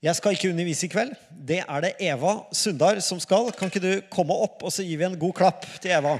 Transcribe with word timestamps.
Jeg 0.00 0.16
skal 0.16 0.32
ikke 0.32 0.48
undervise 0.48 0.86
i 0.86 0.88
kveld. 0.88 1.10
Det 1.28 1.58
er 1.60 1.82
det 1.84 1.88
Eva 2.00 2.38
Sundar 2.56 2.96
som 3.04 3.18
skal. 3.20 3.50
Kan 3.52 3.68
ikke 3.68 3.82
du 3.84 3.90
komme 4.08 4.32
opp, 4.32 4.62
og 4.64 4.72
så 4.72 4.80
gir 4.80 4.96
vi 4.96 5.04
en 5.04 5.16
god 5.20 5.34
klapp 5.36 5.66
til 5.76 5.92
Eva? 5.92 6.14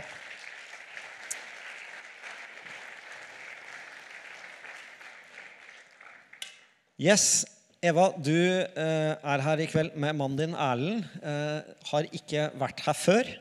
Yes, 7.00 7.46
Eva, 7.80 8.10
du 8.20 8.36
eh, 8.36 9.16
er 9.16 9.46
her 9.48 9.64
i 9.64 9.70
kveld 9.72 9.96
med 9.96 10.20
mannen 10.20 10.36
din 10.36 10.52
Erlend. 10.52 11.08
Eh, 11.24 11.72
har 11.94 12.12
ikke 12.20 12.50
vært 12.60 12.84
her 12.84 13.00
før. 13.06 13.34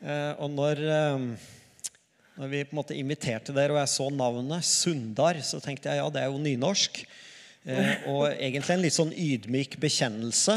Eh, 0.00 0.32
og 0.40 0.48
når, 0.56 0.84
når 2.40 2.54
vi 2.56 2.64
på 2.64 2.72
en 2.72 2.80
måte 2.80 2.96
inviterte 2.96 3.52
dere, 3.52 3.76
og 3.76 3.84
jeg 3.84 3.96
så 3.98 4.08
navnet 4.16 4.64
Sundar, 4.64 5.44
så 5.44 5.60
tenkte 5.60 5.92
jeg 5.92 6.00
ja, 6.00 6.08
det 6.08 6.24
er 6.24 6.32
jo 6.32 6.40
nynorsk. 6.40 7.04
Eh, 7.68 8.04
og 8.08 8.22
egentlig 8.32 8.74
en 8.74 8.84
litt 8.84 8.96
sånn 8.96 9.10
ydmyk 9.12 9.76
bekjennelse. 9.82 10.54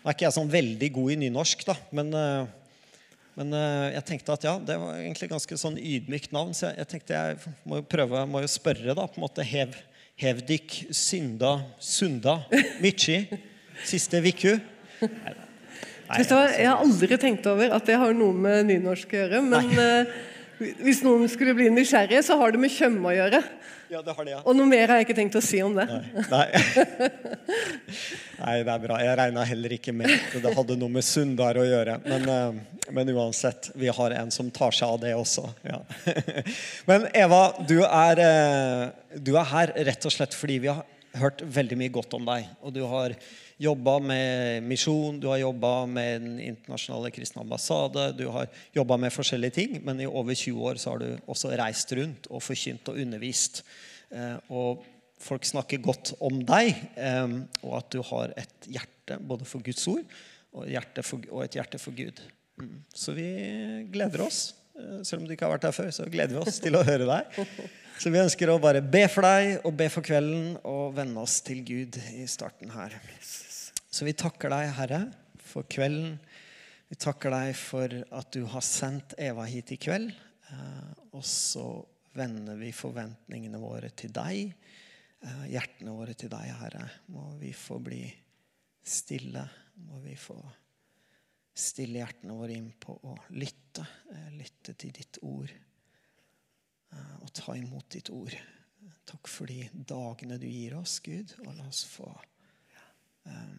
Nå 0.00 0.08
er 0.08 0.16
ikke 0.16 0.26
jeg 0.26 0.34
sånn 0.34 0.50
veldig 0.50 0.88
god 0.96 1.12
i 1.14 1.18
nynorsk, 1.20 1.62
da, 1.68 1.76
men, 1.94 2.10
eh, 2.16 2.88
men 3.36 3.54
eh, 3.54 3.90
jeg 3.94 4.06
tenkte 4.08 4.34
at 4.34 4.46
ja, 4.48 4.54
det 4.58 4.78
var 4.80 4.96
egentlig 4.98 5.28
ganske 5.30 5.58
sånn 5.60 5.76
ydmykt 5.78 6.34
navn, 6.34 6.56
så 6.56 6.70
jeg, 6.70 6.80
jeg 6.80 6.90
tenkte 6.94 7.20
jeg 7.20 7.54
må 7.68 7.78
jo 7.78 7.86
prøve, 7.94 8.24
må 8.26 8.42
jo 8.42 8.50
spørre, 8.50 8.96
da, 8.96 9.06
på 9.06 9.20
en 9.20 9.26
måte 9.28 9.46
hev, 9.46 9.76
Hevdik 10.20 10.74
Synda 10.92 11.54
Sunda 11.80 12.40
mykje 12.84 13.22
siste 13.88 14.18
viku. 14.20 14.56
Nei, 15.00 16.24
Jeg 16.26 16.66
har 16.66 16.82
aldri 16.82 17.16
tenkt 17.22 17.46
over 17.46 17.72
at 17.76 17.86
det 17.86 17.96
har 18.02 18.12
noe 18.16 18.34
med 18.34 18.66
nynorsk 18.68 19.14
å 19.14 19.20
gjøre. 19.22 19.40
Men 19.46 19.70
eh, 19.78 20.10
hvis 20.60 21.00
noen 21.06 21.28
skulle 21.32 21.54
bli 21.56 21.70
nysgjerrige, 21.72 22.20
så 22.26 22.36
har 22.40 22.52
det 22.52 22.60
med 22.60 22.72
Tjøme 22.74 23.08
å 23.08 23.14
gjøre. 23.16 23.40
Ja, 23.90 24.02
det 24.06 24.12
har 24.14 24.26
det, 24.26 24.34
ja. 24.36 24.40
Og 24.46 24.54
noe 24.54 24.68
mer 24.70 24.92
har 24.92 25.00
jeg 25.00 25.08
ikke 25.08 25.16
tenkt 25.18 25.38
å 25.38 25.42
si 25.42 25.58
om 25.64 25.72
det. 25.74 25.86
Nei. 25.90 26.24
Nei. 26.30 27.08
Nei, 28.38 28.52
det 28.62 28.74
er 28.74 28.84
bra. 28.84 28.98
Jeg 29.02 29.16
regna 29.18 29.46
heller 29.48 29.74
ikke 29.74 29.94
med 29.96 30.12
at 30.12 30.36
det 30.44 30.52
hadde 30.54 30.76
noe 30.78 30.94
med 30.94 31.06
Sundar 31.06 31.58
å 31.58 31.64
gjøre. 31.66 31.96
Men, 32.04 32.28
eh, 32.30 32.84
men 32.94 33.10
uansett, 33.16 33.72
vi 33.80 33.90
har 33.96 34.14
en 34.20 34.30
som 34.34 34.52
tar 34.54 34.76
seg 34.76 34.94
av 34.94 35.02
det 35.02 35.16
også. 35.18 35.48
Ja. 35.66 35.80
Men 36.90 37.08
Eva, 37.18 37.42
du 37.66 37.80
er, 37.82 38.22
eh, 38.28 39.18
du 39.18 39.32
er 39.34 39.50
her 39.56 39.74
rett 39.90 40.06
og 40.06 40.14
slett 40.14 40.38
fordi 40.38 40.60
vi 40.68 40.70
har 40.70 40.84
hørt 41.18 41.42
veldig 41.42 41.80
mye 41.80 41.94
godt 41.96 42.14
om 42.20 42.30
deg. 42.30 42.46
Og 42.62 42.76
du 42.76 42.84
har 42.86 43.16
jobba 43.60 43.98
med 44.00 44.64
misjon, 44.64 45.18
du 45.20 45.28
har 45.28 45.42
jobba 45.42 45.86
med 45.86 46.22
Den 46.22 46.38
internasjonale 46.40 47.10
kristne 47.12 47.42
ambassade, 47.44 48.06
du 48.16 48.26
har 48.32 48.48
jobba 48.76 48.96
med 48.96 49.12
forskjellige 49.12 49.56
ting, 49.58 49.76
men 49.84 50.00
i 50.00 50.08
over 50.08 50.34
20 50.34 50.70
år 50.70 50.80
så 50.80 50.94
har 50.94 51.02
du 51.02 51.10
også 51.28 51.52
reist 51.60 51.92
rundt 51.98 52.30
og 52.30 52.42
forkynt 52.44 52.88
og 52.88 53.00
undervist. 53.02 53.62
Eh, 54.10 54.36
og 54.48 54.84
folk 55.20 55.44
snakker 55.44 55.82
godt 55.84 56.14
om 56.24 56.40
deg, 56.46 56.72
eh, 56.96 57.36
og 57.62 57.76
at 57.82 57.90
du 57.92 58.00
har 58.12 58.32
et 58.40 58.70
hjerte 58.70 59.20
både 59.20 59.48
for 59.48 59.64
Guds 59.66 59.84
ord 59.90 60.06
og, 60.54 60.64
et 60.66 60.72
hjerte 61.58 61.78
for, 61.78 61.92
Gud. 61.94 62.24
Mm. 62.60 62.80
Så 62.94 63.14
vi 63.16 63.28
gleder 63.92 64.24
oss. 64.24 64.40
Eh, 64.78 65.02
Selv 65.04 65.22
om 65.22 65.28
du 65.28 65.36
ikke 65.36 65.46
har 65.46 65.58
vært 65.58 65.68
her 65.68 65.76
før, 65.76 65.92
så 65.94 66.08
gleder 66.10 66.38
vi 66.38 66.42
oss 66.42 66.62
til 66.64 66.78
å 66.78 66.84
høre 66.86 67.06
deg. 67.08 67.44
Så 68.00 68.08
vi 68.08 68.16
ønsker 68.22 68.48
å 68.48 68.56
bare 68.62 68.80
be 68.80 69.04
for 69.12 69.26
deg 69.28 69.66
og 69.68 69.74
be 69.76 69.90
for 69.92 70.04
kvelden 70.04 70.54
og 70.64 70.94
vende 70.96 71.20
oss 71.20 71.42
til 71.44 71.60
Gud 71.68 72.00
i 72.16 72.24
starten 72.30 72.72
her. 72.72 72.96
Så 73.90 74.06
vi 74.06 74.14
takker 74.14 74.52
deg, 74.52 74.68
Herre, 74.76 75.00
for 75.42 75.66
kvelden. 75.70 76.14
Vi 76.90 76.98
takker 76.98 77.32
deg 77.34 77.54
for 77.58 77.94
at 78.18 78.30
du 78.34 78.44
har 78.50 78.62
sendt 78.66 79.16
Eva 79.18 79.44
hit 79.50 79.72
i 79.74 79.78
kveld. 79.82 80.12
Eh, 80.50 80.90
Og 81.12 81.24
så 81.26 81.64
vender 82.14 82.54
vi 82.58 82.70
forventningene 82.74 83.58
våre 83.58 83.90
til 83.90 84.12
deg, 84.14 84.52
eh, 85.22 85.44
hjertene 85.50 85.90
våre 85.94 86.14
til 86.14 86.30
deg, 86.30 86.52
Herre. 86.60 86.84
Må 87.10 87.32
vi 87.38 87.50
få 87.52 87.80
bli 87.82 88.04
stille. 88.82 89.42
Må 89.88 89.98
vi 90.04 90.14
få 90.14 90.38
stille 91.54 91.98
hjertene 91.98 92.36
våre 92.38 92.54
inn 92.54 92.70
på 92.78 92.94
å 93.04 93.16
lytte. 93.34 93.86
eh, 94.12 94.30
Lytte 94.38 94.74
til 94.78 94.92
ditt 94.92 95.18
ord. 95.22 95.50
Og 97.22 97.32
ta 97.32 97.52
imot 97.54 97.88
ditt 97.90 98.10
ord. 98.10 98.34
Takk 99.06 99.28
for 99.28 99.46
de 99.46 99.68
dagene 99.72 100.38
du 100.40 100.46
gir 100.48 100.74
oss, 100.78 100.98
Gud. 100.98 101.34
Og 101.46 101.54
la 101.54 101.66
oss 101.68 101.84
få 101.86 102.08
eh, 103.26 103.54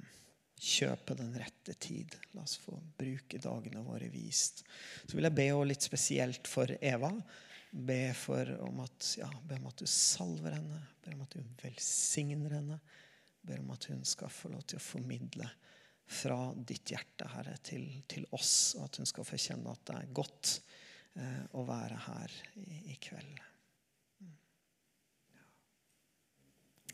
kjøpe 0.62 1.16
den 1.18 1.34
rette 1.42 1.74
tid. 1.82 2.16
La 2.36 2.44
oss 2.46 2.60
få 2.62 2.76
bruke 2.98 3.40
dagene 3.42 3.82
våre 3.86 4.10
vist. 4.14 4.64
Så 5.08 5.18
vil 5.18 5.26
jeg 5.26 5.38
be 5.40 5.48
litt 5.66 5.88
spesielt 5.88 6.50
for 6.50 6.70
Eva. 6.78 7.12
Be, 7.72 8.12
for 8.18 8.50
om 8.68 8.82
at, 8.84 9.14
ja, 9.18 9.30
be 9.48 9.58
om 9.58 9.70
at 9.70 9.80
du 9.80 9.88
salver 9.88 10.58
henne, 10.58 10.82
be 11.02 11.14
om 11.16 11.24
at 11.24 11.38
du 11.38 11.54
velsigner 11.64 12.58
henne. 12.60 12.78
Be 13.48 13.58
om 13.62 13.72
at 13.74 13.88
hun 13.90 14.04
skal 14.06 14.30
få 14.30 14.52
lov 14.52 14.66
til 14.68 14.78
å 14.78 14.86
formidle 14.86 15.48
fra 16.12 16.38
ditt 16.68 16.92
hjerte, 16.92 17.30
Herre, 17.32 17.56
til, 17.64 17.88
til 18.12 18.28
oss. 18.36 18.76
Og 18.78 18.86
at 18.86 19.02
hun 19.02 19.10
skal 19.10 19.26
få 19.26 19.40
kjenne 19.40 19.72
at 19.72 19.86
det 19.88 19.98
er 19.98 20.14
godt 20.20 20.58
eh, 21.16 21.44
å 21.58 21.66
være 21.66 22.02
her 22.10 22.40
i, 22.60 22.84
i 22.92 23.00
kveld. 23.02 23.40
Mm. 24.20 24.36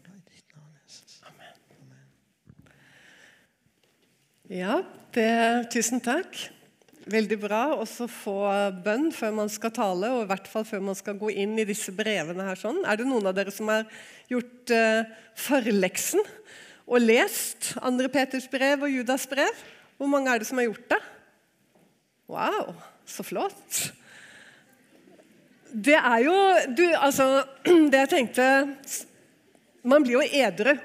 I 0.06 0.20
ditt 0.30 0.54
navn, 0.56 0.76
Jesus. 0.86 1.24
Amen. 1.34 1.57
Ja, 4.48 4.80
det, 5.12 5.68
tusen 5.74 6.00
takk. 6.00 6.38
Veldig 7.08 7.38
bra 7.42 7.62
også 7.76 8.06
få 8.12 8.36
bønn 8.84 9.10
før 9.16 9.34
man 9.42 9.52
skal 9.52 9.74
tale, 9.76 10.12
og 10.16 10.24
i 10.24 10.30
hvert 10.30 10.48
fall 10.48 10.64
før 10.68 10.86
man 10.88 10.96
skal 10.96 11.18
gå 11.20 11.34
inn 11.44 11.58
i 11.60 11.66
disse 11.68 11.92
brevene. 11.96 12.46
her 12.48 12.60
sånn. 12.60 12.80
Er 12.88 12.96
det 12.96 13.08
noen 13.10 13.28
av 13.28 13.36
dere 13.36 13.52
som 13.52 13.68
har 13.72 13.84
gjort 14.32 14.72
uh, 14.72 15.04
forleksen 15.36 16.24
og 16.88 17.04
lest 17.04 17.74
2. 17.76 18.08
Peters 18.14 18.48
brev 18.48 18.88
og 18.88 18.96
Judas 18.96 19.28
brev? 19.28 19.52
Hvor 20.00 20.12
mange 20.12 20.32
er 20.32 20.40
det 20.40 20.48
som 20.48 20.60
har 20.62 20.70
gjort 20.70 20.96
det? 20.96 21.04
Wow, 22.32 22.72
så 23.04 23.28
flott. 23.28 23.84
Det 25.72 26.00
er 26.00 26.20
jo 26.24 26.38
du, 26.72 26.86
altså, 26.96 27.44
Det 27.92 28.06
jeg 28.06 28.10
tenkte 28.14 28.44
Man 29.84 30.06
blir 30.06 30.22
jo 30.22 30.30
edru 30.40 30.78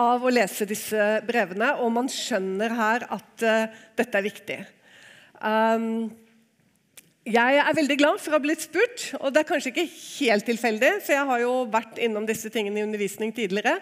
av 0.00 0.24
å 0.24 0.32
lese 0.32 0.66
disse 0.68 1.20
brevene, 1.28 1.74
og 1.82 1.92
man 1.94 2.08
skjønner 2.10 2.74
her 2.78 3.06
at 3.12 3.44
uh, 3.44 3.80
dette 3.98 4.20
er 4.20 4.26
viktig. 4.26 4.58
Um, 5.40 6.08
jeg 7.28 7.58
er 7.60 7.76
veldig 7.76 7.98
glad 8.00 8.20
for 8.20 8.32
å 8.32 8.38
ha 8.38 8.42
blitt 8.42 8.64
spurt, 8.64 9.10
og 9.20 9.34
det 9.34 9.42
er 9.42 9.50
kanskje 9.50 9.74
ikke 9.74 9.90
helt 9.90 10.46
tilfeldig, 10.48 10.94
for 11.04 11.14
jeg 11.14 11.28
har 11.28 11.42
jo 11.42 11.52
vært 11.70 12.00
innom 12.00 12.24
disse 12.28 12.48
tingene 12.52 12.80
i 12.80 12.86
undervisning 12.86 13.34
tidligere. 13.36 13.76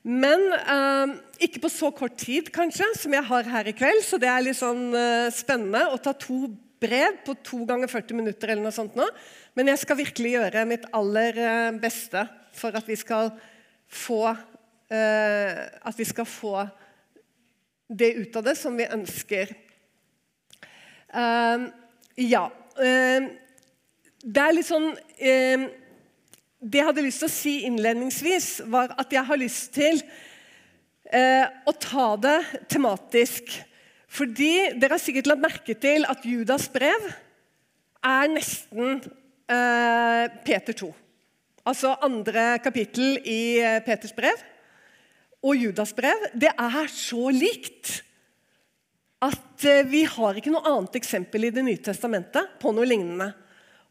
Men 0.00 0.46
uh, 0.64 1.12
ikke 1.44 1.60
på 1.60 1.70
så 1.72 1.90
kort 1.92 2.16
tid 2.20 2.48
kanskje, 2.54 2.88
som 2.96 3.12
jeg 3.12 3.26
har 3.28 3.52
her 3.52 3.68
i 3.68 3.76
kveld, 3.76 4.00
så 4.06 4.16
det 4.20 4.30
er 4.32 4.46
litt 4.46 4.58
sånn 4.58 4.88
uh, 4.96 5.28
spennende 5.34 5.90
å 5.92 6.00
ta 6.00 6.14
to 6.16 6.46
brev 6.80 7.20
på 7.26 7.36
to 7.44 7.66
ganger 7.68 7.90
40 7.92 8.16
minutter. 8.16 8.48
eller 8.48 8.64
noe 8.64 8.72
sånt 8.72 8.96
nå. 8.96 9.04
Men 9.58 9.68
jeg 9.74 9.82
skal 9.82 10.00
virkelig 10.00 10.32
gjøre 10.38 10.64
mitt 10.70 10.88
aller 10.96 11.36
uh, 11.36 11.76
beste 11.82 12.24
for 12.56 12.80
at 12.80 12.88
vi 12.88 12.96
skal 12.96 13.34
få 13.90 14.32
at 14.90 15.94
vi 15.98 16.04
skal 16.04 16.26
få 16.26 16.64
det 17.90 18.12
ut 18.12 18.36
av 18.36 18.46
det 18.46 18.54
som 18.58 18.76
vi 18.78 18.86
ønsker. 18.86 19.50
Uh, 21.10 21.66
ja. 22.20 22.46
Uh, 22.78 23.30
det 24.20 24.42
er 24.44 24.52
litt 24.52 24.68
sånn 24.68 24.90
Det 26.60 26.76
jeg 26.76 26.84
hadde 26.84 27.02
lyst 27.06 27.22
til 27.22 27.28
å 27.30 27.32
si 27.32 27.54
innledningsvis, 27.64 28.48
var 28.68 28.92
at 29.00 29.14
jeg 29.14 29.24
har 29.24 29.40
lyst 29.40 29.72
til 29.72 30.02
å 31.10 31.72
ta 31.80 32.04
det 32.20 32.36
tematisk. 32.68 33.48
Fordi 34.12 34.76
dere 34.76 34.92
har 34.92 35.00
sikkert 35.00 35.30
lagt 35.30 35.42
merke 35.46 35.74
til 35.80 36.04
at 36.04 36.26
Judas 36.28 36.68
brev 36.70 37.08
er 38.04 38.28
nesten 38.28 39.00
Peter 39.48 40.76
2. 40.84 40.92
Altså 41.72 41.96
andre 42.04 42.60
kapittel 42.60 43.16
i 43.24 43.40
Peters 43.88 44.12
brev 44.12 44.44
og 45.40 45.56
Judas 45.56 45.92
brev. 45.96 46.28
Det 46.34 46.52
er 46.52 46.90
så 46.92 47.30
likt 47.32 48.00
at 49.20 49.66
vi 49.90 50.06
har 50.08 50.38
ikke 50.38 50.52
noe 50.52 50.64
annet 50.68 50.96
eksempel 50.96 51.44
i 51.44 51.52
Det 51.52 51.64
nye 51.64 51.80
testamentet 51.84 52.56
på 52.60 52.72
noe 52.72 52.88
lignende. 52.88 53.30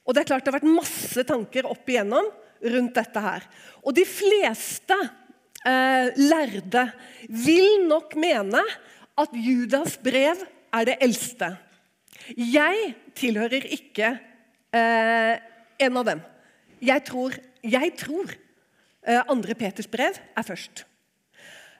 Og 0.06 0.16
Det 0.16 0.24
er 0.24 0.30
klart 0.32 0.46
det 0.46 0.54
har 0.54 0.60
vært 0.60 0.78
masse 0.80 1.24
tanker 1.28 1.70
opp 1.70 1.90
igjennom 1.90 2.30
rundt 2.74 2.96
dette 2.98 3.22
her. 3.22 3.46
Og 3.86 3.94
de 3.96 4.06
fleste 4.10 4.98
eh, 5.66 6.10
lærde 6.18 6.86
vil 7.30 7.86
nok 7.86 8.16
mene 8.20 8.64
at 9.20 9.36
Judas 9.38 10.00
brev 10.02 10.42
er 10.74 10.90
det 10.90 10.98
eldste. 11.04 11.54
Jeg 12.34 12.94
tilhører 13.18 13.70
ikke 13.70 14.12
eh, 14.74 15.36
en 15.86 16.02
av 16.02 16.10
dem. 16.10 16.26
Jeg 16.82 17.06
tror, 17.08 17.38
jeg 17.62 17.96
tror 18.00 18.34
eh, 18.34 19.22
andre 19.30 19.56
Peters 19.60 19.90
brev 19.92 20.18
er 20.18 20.48
først. 20.48 20.89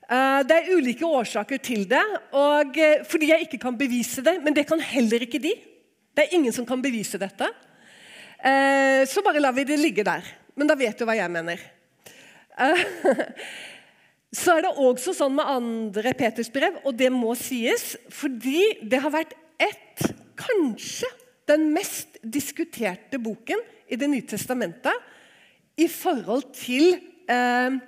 Eh, 0.10 0.42
Det 0.44 0.56
er 0.58 0.72
ulike 0.74 1.06
årsaker 1.06 1.60
til 1.62 1.86
det, 1.90 2.02
eh, 2.34 3.04
fordi 3.06 3.30
jeg 3.30 3.42
ikke 3.46 3.60
kan 3.62 3.78
bevise 3.78 4.24
det. 4.26 4.44
Men 4.44 4.54
det 4.54 4.66
kan 4.68 4.80
heller 4.80 5.20
ikke 5.22 5.42
de. 5.42 5.54
Det 6.16 6.26
er 6.26 6.36
ingen 6.36 6.52
som 6.52 6.66
kan 6.66 6.82
bevise 6.82 7.18
dette. 7.18 7.48
Eh, 8.44 9.06
Så 9.06 9.22
bare 9.22 9.40
lar 9.40 9.52
vi 9.54 9.64
det 9.64 9.80
ligge 9.80 10.04
der. 10.04 10.24
Men 10.56 10.68
da 10.68 10.76
vet 10.76 10.98
du 10.98 11.06
hva 11.06 11.16
jeg 11.16 11.30
mener. 11.32 11.60
Så 14.34 14.58
er 14.58 14.62
det 14.62 14.78
også 14.78 15.14
sånn 15.14 15.36
med 15.36 15.46
andre 15.46 16.14
Peters 16.14 16.50
brev, 16.50 16.76
og 16.86 16.98
det 16.98 17.12
må 17.12 17.36
sies, 17.36 17.96
fordi 18.10 18.78
det 18.84 19.00
har 19.02 19.10
vært 19.10 19.34
ett, 19.60 20.12
kanskje 20.38 21.08
den 21.48 21.74
mest 21.74 22.20
diskuterte 22.24 23.18
boken 23.18 23.58
i 23.90 23.96
Det 23.96 24.10
nye 24.10 24.22
testamentet 24.22 24.94
i 25.78 25.88
forhold 25.88 26.54
til 26.54 27.00
eh, 27.28 27.80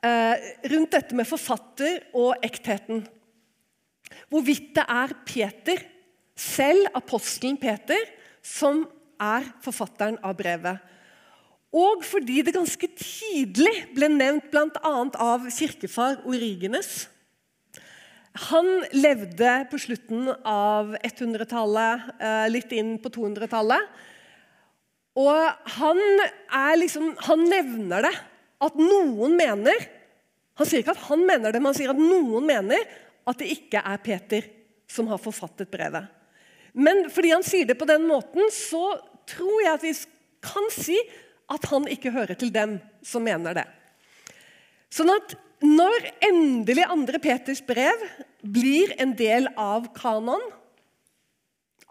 rundt 0.00 0.94
dette 0.94 1.16
med 1.16 1.28
forfatter 1.28 1.98
og 2.16 2.40
ektheten. 2.46 3.02
Hvorvidt 4.30 4.70
det 4.78 4.84
er 4.88 5.12
Peter, 5.28 5.82
selv 6.40 6.88
apostelen 6.96 7.58
Peter, 7.60 8.00
som 8.40 8.86
er 9.20 9.44
forfatteren 9.64 10.16
av 10.24 10.36
brevet. 10.38 10.80
Og 11.70 12.02
fordi 12.02 12.40
det 12.42 12.56
ganske 12.56 12.88
tidlig 12.98 13.74
ble 13.94 14.08
nevnt 14.10 14.48
bl.a. 14.50 14.94
av 15.22 15.46
kirkefar 15.54 16.22
Origenes. 16.26 17.06
Han 18.50 18.66
levde 18.94 19.52
på 19.70 19.78
slutten 19.82 20.30
av 20.46 20.96
100-tallet, 21.02 22.10
eh, 22.18 22.46
litt 22.50 22.72
inn 22.74 22.96
på 23.02 23.10
200-tallet. 23.14 23.86
Og 25.18 25.70
han, 25.76 26.02
liksom, 26.78 27.12
han 27.26 27.46
nevner 27.50 28.06
det 28.06 28.14
at 28.60 28.76
noen 28.78 29.36
mener 29.38 29.88
Han 30.60 30.68
sier 30.68 30.82
ikke 30.82 30.92
at 30.92 31.06
han 31.08 31.22
mener 31.24 31.54
det, 31.54 31.60
men 31.62 31.70
han 31.70 31.76
sier 31.78 31.92
at 31.94 32.00
noen 32.00 32.44
mener 32.44 32.82
at 33.30 33.38
det 33.40 33.46
ikke 33.54 33.80
er 33.80 34.00
Peter 34.04 34.48
som 34.90 35.06
har 35.08 35.20
forfattet 35.22 35.70
brevet. 35.72 36.04
Men 36.76 37.06
fordi 37.08 37.30
han 37.32 37.46
sier 37.46 37.64
det 37.64 37.78
på 37.80 37.88
den 37.88 38.04
måten, 38.04 38.44
så 38.52 38.98
tror 39.30 39.62
jeg 39.64 39.72
at 39.72 39.86
vi 39.86 39.94
kan 40.44 40.68
si 40.74 40.98
at 41.50 41.64
han 41.70 41.88
ikke 41.88 42.12
hører 42.12 42.36
til 42.36 42.52
dem 42.52 42.76
som 43.06 43.24
mener 43.24 43.56
det. 43.56 43.64
Sånn 44.92 45.10
at 45.14 45.32
når 45.64 46.10
endelig 46.24 46.86
andre 46.88 47.20
Peters 47.22 47.60
brev 47.64 48.04
blir 48.40 48.94
en 49.00 49.12
del 49.16 49.48
av 49.60 49.90
kanon, 49.96 50.42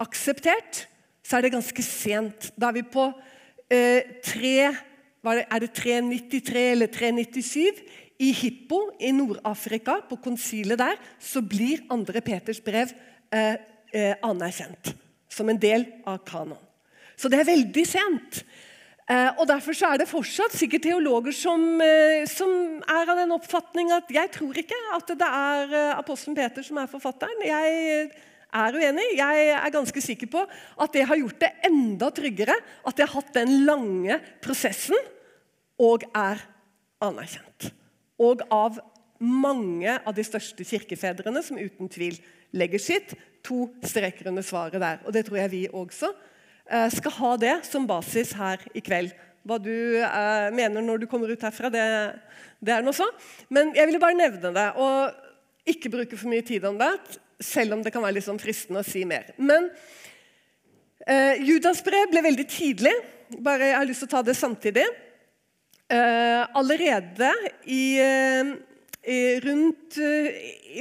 akseptert, 0.00 0.86
så 1.22 1.38
er 1.38 1.46
det 1.46 1.54
ganske 1.54 1.84
sent. 1.84 2.50
Da 2.58 2.70
er 2.70 2.80
vi 2.80 2.86
på 2.88 3.04
eh, 3.70 4.02
3, 5.24 5.44
er 5.44 5.64
det 5.64 5.72
393 5.76 6.64
eller 6.74 6.90
397. 6.92 7.82
I 8.20 8.32
Hippo 8.36 8.80
i 9.00 9.12
Nord-Afrika, 9.16 10.00
på 10.08 10.18
konsilet 10.20 10.78
der, 10.78 10.98
så 11.18 11.40
blir 11.40 11.86
andre 11.88 12.20
Peters 12.20 12.60
brev 12.60 12.92
eh, 13.32 13.54
eh, 13.96 14.16
anerkjent 14.22 14.92
som 15.32 15.48
en 15.48 15.60
del 15.60 15.86
av 16.04 16.18
kanon. 16.28 16.58
Så 17.16 17.30
det 17.32 17.40
er 17.40 17.48
veldig 17.48 17.86
sent. 17.88 18.42
Eh, 19.10 19.30
og 19.40 19.48
Derfor 19.48 19.74
så 19.74 19.90
er 19.90 20.00
det 20.00 20.10
fortsatt 20.10 20.54
sikkert 20.54 20.84
teologer 20.86 21.34
som, 21.34 21.62
eh, 21.82 22.26
som, 22.30 22.50
er 22.84 23.10
av 23.10 23.16
den 23.18 23.32
oppfatning 23.34 23.90
at 23.92 24.10
jeg 24.12 24.30
tror 24.36 24.60
ikke 24.60 24.78
at 24.94 25.08
det 25.08 25.30
er 25.30 25.74
eh, 25.74 25.98
apostelen 25.98 26.36
Peter 26.36 26.62
som 26.62 26.78
er 26.78 26.92
forfatteren. 26.92 27.42
Jeg 27.42 28.10
er 28.52 28.78
uenig. 28.78 29.06
Jeg 29.18 29.48
er 29.56 29.74
ganske 29.74 30.02
sikker 30.04 30.30
på 30.32 30.44
at 30.44 30.94
det 30.96 31.06
har 31.08 31.20
gjort 31.20 31.40
det 31.42 31.52
enda 31.68 32.10
tryggere 32.14 32.56
at 32.86 32.98
jeg 32.98 33.08
har 33.08 33.16
hatt 33.18 33.34
den 33.36 33.54
lange 33.68 34.20
prosessen 34.44 34.98
og 35.80 36.04
er 36.10 36.42
anerkjent. 37.04 37.70
Og 38.20 38.42
av 38.52 38.80
mange 39.20 39.98
av 40.00 40.16
de 40.16 40.24
største 40.24 40.64
kirkefedrene 40.64 41.42
som 41.44 41.60
uten 41.60 41.88
tvil 41.92 42.18
legger 42.56 42.82
sitt 42.82 43.14
to 43.44 43.68
streker 43.86 44.28
under 44.28 44.44
svaret 44.44 44.80
der. 44.80 45.00
Og 45.06 45.14
det 45.14 45.24
tror 45.28 45.40
jeg 45.42 45.52
vi 45.52 45.64
også 45.72 46.10
Eh, 46.70 46.86
skal 46.94 47.14
ha 47.16 47.30
det 47.42 47.56
som 47.66 47.86
basis 47.88 48.30
her 48.38 48.62
i 48.78 48.82
kveld. 48.84 49.10
Hva 49.42 49.56
du 49.58 49.72
eh, 49.98 50.50
mener 50.54 50.84
når 50.84 51.02
du 51.02 51.08
kommer 51.10 51.32
ut 51.32 51.42
herfra, 51.42 51.70
det, 51.72 51.82
det 52.62 52.76
er 52.76 52.84
noe 52.86 52.94
så. 52.94 53.08
Men 53.50 53.72
jeg 53.74 53.88
ville 53.88 54.02
bare 54.02 54.18
nevne 54.18 54.52
det, 54.54 54.66
og 54.78 55.72
ikke 55.72 55.90
bruke 55.90 56.18
for 56.20 56.30
mye 56.30 56.46
tid 56.46 56.68
om 56.68 56.78
det. 56.78 56.92
Selv 57.40 57.72
om 57.76 57.82
det 57.84 57.92
kan 57.94 58.02
være 58.04 58.16
litt 58.18 58.28
sånn 58.28 58.40
fristende 58.42 58.80
å 58.82 58.86
si 58.86 59.04
mer. 59.08 59.32
Men 59.40 59.70
eh, 61.06 61.40
Judas 61.46 61.80
brev 61.84 62.10
ble 62.12 62.22
veldig 62.28 62.46
tidlig. 62.50 62.92
Bare 63.40 63.70
Jeg 63.70 63.78
har 63.78 63.88
lyst 63.88 64.00
til 64.04 64.10
å 64.10 64.14
ta 64.16 64.22
det 64.26 64.36
samtidig. 64.38 64.86
Eh, 65.90 66.42
allerede 66.60 67.30
i, 67.64 67.98
eh, 67.98 68.44
i 69.10 69.40
rundt 69.42 69.96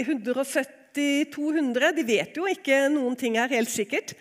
170-200 0.03 1.95
De 1.97 2.03
vet 2.05 2.35
jo 2.37 2.45
ikke 2.49 2.89
noen 2.93 3.15
ting 3.17 3.39
her 3.39 3.49
helt 3.49 3.71
sikkert 3.73 4.13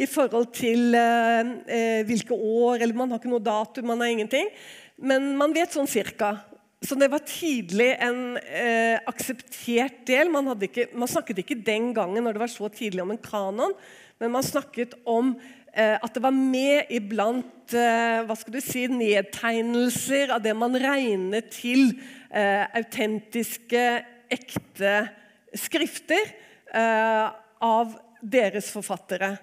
i 0.00 0.06
forhold 0.08 0.48
til 0.56 0.94
eh, 0.96 1.50
eh, 1.68 2.00
hvilke 2.08 2.32
år 2.32 2.80
eller 2.80 2.96
Man 2.96 3.12
har 3.12 3.20
ikke 3.20 3.32
noe 3.32 3.44
datum, 3.44 3.86
man 3.90 4.00
har 4.00 4.12
ingenting. 4.12 4.48
Men 4.96 5.32
man 5.36 5.52
vet 5.54 5.74
sånn 5.74 5.90
cirka. 5.90 6.36
Så 6.82 6.96
det 6.98 7.12
var 7.12 7.22
tidlig 7.22 7.92
en 8.02 8.36
eh, 8.42 8.98
akseptert 9.06 10.00
del. 10.08 10.30
Man, 10.34 10.50
ikke, 10.66 10.88
man, 10.98 11.10
snakket 11.10 11.42
ikke 11.44 11.60
den 11.62 11.92
gangen 11.94 12.26
når 12.26 12.34
det 12.34 12.42
var 12.42 12.50
så 12.50 12.70
tidlig 12.74 13.04
om 13.04 13.12
en 13.14 13.22
kanon, 13.22 13.74
men 14.18 14.32
man 14.34 14.42
snakket 14.42 14.96
om 15.06 15.36
eh, 15.74 15.94
at 15.94 16.10
det 16.14 16.22
var 16.24 16.34
med 16.34 16.90
iblant 16.90 17.76
eh, 17.78 18.24
hva 18.26 18.34
skal 18.38 18.56
du 18.56 18.60
si, 18.64 18.88
nedtegnelser 18.90 20.34
av 20.34 20.42
det 20.42 20.56
man 20.58 20.74
regnet 20.82 21.52
til 21.54 21.92
eh, 22.30 22.66
autentiske, 22.66 23.86
ekte 24.32 24.96
skrifter 25.52 26.30
av 26.72 27.90
deres 28.24 28.70
forfattere 28.72 29.34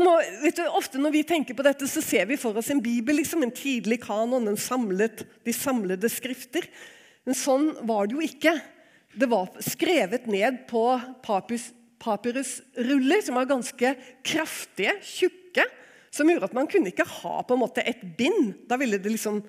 må, 0.00 0.14
du, 0.54 0.62
ofte 0.72 1.00
Når 1.00 1.12
vi 1.14 1.22
tenker 1.28 1.56
på 1.56 1.64
dette, 1.66 1.86
så 1.90 2.02
ser 2.04 2.26
vi 2.30 2.36
for 2.40 2.56
oss 2.56 2.70
en 2.72 2.82
bibel, 2.82 3.16
liksom 3.20 3.42
en 3.44 3.54
tidlig 3.54 4.00
kanon, 4.04 4.48
en 4.48 4.60
samlet, 4.60 5.24
de 5.44 5.52
samlede 5.54 6.08
skrifter. 6.12 6.68
Men 7.24 7.36
sånn 7.38 7.70
var 7.88 8.06
det 8.08 8.16
jo 8.16 8.24
ikke. 8.24 8.54
Det 9.14 9.28
var 9.30 9.52
skrevet 9.62 10.26
ned 10.30 10.64
på 10.70 10.84
papyrusruller, 11.24 13.20
som 13.24 13.38
var 13.38 13.50
ganske 13.50 13.94
kraftige, 14.26 14.96
tjukke 15.06 15.64
som 16.14 16.28
gjorde 16.30 16.46
at 16.46 16.54
man 16.54 16.68
kunne 16.70 16.92
ikke 16.92 17.06
ha 17.08 17.40
på 17.42 17.56
en 17.56 17.62
måte 17.64 17.82
et 17.82 18.02
bind. 18.18 18.52
Da 18.70 18.78
ville 18.78 19.00
det 19.02 19.10
liksom 19.10 19.40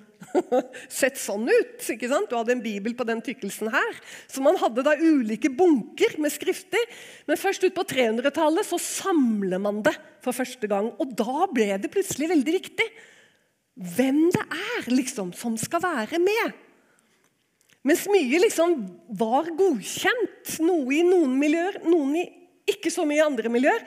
sett 1.00 1.18
sånn 1.20 1.46
ut. 1.46 1.78
ikke 1.94 2.10
sant? 2.10 2.26
Du 2.30 2.34
hadde 2.34 2.56
en 2.56 2.64
bibel 2.64 2.96
på 2.98 3.06
den 3.06 3.22
tykkelsen 3.22 3.70
her. 3.70 4.00
Så 4.26 4.42
man 4.42 4.58
hadde 4.58 4.82
da 4.86 4.96
ulike 4.98 5.52
bunker 5.54 6.16
med 6.22 6.34
skrifter. 6.34 6.82
Men 7.30 7.38
først 7.38 7.62
ut 7.68 7.76
på 7.76 7.86
300-tallet 7.86 8.66
så 8.66 8.80
samler 8.82 9.62
man 9.62 9.78
det 9.86 9.94
for 10.24 10.34
første 10.34 10.70
gang. 10.70 10.90
Og 10.98 11.14
da 11.14 11.46
ble 11.52 11.70
det 11.78 11.92
plutselig 11.94 12.32
veldig 12.34 12.56
viktig 12.58 12.88
hvem 13.96 14.22
det 14.32 14.44
er 14.56 14.90
liksom 14.90 15.34
som 15.36 15.54
skal 15.60 15.84
være 15.84 16.18
med. 16.22 16.62
Mens 17.86 18.06
mye 18.10 18.42
liksom 18.42 18.80
var 19.14 19.52
godkjent. 19.54 20.56
Noe 20.66 20.98
i 20.98 21.04
noen 21.06 21.38
miljøer, 21.38 21.84
noen 21.86 22.16
i 22.24 22.26
ikke 22.66 22.90
så 22.90 23.06
mye 23.06 23.20
i 23.20 23.26
andre 23.26 23.52
miljøer. 23.52 23.84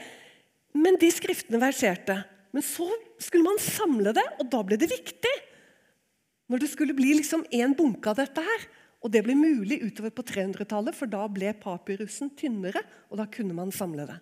Men 0.79 0.95
de 1.01 1.09
skriftene 1.11 1.59
verserte. 1.59 2.21
Men 2.55 2.65
så 2.65 2.87
skulle 3.21 3.45
man 3.45 3.61
samle 3.61 4.13
det, 4.15 4.25
og 4.41 4.49
da 4.51 4.61
ble 4.65 4.79
det 4.81 4.89
viktig. 4.89 5.35
Når 6.49 6.63
det 6.63 6.69
skulle 6.71 6.97
bli 6.97 7.13
liksom 7.19 7.45
en 7.53 7.75
bunke 7.77 8.09
av 8.09 8.17
dette 8.21 8.43
her. 8.43 8.65
Og 9.05 9.13
det 9.13 9.21
ble 9.23 9.35
mulig 9.37 9.79
utover 9.85 10.11
på 10.11 10.25
300-tallet, 10.27 10.97
for 10.97 11.07
da 11.11 11.21
ble 11.31 11.53
papyrusen 11.61 12.33
tynnere. 12.35 12.81
Og 13.11 13.21
da 13.21 13.29
kunne 13.31 13.55
man 13.55 13.71
samle 13.75 14.07
det. 14.09 14.17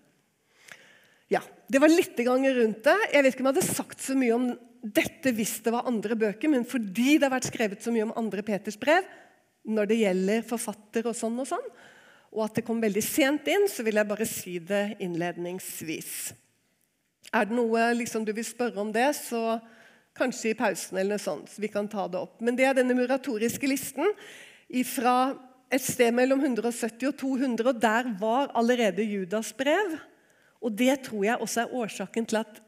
Ja, 1.34 1.42
Det 1.68 1.82
var 1.84 1.92
litt 1.92 2.20
rundt 2.20 2.84
det. 2.84 2.98
Jeg 3.14 3.24
vet 3.24 3.34
ikke 3.34 3.44
om 3.44 3.50
jeg 3.50 3.56
hadde 3.56 3.76
sagt 3.76 4.04
så 4.04 4.16
mye 4.16 4.36
om 4.36 4.48
dette 4.82 5.34
hvis 5.36 5.60
det 5.66 5.74
var 5.74 5.88
andre 5.90 6.16
bøker, 6.16 6.50
men 6.52 6.64
fordi 6.68 7.18
det 7.18 7.28
har 7.28 7.34
vært 7.34 7.50
skrevet 7.50 7.84
så 7.84 7.92
mye 7.92 8.06
om 8.08 8.16
andre 8.16 8.44
Peters 8.46 8.78
brev 8.80 9.04
når 9.68 9.90
det 9.90 10.00
gjelder 10.00 10.46
forfatter 10.48 11.10
og 11.10 11.16
sånn 11.18 11.42
og 11.44 11.50
sånn, 11.50 11.66
og 12.32 12.44
at 12.46 12.60
det 12.60 12.64
kom 12.68 12.80
veldig 12.80 13.04
sent 13.04 13.48
inn, 13.52 13.66
så 13.68 13.84
vil 13.84 14.00
jeg 14.00 14.08
bare 14.08 14.28
si 14.30 14.54
det 14.64 14.84
innledningsvis. 15.04 16.14
Er 17.36 17.48
det 17.48 17.58
noe 17.58 17.90
liksom, 17.98 18.26
du 18.26 18.32
vil 18.36 18.46
spørre 18.48 18.80
om 18.82 18.92
det, 18.96 19.10
så 19.18 19.58
kanskje 20.18 20.52
i 20.52 20.58
pausen 20.58 20.98
eller 20.98 21.18
noe 21.18 21.22
sånt. 21.22 21.52
så 21.52 21.62
vi 21.62 21.70
kan 21.72 21.88
ta 21.90 22.08
det 22.08 22.20
opp. 22.20 22.40
Men 22.42 22.58
det 22.58 22.66
er 22.66 22.78
denne 22.78 22.96
muratoriske 22.98 23.70
listen 23.70 24.08
fra 24.88 25.18
et 25.72 25.84
sted 25.84 26.16
mellom 26.16 26.42
170 26.44 27.10
og 27.10 27.18
200, 27.20 27.68
og 27.68 27.82
der 27.82 28.12
var 28.20 28.52
allerede 28.58 29.04
Judas 29.04 29.52
brev. 29.54 29.98
Og 30.64 30.74
det 30.74 31.04
tror 31.06 31.26
jeg 31.28 31.44
også 31.44 31.64
er 31.64 31.76
årsaken 31.76 32.28
til 32.28 32.40
at 32.42 32.62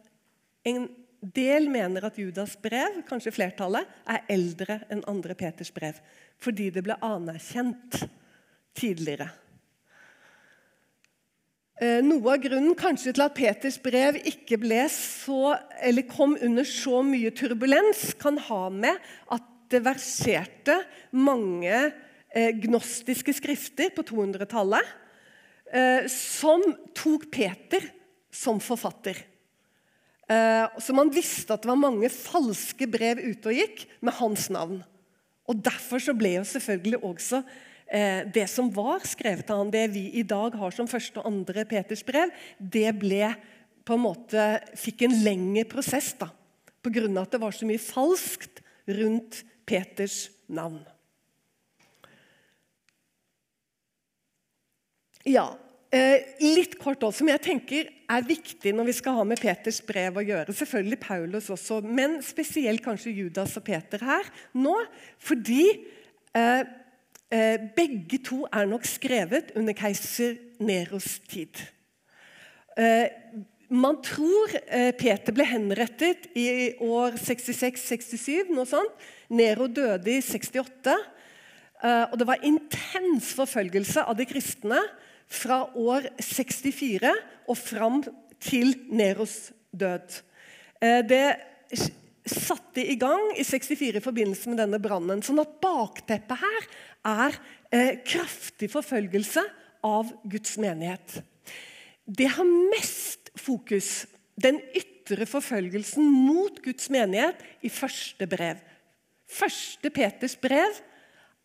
en 0.68 0.88
del 1.20 1.68
mener 1.72 2.06
at 2.08 2.20
Judas 2.20 2.56
brev, 2.60 3.02
kanskje 3.08 3.34
flertallet, 3.36 3.88
er 4.08 4.28
eldre 4.32 4.82
enn 4.92 5.04
andre 5.10 5.36
Peters 5.36 5.72
brev. 5.74 5.98
Fordi 6.40 6.70
det 6.76 6.84
ble 6.86 7.00
anerkjent 7.04 8.04
tidligere. 8.78 9.30
Eh, 11.80 12.02
noe 12.04 12.34
av 12.34 12.42
grunnen 12.44 12.76
kanskje 12.76 13.14
til 13.16 13.24
at 13.24 13.36
Peters 13.38 13.78
brev 13.80 14.18
ikke 14.28 14.58
ble 14.60 14.82
så, 14.92 15.54
eller 15.80 16.04
kom 16.10 16.34
under 16.44 16.68
så 16.68 17.00
mye 17.08 17.32
turbulens, 17.32 18.10
kan 18.20 18.36
ha 18.50 18.66
med 18.68 19.00
at 19.32 19.46
det 19.72 19.80
verserte 19.86 20.76
mange 21.16 21.72
eh, 21.72 22.52
gnostiske 22.66 23.32
skrifter 23.38 23.94
på 23.96 24.04
200-tallet 24.12 24.92
eh, 25.72 26.04
som 26.12 26.66
tok 27.00 27.30
Peter 27.32 27.88
som 28.28 28.60
forfatter. 28.62 29.26
Så 30.30 30.94
man 30.94 31.10
visste 31.10 31.56
at 31.56 31.64
det 31.64 31.72
var 31.72 31.80
mange 31.82 32.06
falske 32.14 32.86
brev 32.86 33.18
ute 33.18 33.50
og 33.50 33.56
gikk 33.58 33.80
med 34.06 34.14
hans 34.20 34.44
navn. 34.54 34.76
Og 35.50 35.64
Derfor 35.66 35.98
så 36.06 36.14
ble 36.14 36.36
jo 36.36 36.44
selvfølgelig 36.46 37.00
også 37.02 37.40
det 37.90 38.44
som 38.52 38.68
var 38.70 39.02
skrevet 39.10 39.50
av 39.50 39.64
han, 39.64 39.72
det 39.74 39.88
vi 39.96 40.04
i 40.20 40.22
dag 40.28 40.54
har 40.60 40.74
som 40.76 40.86
første 40.90 41.18
og 41.18 41.26
andre 41.26 41.64
Peters 41.66 42.04
brev, 42.06 42.30
det 42.60 42.92
ble 43.02 43.32
på 43.82 43.96
en 43.98 44.04
måte 44.04 44.44
fikk 44.78 45.08
en 45.08 45.16
lengre 45.26 45.66
prosess 45.72 46.12
da, 46.20 46.28
pga. 46.86 47.08
at 47.18 47.34
det 47.34 47.42
var 47.42 47.56
så 47.58 47.66
mye 47.66 47.82
falskt 47.82 48.62
rundt 48.86 49.42
Peters 49.66 50.28
navn. 50.46 50.84
Ja, 55.26 55.50
Eh, 55.90 56.22
litt 56.44 56.76
kort 56.78 57.02
også, 57.02 57.24
som 57.24 57.30
jeg 57.32 57.42
tenker 57.42 57.88
er 57.90 58.26
viktig 58.26 58.76
når 58.78 58.92
vi 58.92 58.94
skal 58.94 59.16
ha 59.18 59.24
med 59.26 59.40
Peters 59.42 59.80
brev 59.82 60.20
å 60.22 60.24
gjøre. 60.26 60.54
Selvfølgelig 60.54 61.00
Paulus 61.02 61.48
også, 61.50 61.80
men 61.82 62.20
spesielt 62.22 62.84
kanskje 62.86 63.16
Judas 63.18 63.56
og 63.58 63.66
Peter 63.66 64.04
her 64.06 64.30
nå. 64.54 64.76
Fordi 65.18 65.64
eh, 66.38 66.62
eh, 66.62 66.62
begge 67.30 68.18
to 68.26 68.40
er 68.50 68.66
nok 68.66 68.88
skrevet 68.90 69.52
under 69.60 69.76
keiser 69.78 70.40
Neros 70.66 71.20
tid. 71.30 71.60
Eh, 72.80 73.06
man 73.70 74.00
tror 74.02 74.54
eh, 74.66 74.90
Peter 74.98 75.34
ble 75.36 75.46
henrettet 75.46 76.26
i 76.38 76.74
år 76.82 77.20
66-67, 77.22 78.50
noe 78.50 78.66
sånt. 78.66 79.06
Nero 79.30 79.68
døde 79.70 80.16
i 80.16 80.24
68. 80.26 80.96
Eh, 81.84 82.06
og 82.10 82.18
det 82.18 82.28
var 82.28 82.48
intens 82.48 83.30
forfølgelse 83.38 84.08
av 84.10 84.18
de 84.18 84.26
kristne 84.30 84.82
fra 85.30 85.62
år 85.78 86.10
64 86.18 87.14
og 87.46 87.60
fram 87.62 88.02
til 88.42 88.74
Neros 88.90 89.52
død. 89.70 90.18
Eh, 90.82 91.02
det 91.06 91.24
satte 92.30 92.82
i 92.82 92.98
gang 93.00 93.32
i 93.38 93.46
64 93.46 94.02
i 94.02 94.04
forbindelse 94.04 94.50
med 94.50 94.64
denne 94.64 94.82
brannen. 94.82 95.22
Sånn 95.26 95.42
at 95.42 95.60
bakteppet 95.62 96.42
her 96.42 96.68
er 97.06 97.36
eh, 97.72 98.00
kraftig 98.06 98.70
forfølgelse 98.74 99.44
av 99.86 100.12
Guds 100.28 100.58
menighet. 100.60 101.20
Det 102.06 102.28
har 102.34 102.48
mest 102.48 103.32
fokus, 103.40 104.08
den 104.40 104.60
ytre 104.76 105.28
forfølgelsen 105.30 106.04
mot 106.04 106.60
Guds 106.64 106.90
menighet, 106.92 107.40
i 107.62 107.70
første 107.72 108.28
brev. 108.30 108.60
Første 109.30 109.92
Peters 109.94 110.36
brev 110.40 110.80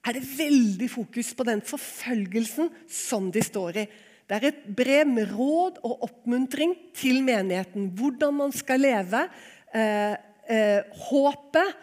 er 0.04 0.16
det 0.16 0.25
veldig 0.38 0.88
fokus 0.92 1.32
på 1.37 1.46
den 1.49 1.62
forfølgelsen 1.64 2.70
som 2.90 3.30
de 3.32 3.42
står 3.44 3.84
i. 3.84 3.87
Det 4.25 4.37
er 4.37 4.46
et 4.49 4.62
brev 4.76 5.08
med 5.08 5.32
råd 5.37 5.82
og 5.84 6.06
oppmuntring 6.06 6.73
til 6.96 7.20
menigheten. 7.25 7.90
Hvordan 7.92 8.38
man 8.40 8.54
skal 8.56 8.80
leve. 8.80 9.26
Eh, 9.75 10.14
eh, 10.49 10.80
håpet 11.08 11.75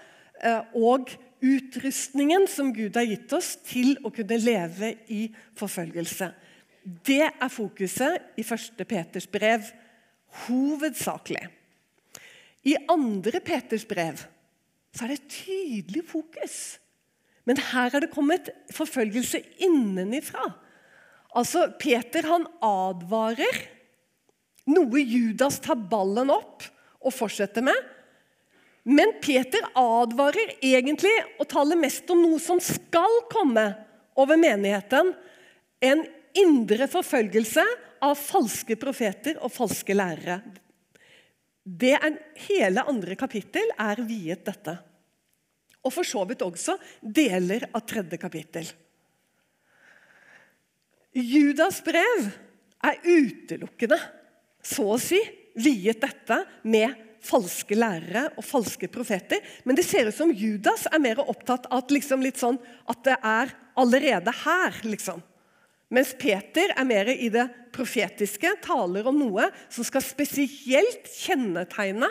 eh, 0.41 0.61
og 0.73 1.11
utrustningen 1.41 2.47
som 2.49 2.71
Gud 2.73 2.95
har 2.97 3.07
gitt 3.09 3.33
oss 3.33 3.55
til 3.65 3.95
å 4.05 4.11
kunne 4.13 4.37
leve 4.41 4.93
i 5.13 5.23
forfølgelse. 5.59 6.29
Det 6.81 7.23
er 7.29 7.53
fokuset 7.53 8.37
i 8.41 8.45
første 8.45 8.85
Peters 8.89 9.27
brev 9.29 9.65
hovedsakelig. 10.45 11.43
I 12.69 12.77
andre 12.89 13.41
Peters 13.43 13.85
brev 13.89 14.21
så 14.91 15.05
er 15.05 15.13
det 15.13 15.19
et 15.21 15.33
tydelig 15.33 16.05
fokus 16.09 16.61
men 17.47 17.59
her 17.71 17.95
er 17.95 18.03
det 18.03 18.13
kommet 18.13 18.51
forfølgelse 18.73 19.41
innenifra. 19.65 20.43
Altså, 21.37 21.69
Peter 21.79 22.27
han 22.27 22.45
advarer, 22.65 23.61
noe 24.69 25.01
Judas 25.01 25.57
tar 25.63 25.79
ballen 25.89 26.29
opp 26.33 26.67
og 27.01 27.15
fortsetter 27.15 27.65
med. 27.65 27.77
Men 28.83 29.13
Peter 29.21 29.67
advarer 29.77 30.55
egentlig 30.63 31.13
og 31.39 31.47
taler 31.49 31.77
mest 31.77 32.09
om 32.09 32.23
noe 32.23 32.39
som 32.41 32.61
skal 32.63 33.21
komme 33.29 33.67
over 34.17 34.39
menigheten. 34.41 35.13
En 35.81 36.03
indre 36.37 36.87
forfølgelse 36.89 37.65
av 38.01 38.17
falske 38.17 38.77
profeter 38.81 39.37
og 39.45 39.53
falske 39.53 39.93
lærere. 39.93 40.39
Det 41.61 41.93
er, 41.93 42.15
hele 42.47 42.85
andre 42.89 43.17
kapittel 43.19 43.69
er 43.77 44.01
viet 44.07 44.41
dette. 44.47 44.73
Og 45.85 45.93
for 45.93 46.05
så 46.05 46.23
vidt 46.29 46.41
også 46.45 46.77
deler 47.01 47.67
av 47.69 47.85
tredje 47.89 48.17
kapittel. 48.21 48.65
Judas 51.11 51.81
brev 51.83 52.29
er 52.87 52.99
utelukkende, 53.05 53.97
så 54.63 54.93
å 54.95 54.99
si, 55.01 55.19
viet 55.59 55.99
dette 56.01 56.37
med 56.63 57.10
falske 57.21 57.77
lærere 57.77 58.27
og 58.35 58.45
falske 58.45 58.89
profeter. 58.91 59.41
Men 59.63 59.77
det 59.77 59.85
ser 59.87 60.09
ut 60.09 60.17
som 60.17 60.33
Judas 60.33 60.87
er 60.91 61.01
mer 61.03 61.21
opptatt 61.23 61.67
av 61.69 61.83
at, 61.83 61.93
liksom 61.93 62.25
sånn, 62.37 62.59
at 62.89 63.03
det 63.05 63.17
er 63.17 63.53
allerede 63.79 64.33
her. 64.43 64.81
liksom. 64.83 65.21
Mens 65.91 66.13
Peter 66.17 66.71
er 66.71 66.87
mer 66.87 67.11
i 67.11 67.29
det 67.31 67.47
profetiske, 67.75 68.53
taler 68.63 69.07
om 69.07 69.17
noe 69.19 69.49
som 69.69 69.85
skal 69.87 70.03
spesielt 70.05 71.09
kjennetegne 71.19 72.07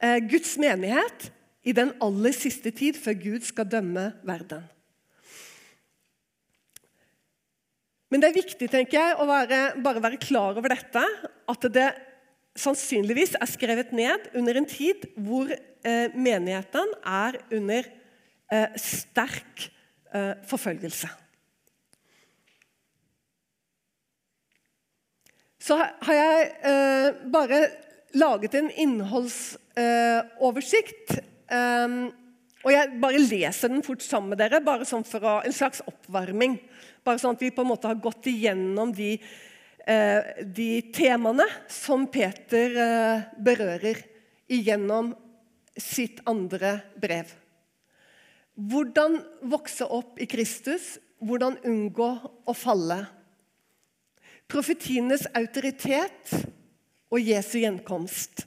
eh, 0.00 0.18
Guds 0.24 0.56
menighet 0.60 1.28
i 1.68 1.74
den 1.76 1.92
aller 2.00 2.32
siste 2.32 2.72
tid, 2.72 2.96
før 2.96 3.18
Gud 3.20 3.44
skal 3.44 3.68
dømme 3.68 4.10
verden. 4.26 4.64
Men 8.08 8.22
det 8.22 8.30
er 8.30 8.38
viktig 8.38 8.70
tenker 8.72 8.96
jeg, 8.96 9.16
å 9.20 9.26
være, 9.28 9.58
bare 9.84 10.00
være 10.00 10.20
klar 10.22 10.56
over 10.56 10.72
dette, 10.72 11.02
at 11.52 11.66
det 11.74 11.88
sannsynligvis 12.58 13.36
er 13.38 13.46
skrevet 13.50 13.92
ned 13.96 14.18
under 14.38 14.54
en 14.58 14.68
tid 14.68 15.06
hvor 15.16 15.46
eh, 15.52 16.14
menigheten 16.14 16.88
er 17.06 17.32
under 17.54 17.82
eh, 18.52 18.68
sterk 18.80 19.72
eh, 20.14 20.34
forfølgelse. 20.48 21.08
Så 25.68 25.74
har 25.76 26.14
jeg 26.14 26.50
bare 27.28 27.68
laget 28.16 28.54
en 28.56 28.70
innholdsoversikt 28.72 31.20
og 32.66 32.74
Jeg 32.74 33.00
bare 33.00 33.20
leser 33.22 33.70
den 33.70 33.84
fort 33.86 34.02
sammen 34.02 34.32
med 34.32 34.40
dere, 34.40 34.58
bare 34.64 34.86
sånn 34.88 35.04
for 35.06 35.22
å, 35.22 35.38
en 35.46 35.54
slags 35.54 35.82
oppvarming. 35.86 36.56
Bare 37.06 37.20
sånn 37.22 37.36
at 37.36 37.44
vi 37.44 37.52
på 37.54 37.62
en 37.62 37.70
måte 37.70 37.88
har 37.88 38.00
gått 38.02 38.26
igjennom 38.28 38.90
de, 38.92 39.14
de 39.88 40.82
temaene 40.92 41.46
som 41.72 42.02
Peter 42.12 42.74
uh, 42.76 43.22
berører 43.40 44.02
igjennom 44.52 45.14
sitt 45.78 46.20
andre 46.28 46.74
brev. 47.00 47.30
Hvordan 48.58 49.20
vokse 49.48 49.86
opp 49.86 50.18
i 50.20 50.26
Kristus, 50.28 50.96
hvordan 51.22 51.58
unngå 51.66 52.10
å 52.48 52.54
falle. 52.56 52.98
Profetienes 54.48 55.26
autoritet 55.36 56.32
og 57.12 57.20
Jesu 57.22 57.58
gjenkomst. 57.60 58.44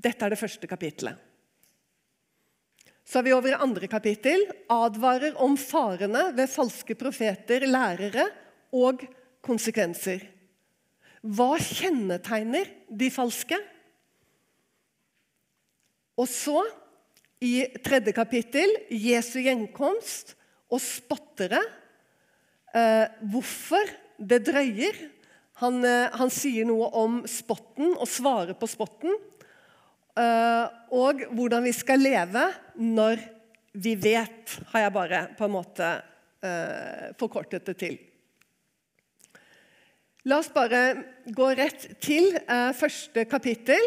Dette 0.00 0.24
er 0.24 0.32
det 0.32 0.40
første 0.40 0.68
kapitlet. 0.70 1.18
Så 3.04 3.18
er 3.18 3.26
vi 3.26 3.34
over 3.34 3.50
i 3.50 3.58
andre 3.58 3.88
kapittel. 3.90 4.44
Advarer 4.70 5.34
om 5.42 5.56
farene 5.58 6.28
ved 6.36 6.50
falske 6.52 6.94
profeter, 6.94 7.66
lærere 7.66 8.28
og 8.76 9.02
konsekvenser. 9.44 10.22
Hva 11.20 11.54
kjennetegner 11.60 12.68
de 12.88 13.10
falske? 13.12 13.58
Og 16.20 16.28
så, 16.28 16.62
i 17.40 17.64
tredje 17.84 18.12
kapittel, 18.16 18.72
Jesu 18.92 19.40
gjenkomst 19.40 20.34
og 20.72 20.80
spottere. 20.84 21.60
Eh, 22.76 23.06
hvorfor 23.32 23.88
det 24.20 24.42
drøyer. 24.46 24.96
Han, 25.60 25.82
eh, 25.84 26.08
han 26.12 26.30
sier 26.32 26.68
noe 26.68 26.88
om 26.96 27.20
spotten 27.28 27.94
og 27.96 28.08
svarer 28.08 28.56
på 28.56 28.68
spotten. 28.68 29.16
Eh, 30.16 30.66
og 30.92 31.24
hvordan 31.36 31.64
vi 31.64 31.72
skal 31.76 32.00
leve 32.00 32.46
når 32.80 33.20
vi 33.80 33.94
vet, 33.94 34.56
har 34.72 34.86
jeg 34.86 34.94
bare 34.94 35.20
på 35.38 35.46
en 35.46 35.52
måte 35.54 35.88
uh, 36.42 37.10
forkortet 37.20 37.68
det 37.68 37.76
til. 37.78 37.92
La 40.28 40.36
oss 40.42 40.50
bare 40.52 41.00
gå 41.32 41.46
rett 41.56 41.86
til 42.04 42.34
uh, 42.44 42.74
første 42.76 43.22
kapittel 43.24 43.80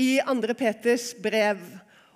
i 0.00 0.16
2. 0.24 0.54
Peters 0.56 1.10
brev. 1.20 1.60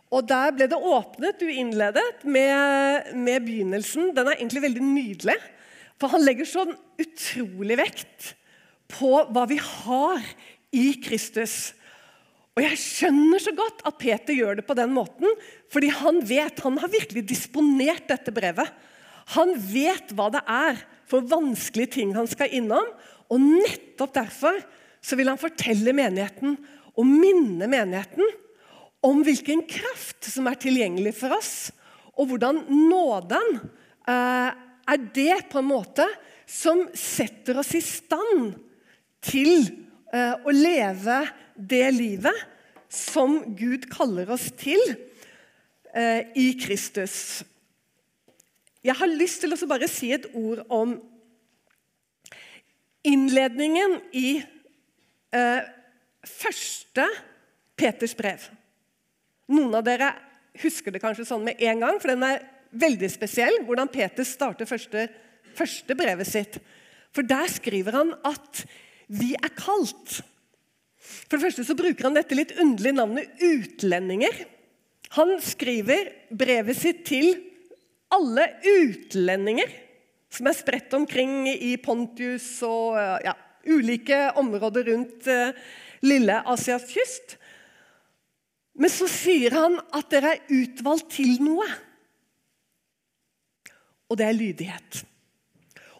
Og 0.08 0.24
Der 0.24 0.54
ble 0.56 0.68
det 0.70 0.78
åpnet, 0.78 1.36
du 1.36 1.50
innledet, 1.52 2.24
med, 2.24 3.12
med 3.12 3.44
begynnelsen. 3.44 4.14
Den 4.16 4.30
er 4.30 4.38
egentlig 4.38 4.64
veldig 4.64 4.86
nydelig. 4.86 5.36
For 6.00 6.08
han 6.14 6.24
legger 6.24 6.48
sånn 6.48 6.72
utrolig 6.96 7.76
vekt 7.76 8.30
på 8.88 9.12
hva 9.28 9.44
vi 9.50 9.58
har 9.60 10.24
i 10.72 10.94
Kristus. 11.04 11.74
Og 12.56 12.64
Jeg 12.64 12.80
skjønner 12.80 13.44
så 13.44 13.52
godt 13.52 13.84
at 13.84 14.00
Peter 14.00 14.32
gjør 14.32 14.62
det 14.62 14.64
på 14.66 14.78
den 14.78 14.94
måten, 14.96 15.28
fordi 15.68 15.92
han 15.92 16.22
vet, 16.24 16.64
han 16.64 16.80
har 16.80 16.96
virkelig 16.96 17.26
disponert 17.28 18.08
dette 18.08 18.32
brevet. 18.32 18.72
Han 19.36 19.52
vet 19.60 20.16
hva 20.16 20.30
det 20.32 20.40
er 20.48 20.80
for 21.08 21.28
vanskelige 21.28 21.98
ting 21.98 22.16
han 22.16 22.28
skal 22.30 22.52
innom. 22.56 22.88
Og 23.32 23.40
nettopp 23.42 24.14
derfor 24.16 24.60
så 25.04 25.16
vil 25.18 25.30
han 25.30 25.40
fortelle 25.40 25.94
menigheten 25.96 26.56
og 26.98 27.06
minne 27.06 27.68
menigheten 27.70 28.24
om 29.06 29.20
hvilken 29.22 29.62
kraft 29.70 30.26
som 30.26 30.48
er 30.50 30.58
tilgjengelig 30.58 31.14
for 31.20 31.36
oss, 31.36 31.52
og 32.18 32.32
hvordan 32.32 32.64
nåden 32.66 33.60
eh, 34.10 34.48
er 34.88 35.04
det 35.14 35.36
på 35.52 35.60
en 35.60 35.68
måte 35.68 36.06
som 36.48 36.82
setter 36.96 37.60
oss 37.60 37.74
i 37.78 37.82
stand 37.84 38.56
til 39.22 39.52
eh, 40.10 40.34
å 40.34 40.54
leve 40.54 41.20
det 41.54 41.86
livet 41.94 42.46
som 42.90 43.38
Gud 43.58 43.86
kaller 43.92 44.32
oss 44.32 44.48
til 44.58 44.80
eh, 45.92 46.24
i 46.34 46.50
Kristus. 46.58 47.44
Jeg 48.82 48.96
har 48.96 49.10
lyst 49.10 49.42
til 49.44 49.52
å 49.52 49.70
bare 49.70 49.90
si 49.90 50.10
et 50.14 50.30
ord 50.32 50.64
om 50.72 50.96
innledningen 53.06 53.98
i 54.12 54.40
eh, 55.34 55.60
første 56.26 57.06
Peters 57.78 58.14
brev. 58.18 58.48
Noen 59.48 59.76
av 59.78 59.86
dere 59.86 60.12
husker 60.58 60.92
det 60.92 61.02
kanskje 61.02 61.28
sånn 61.28 61.46
med 61.46 61.60
en 61.62 61.84
gang, 61.84 62.00
for 62.02 62.12
den 62.12 62.24
er 62.26 62.44
veldig 62.74 63.10
spesiell. 63.12 63.62
Hvordan 63.66 63.90
Peter 63.92 64.26
starter 64.26 64.68
første, 64.68 65.06
første 65.56 65.96
brevet 65.98 66.28
sitt. 66.28 66.58
For 67.14 67.26
der 67.26 67.48
skriver 67.52 67.96
han 68.00 68.12
at 68.28 68.64
vi 69.08 69.32
er 69.38 69.54
kalt. 69.56 70.20
For 70.98 71.38
det 71.38 71.44
første 71.46 71.64
så 71.64 71.76
bruker 71.78 72.08
han 72.08 72.18
dette 72.18 72.36
litt 72.36 72.56
underlige 72.58 72.98
navnet 72.98 73.44
utlendinger. 73.44 74.42
Han 75.16 75.38
skriver 75.40 76.10
brevet 76.36 76.76
sitt 76.76 77.06
til 77.08 77.30
alle 78.12 78.44
utlendinger 78.66 79.72
som 80.32 80.48
er 80.48 80.56
spredt 80.56 80.94
omkring 80.96 81.48
i 81.48 81.74
Pontius 81.80 82.46
og 82.66 82.98
ja, 83.24 83.34
ulike 83.68 84.28
områder 84.38 84.90
rundt 84.92 85.28
uh, 85.30 85.56
lille 86.04 86.40
Asias 86.52 86.86
kyst. 86.92 87.36
Men 88.78 88.92
så 88.92 89.08
sier 89.10 89.56
han 89.56 89.78
at 89.96 90.10
dere 90.12 90.36
er 90.36 90.58
utvalgt 90.60 91.10
til 91.16 91.40
noe. 91.42 91.66
Og 94.08 94.20
det 94.20 94.28
er 94.28 94.36
lydighet. 94.36 95.00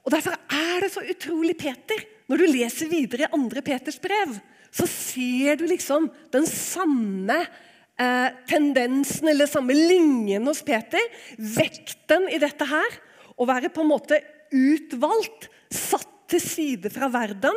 Og 0.05 0.13
Derfor 0.15 0.37
er 0.55 0.85
det 0.85 0.93
så 0.95 1.03
utrolig 1.05 1.57
Peter. 1.59 2.05
Når 2.31 2.41
du 2.41 2.47
leser 2.53 2.89
videre 2.89 3.27
i 3.27 3.35
andre 3.35 3.65
Peters 3.65 3.99
brev, 4.01 4.37
så 4.73 4.87
ser 4.89 5.59
du 5.59 5.67
liksom 5.69 6.07
den 6.33 6.47
samme 6.49 7.41
eh, 7.43 8.29
tendensen 8.49 9.29
eller 9.33 9.51
samme 9.51 9.75
linjen 9.77 10.47
hos 10.49 10.63
Peter. 10.65 11.03
Vekten 11.37 12.29
i 12.33 12.41
dette 12.41 12.69
her. 12.69 12.99
Å 13.39 13.47
være 13.47 13.71
på 13.73 13.85
en 13.85 13.93
måte 13.93 14.19
utvalgt, 14.55 15.49
satt 15.71 16.09
til 16.29 16.43
side 16.43 16.91
fra 16.93 17.09
verden, 17.13 17.57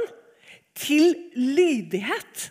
til 0.78 1.14
lydighet. 1.36 2.48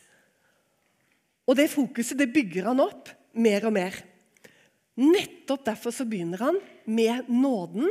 Og 1.49 1.57
det 1.59 1.71
fokuset 1.73 2.19
det 2.21 2.31
bygger 2.35 2.69
han 2.71 2.83
opp 2.83 3.09
mer 3.41 3.67
og 3.69 3.75
mer. 3.75 3.97
Nettopp 5.01 5.65
derfor 5.71 5.95
så 5.95 6.05
begynner 6.09 6.43
han 6.45 6.59
med 6.91 7.31
nåden, 7.33 7.89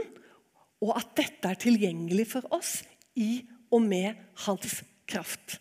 og 0.80 0.94
at 0.96 1.16
dette 1.18 1.50
er 1.50 1.60
tilgjengelig 1.60 2.28
for 2.36 2.46
oss 2.56 2.80
i 3.20 3.42
og 3.74 3.82
med 3.84 4.20
hans 4.46 4.80
kraft. 5.10 5.58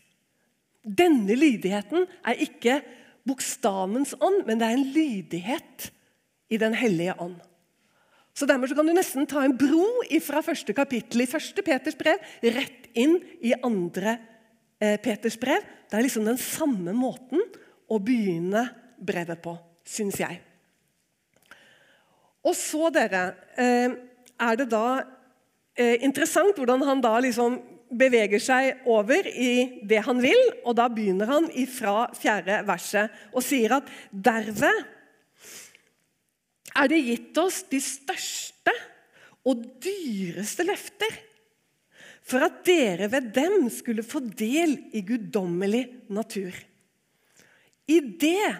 Denne 0.82 1.34
lydigheten 1.36 2.06
er 2.26 2.44
ikke 2.44 2.78
bokstavens 3.28 4.14
ånd, 4.20 4.44
men 4.46 4.60
det 4.60 4.68
er 4.68 4.76
en 4.76 4.90
lydighet 4.94 5.88
i 6.48 6.56
Den 6.56 6.76
hellige 6.78 7.16
ånd. 7.20 7.36
Så 8.38 8.46
Dermed 8.46 8.70
så 8.70 8.76
kan 8.78 8.86
du 8.86 8.94
nesten 8.94 9.26
ta 9.26 9.42
en 9.42 9.56
bro 9.58 10.04
fra 10.22 10.44
første 10.46 10.74
kapittel 10.76 11.24
i 11.24 11.26
første 11.26 11.62
Peters 11.66 11.96
brev 11.98 12.22
rett 12.54 12.84
inn 12.94 13.16
i 13.42 13.50
andre 13.66 14.12
eh, 14.78 14.94
Peters 15.02 15.34
brev. 15.40 15.64
Det 15.90 15.98
er 15.98 16.04
liksom 16.06 16.28
den 16.28 16.38
samme 16.38 16.94
måten 16.94 17.42
å 17.90 17.98
begynne 17.98 18.62
brevet 19.02 19.42
på, 19.42 19.56
syns 19.82 20.20
jeg. 20.22 20.38
Og 22.46 22.54
så, 22.54 22.92
dere, 22.94 23.24
eh, 23.58 23.96
er 24.38 24.60
det 24.60 24.68
da 24.70 24.84
eh, 25.74 25.98
interessant 26.06 26.54
hvordan 26.60 26.86
han 26.86 27.02
da 27.02 27.16
liksom 27.24 27.58
beveger 27.98 28.42
seg 28.44 28.86
over 28.86 29.26
i 29.26 29.82
det 29.88 30.04
han 30.06 30.22
vil, 30.22 30.38
og 30.62 30.76
da 30.78 30.86
begynner 30.92 31.32
han 31.32 31.50
fra 31.72 32.06
fjerde 32.14 32.60
verset 32.68 33.18
og 33.32 33.42
sier 33.42 33.80
at 33.80 33.90
derved 34.12 34.86
er 36.76 36.90
det 36.90 37.00
gitt 37.04 37.40
oss 37.40 37.62
de 37.70 37.80
største 37.82 38.74
og 39.48 39.64
dyreste 39.82 40.66
løfter, 40.66 41.12
for 42.28 42.44
at 42.44 42.60
dere 42.66 43.08
ved 43.08 43.30
dem 43.32 43.70
skulle 43.72 44.04
få 44.04 44.20
del 44.20 44.74
i 44.92 45.00
guddommelig 45.06 45.86
natur. 46.12 46.52
I 47.88 48.00
det 48.20 48.50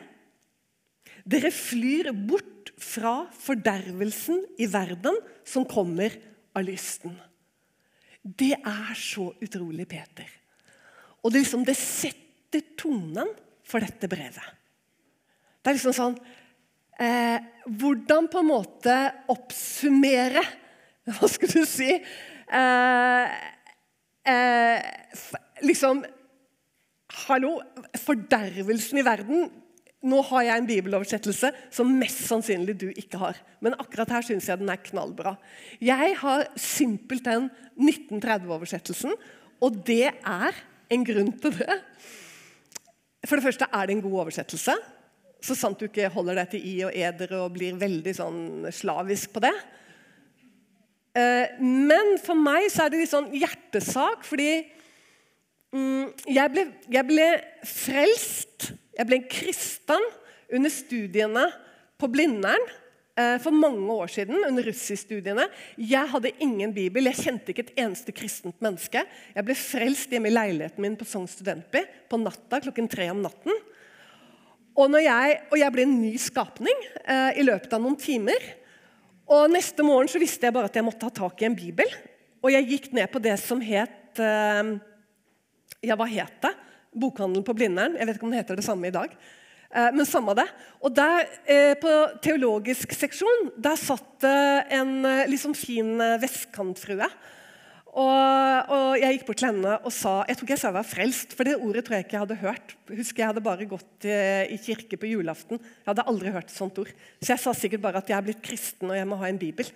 dere 1.29 1.51
flyr 1.53 2.14
bort 2.16 2.73
fra 2.81 3.27
fordervelsen 3.37 4.40
i 4.62 4.68
verden 4.71 5.18
som 5.44 5.66
kommer 5.68 6.14
av 6.57 6.64
lysten. 6.64 7.12
Det 8.23 8.55
er 8.57 8.94
så 8.97 9.29
utrolig, 9.44 9.85
Peter. 9.88 10.29
Og 11.21 11.33
det, 11.33 11.42
liksom, 11.42 11.64
det 11.66 11.77
setter 11.77 12.64
tonen 12.79 13.31
for 13.68 13.85
dette 13.85 14.09
brevet. 14.11 14.55
Det 15.61 15.71
er 15.71 15.77
liksom 15.77 15.97
sånn 15.97 16.16
eh, 17.00 17.38
Hvordan 17.68 18.28
på 18.30 18.42
en 18.42 18.50
måte 18.50 18.96
oppsummere 19.32 20.42
Hva 21.14 21.30
skal 21.30 21.52
du 21.52 21.62
si 21.68 21.90
eh, 21.94 23.38
eh, 24.28 24.90
Liksom 25.64 26.04
Hallo, 27.24 27.56
fordervelsen 28.04 29.00
i 29.00 29.06
verden 29.06 29.48
Nå 30.06 30.20
har 30.28 30.44
jeg 30.46 30.61
en 30.61 30.68
bibeloversettelse 30.68 31.50
som 31.74 31.90
mest 31.98 32.20
sannsynlig 32.28 32.76
du 32.78 32.87
ikke 32.92 33.18
har. 33.18 33.38
Men 33.64 33.74
akkurat 33.82 34.12
her 34.14 34.22
syns 34.22 34.46
jeg 34.46 34.61
den 34.61 34.70
er 34.70 34.78
knallbra. 34.78 35.32
Jeg 35.82 36.12
har 36.20 36.44
simpelthen 36.54 37.48
1930-oversettelsen, 37.74 39.16
og 39.58 39.80
det 39.88 40.12
er 40.14 40.61
en 40.94 41.06
grunn 41.08 41.32
til 41.42 41.56
det. 41.58 41.80
For 43.26 43.34
det 43.34 43.48
første 43.48 43.66
er 43.66 43.88
det 43.88 43.96
en 43.96 44.04
god 44.04 44.20
oversettelse. 44.22 44.76
Så 45.44 45.55
sant 45.55 45.79
du 45.79 45.87
ikke 45.87 46.11
holder 46.11 46.40
deg 46.40 46.55
til 46.55 46.64
i 46.66 46.77
og 46.87 46.94
eder 46.96 47.35
og 47.38 47.53
blir 47.55 47.77
veldig 47.79 48.14
sånn 48.16 48.40
slavisk 48.74 49.37
på 49.37 49.42
det. 49.44 49.55
Eh, 51.18 51.61
men 51.62 52.16
for 52.22 52.38
meg 52.38 52.66
så 52.72 52.85
er 52.85 52.92
det 52.92 53.05
litt 53.05 53.12
sånn 53.12 53.31
hjertesak, 53.35 54.27
fordi 54.27 54.51
mm, 55.74 56.11
jeg, 56.27 56.53
ble, 56.55 56.66
jeg 56.90 57.09
ble 57.09 57.29
frelst, 57.66 58.72
jeg 58.98 59.09
ble 59.09 59.20
en 59.20 59.31
kristen 59.31 60.11
under 60.55 60.72
studiene 60.72 61.46
på 61.98 62.11
Blindern 62.11 62.66
eh, 63.18 63.37
for 63.42 63.55
mange 63.55 63.94
år 63.94 64.11
siden. 64.12 64.42
under 64.46 64.66
russistudiene. 64.66 65.48
Jeg 65.77 66.12
hadde 66.12 66.35
ingen 66.44 66.74
bibel, 66.74 67.11
jeg 67.11 67.22
kjente 67.24 67.55
ikke 67.55 67.68
et 67.68 67.83
eneste 67.85 68.14
kristent 68.16 68.59
menneske. 68.64 69.05
Jeg 69.35 69.46
ble 69.46 69.59
frelst 69.59 70.14
hjemme 70.14 70.31
i 70.31 70.35
leiligheten 70.35 70.85
min 70.85 70.98
på 70.98 71.09
Sogn 71.09 71.29
studentby 71.31 71.85
på 72.11 72.20
natta 72.22 72.62
klokken 72.64 72.90
tre 72.90 73.11
om 73.14 73.22
natten. 73.24 73.55
Og, 74.78 74.94
jeg, 75.02 75.38
og 75.50 75.58
jeg 75.58 75.74
ble 75.74 75.84
en 75.88 75.96
ny 75.98 76.12
skapning 76.22 76.84
eh, 77.02 77.40
i 77.40 77.46
løpet 77.46 77.72
av 77.74 77.82
noen 77.82 77.96
timer. 77.98 78.44
Og 79.26 79.50
Neste 79.50 79.82
morgen 79.82 80.10
så 80.10 80.20
visste 80.22 80.46
jeg 80.46 80.54
bare 80.54 80.70
at 80.70 80.78
jeg 80.78 80.86
måtte 80.86 81.08
ha 81.08 81.14
tak 81.14 81.42
i 81.42 81.48
en 81.48 81.56
bibel. 81.58 81.90
Og 82.38 82.52
jeg 82.54 82.68
gikk 82.68 82.92
ned 82.94 83.10
på 83.10 83.22
det 83.22 83.34
som 83.42 83.62
het 83.64 84.22
eh, 84.22 84.70
Ja, 85.82 85.98
hva 85.98 86.06
het 86.10 86.38
det? 86.46 86.54
Bokhandelen 86.98 87.46
på 87.46 87.56
Blindern. 87.58 87.98
Jeg 87.98 88.06
vet 88.06 88.18
ikke 88.18 88.28
om 88.28 88.32
det 88.32 88.44
heter 88.44 88.58
det 88.58 88.66
samme 88.66 88.86
i 88.88 88.94
dag. 88.94 89.18
Eh, 89.68 89.90
men 89.92 90.06
samme 90.08 90.36
det. 90.38 90.46
Og 90.80 90.94
der, 90.94 91.26
eh, 91.46 91.74
På 91.74 91.90
teologisk 92.22 92.94
seksjon 92.94 93.50
der 93.58 93.76
satt 93.76 94.20
det 94.22 94.66
en 94.78 95.02
liksom 95.28 95.54
fin 95.54 96.00
eh, 96.00 96.20
vestkantfrue. 96.22 97.10
Og, 97.88 98.68
og, 98.68 98.98
Jeg 99.01 99.16
gikk 99.16 99.27
bort 99.29 99.40
til 99.40 99.48
henne 99.48 99.77
og 99.81 99.92
sa 99.94 100.18
jeg 100.29 100.37
tror 100.37 100.46
ikke 100.46 100.55
jeg 100.55 100.61
sa 100.61 100.68
jeg 100.68 100.77
var 100.77 100.88
frelst, 100.88 101.33
for 101.37 101.48
det 101.48 101.57
ordet 101.57 101.85
tror 101.87 101.96
jeg 101.96 102.05
ikke 102.07 102.16
jeg 102.16 102.24
hadde 102.27 102.42
hørt. 102.42 102.74
Jeg 102.90 103.01
husker 103.01 103.22
Jeg 103.22 103.31
hadde 103.31 103.44
bare 103.44 103.68
gått 103.70 104.09
i, 104.09 104.18
i 104.55 104.59
kirke 104.61 104.98
på 105.01 105.12
julaften. 105.12 105.62
Jeg 105.62 105.88
hadde 105.88 106.07
aldri 106.11 106.33
hørt 106.35 106.51
et 106.51 106.57
sånt 106.57 106.79
ord. 106.83 106.92
Så 107.22 107.33
jeg 107.33 107.42
sa 107.42 107.55
sikkert 107.57 107.85
bare 107.85 108.03
at 108.03 108.11
jeg 108.11 108.18
er 108.18 108.27
blitt 108.27 108.44
kristen 108.44 108.92
og 108.92 108.98
jeg 108.98 109.09
må 109.09 109.18
ha 109.22 109.31
en 109.31 109.40
bibel. 109.40 109.70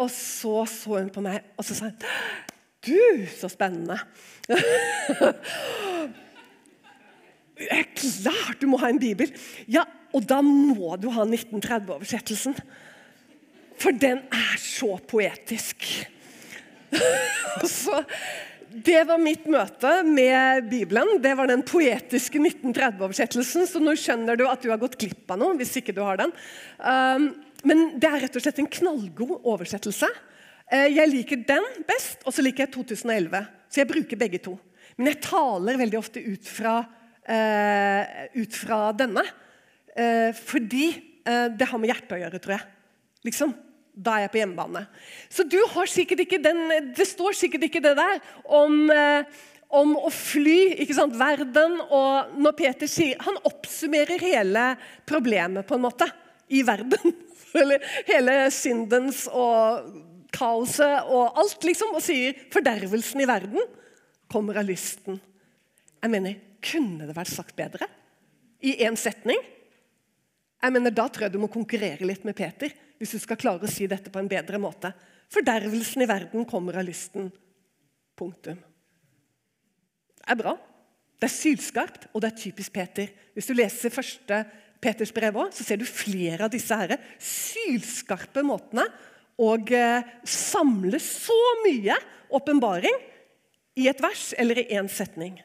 Og 0.00 0.10
så 0.10 0.64
så 0.70 0.98
hun 0.98 1.12
på 1.14 1.22
meg 1.24 1.44
og 1.58 1.66
så 1.66 1.76
sa 1.78 1.90
hun, 1.90 1.98
Du, 2.84 3.26
så 3.38 3.48
spennende! 3.48 4.00
Det 7.54 7.68
er 7.70 7.84
klart 7.94 8.58
du 8.60 8.66
må 8.66 8.80
ha 8.82 8.88
en 8.90 8.98
bibel! 8.98 9.30
Ja, 9.70 9.84
og 10.14 10.26
da 10.26 10.40
må 10.42 10.96
du 10.98 11.06
ha 11.14 11.22
1930-oversettelsen. 11.22 12.56
For 13.78 13.94
den 13.94 14.24
er 14.32 14.58
så 14.60 14.96
poetisk. 15.10 15.86
så 17.78 18.02
det 18.74 19.04
var 19.06 19.20
mitt 19.22 19.44
møte 19.50 19.90
med 20.06 20.66
Bibelen. 20.66 21.20
Det 21.22 21.34
var 21.38 21.46
den 21.46 21.62
poetiske 21.66 22.40
1930-oversettelsen. 22.40 23.68
Så 23.70 23.82
nå 23.82 23.94
skjønner 23.98 24.38
du 24.38 24.46
at 24.48 24.64
du 24.64 24.70
har 24.72 24.80
gått 24.82 24.98
glipp 24.98 25.30
av 25.30 25.38
noe. 25.38 25.54
hvis 25.60 25.76
ikke 25.78 25.94
du 25.94 26.02
har 26.02 26.18
den. 26.18 26.32
Um, 26.82 27.28
men 27.64 27.84
det 28.00 28.10
er 28.10 28.24
rett 28.24 28.36
og 28.36 28.42
slett 28.42 28.58
en 28.58 28.70
knallgod 28.70 29.46
oversettelse. 29.46 30.10
Uh, 30.72 30.88
jeg 30.90 31.12
liker 31.12 31.44
den 31.46 31.68
best, 31.86 32.24
og 32.26 32.34
så 32.34 32.42
liker 32.42 32.66
jeg 32.66 32.74
2011. 32.74 33.46
Så 33.70 33.82
jeg 33.82 33.90
bruker 33.92 34.20
begge 34.20 34.42
to. 34.42 34.56
Men 34.98 35.12
jeg 35.12 35.22
taler 35.28 35.78
veldig 35.78 36.00
ofte 36.00 36.22
ut 36.24 36.50
fra, 36.50 36.76
uh, 37.30 38.02
ut 38.34 38.58
fra 38.58 38.80
denne. 38.98 39.26
Uh, 39.94 40.30
fordi 40.34 40.88
det 41.24 41.64
har 41.70 41.80
med 41.80 41.88
hjertet 41.88 42.10
å 42.12 42.18
gjøre, 42.20 42.38
tror 42.44 42.52
jeg. 42.52 42.64
liksom. 43.24 43.54
Da 43.94 44.16
er 44.16 44.24
jeg 44.24 44.32
på 44.32 44.40
hjemmebane. 44.40 44.84
Så 45.30 45.46
du 45.46 45.60
har 45.70 45.90
sikkert 45.90 46.24
ikke 46.24 46.40
den, 46.42 46.66
det 46.96 47.06
står 47.06 47.36
sikkert 47.38 47.68
ikke 47.68 47.82
det 47.84 47.94
der 47.98 48.18
om, 48.44 48.90
eh, 48.90 49.22
om 49.70 49.94
å 49.94 50.10
fly 50.10 50.74
ikke 50.82 50.96
sant, 50.96 51.14
verden. 51.18 51.78
Og 51.86 52.34
når 52.34 52.56
Peter 52.58 52.90
sier 52.90 53.20
Han 53.22 53.38
oppsummerer 53.46 54.18
hele 54.18 54.72
problemet 55.06 55.66
på 55.66 55.78
en 55.78 55.86
måte 55.86 56.10
i 56.50 56.64
verden. 56.66 57.14
Eller 57.60 57.86
hele 58.08 58.50
syndens 58.50 59.28
og 59.30 59.86
kaoset 60.34 61.06
og 61.06 61.38
alt, 61.38 61.62
liksom. 61.62 61.94
Og 61.94 62.02
sier 62.02 62.34
fordervelsen 62.50 63.22
i 63.22 63.30
verden 63.30 63.62
kommer 64.26 64.58
av 64.58 64.66
lysten. 64.66 65.20
Jeg 66.02 66.10
mener, 66.10 66.40
kunne 66.64 67.06
det 67.06 67.14
vært 67.14 67.30
sagt 67.30 67.54
bedre? 67.54 67.86
I 68.64 68.74
én 68.82 68.98
setning? 68.98 69.38
Jeg 70.64 70.72
mener, 70.72 70.90
Da 70.90 71.06
tror 71.06 71.28
jeg 71.28 71.36
du 71.36 71.38
må 71.38 71.52
konkurrere 71.52 72.08
litt 72.08 72.24
med 72.26 72.34
Peter 72.34 72.72
hvis 73.04 73.18
du 73.18 73.20
skal 73.20 73.36
klare 73.36 73.68
å 73.68 73.70
si 73.70 73.84
dette 73.90 74.08
på 74.08 74.16
en 74.16 74.30
bedre 74.30 74.56
måte. 74.56 74.94
Fordervelsen 75.32 76.06
i 76.06 76.08
verden 76.08 76.46
kommer 76.48 76.80
av 76.80 76.86
lysten. 76.88 77.28
Punktum. 78.16 78.56
Det 80.16 80.32
er 80.32 80.38
bra. 80.40 80.54
Det 81.20 81.28
er 81.28 81.34
sylskarpt, 81.34 82.06
og 82.12 82.22
det 82.22 82.30
er 82.30 82.38
typisk 82.40 82.72
Peter. 82.72 83.10
Hvis 83.36 83.50
du 83.50 83.52
leser 83.56 83.92
første 83.92 84.38
Peters 84.80 85.12
brev 85.12 85.36
også, 85.36 85.60
så 85.60 85.66
ser 85.68 85.80
du 85.80 85.84
flere 85.88 86.46
av 86.46 86.52
disse 86.52 86.76
her 86.76 86.96
sylskarpe 87.20 88.44
måtene 88.44 88.86
å 89.40 89.50
eh, 89.58 90.08
samle 90.28 91.00
så 91.02 91.36
mye 91.64 91.96
åpenbaring 92.34 92.96
i 93.80 93.88
et 93.90 94.00
vers 94.00 94.30
eller 94.38 94.62
i 94.62 94.66
én 94.78 94.88
setning. 94.88 95.36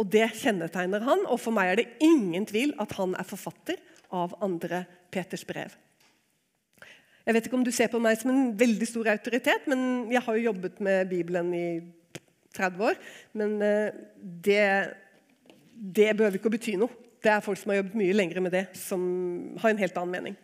Og 0.00 0.08
Det 0.08 0.24
kjennetegner 0.40 1.04
han, 1.04 1.26
og 1.28 1.40
for 1.42 1.52
meg 1.52 1.72
er 1.72 1.80
det 1.82 1.88
ingen 2.06 2.46
tvil 2.48 2.72
at 2.80 2.96
han 2.96 3.12
er 3.18 3.28
forfatter 3.28 3.80
av 4.16 4.38
andre 4.40 4.86
Peters 5.12 5.44
brev. 5.44 5.74
Jeg 7.26 7.36
vet 7.36 7.46
ikke 7.46 7.58
om 7.58 7.64
du 7.66 7.72
ser 7.74 7.90
på 7.92 8.00
meg 8.02 8.18
som 8.18 8.32
en 8.32 8.52
veldig 8.58 8.88
stor 8.88 9.10
autoritet, 9.12 9.66
men 9.70 10.08
jeg 10.12 10.22
har 10.24 10.38
jo 10.38 10.46
jobbet 10.48 10.80
med 10.84 11.10
Bibelen 11.10 11.52
i 11.54 11.66
30 12.56 12.86
år. 12.90 12.98
Men 13.36 13.54
eh, 13.62 14.00
det, 14.46 14.64
det 15.74 16.10
behøver 16.16 16.40
ikke 16.40 16.50
å 16.50 16.56
bety 16.56 16.76
noe. 16.80 17.08
Det 17.20 17.32
er 17.32 17.44
folk 17.44 17.60
som 17.60 17.74
har 17.74 17.82
jobbet 17.82 17.98
mye 18.00 18.16
lenger 18.16 18.40
med 18.40 18.54
det, 18.56 18.64
som 18.80 19.02
har 19.60 19.72
en 19.72 19.82
helt 19.82 19.98
annen 20.00 20.14
mening. 20.16 20.38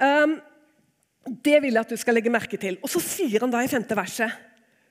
Um, 0.00 0.38
det 1.44 1.60
vil 1.62 1.76
jeg 1.76 1.84
at 1.84 1.92
du 1.92 2.00
skal 2.00 2.16
legge 2.18 2.32
merke 2.32 2.58
til. 2.58 2.80
Og 2.82 2.90
så 2.90 3.02
sier 3.04 3.44
han 3.44 3.52
da 3.52 3.60
i 3.62 3.70
femte 3.70 3.94
verset 3.94 4.32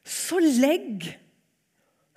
Så 0.06 0.38
legg 0.40 1.10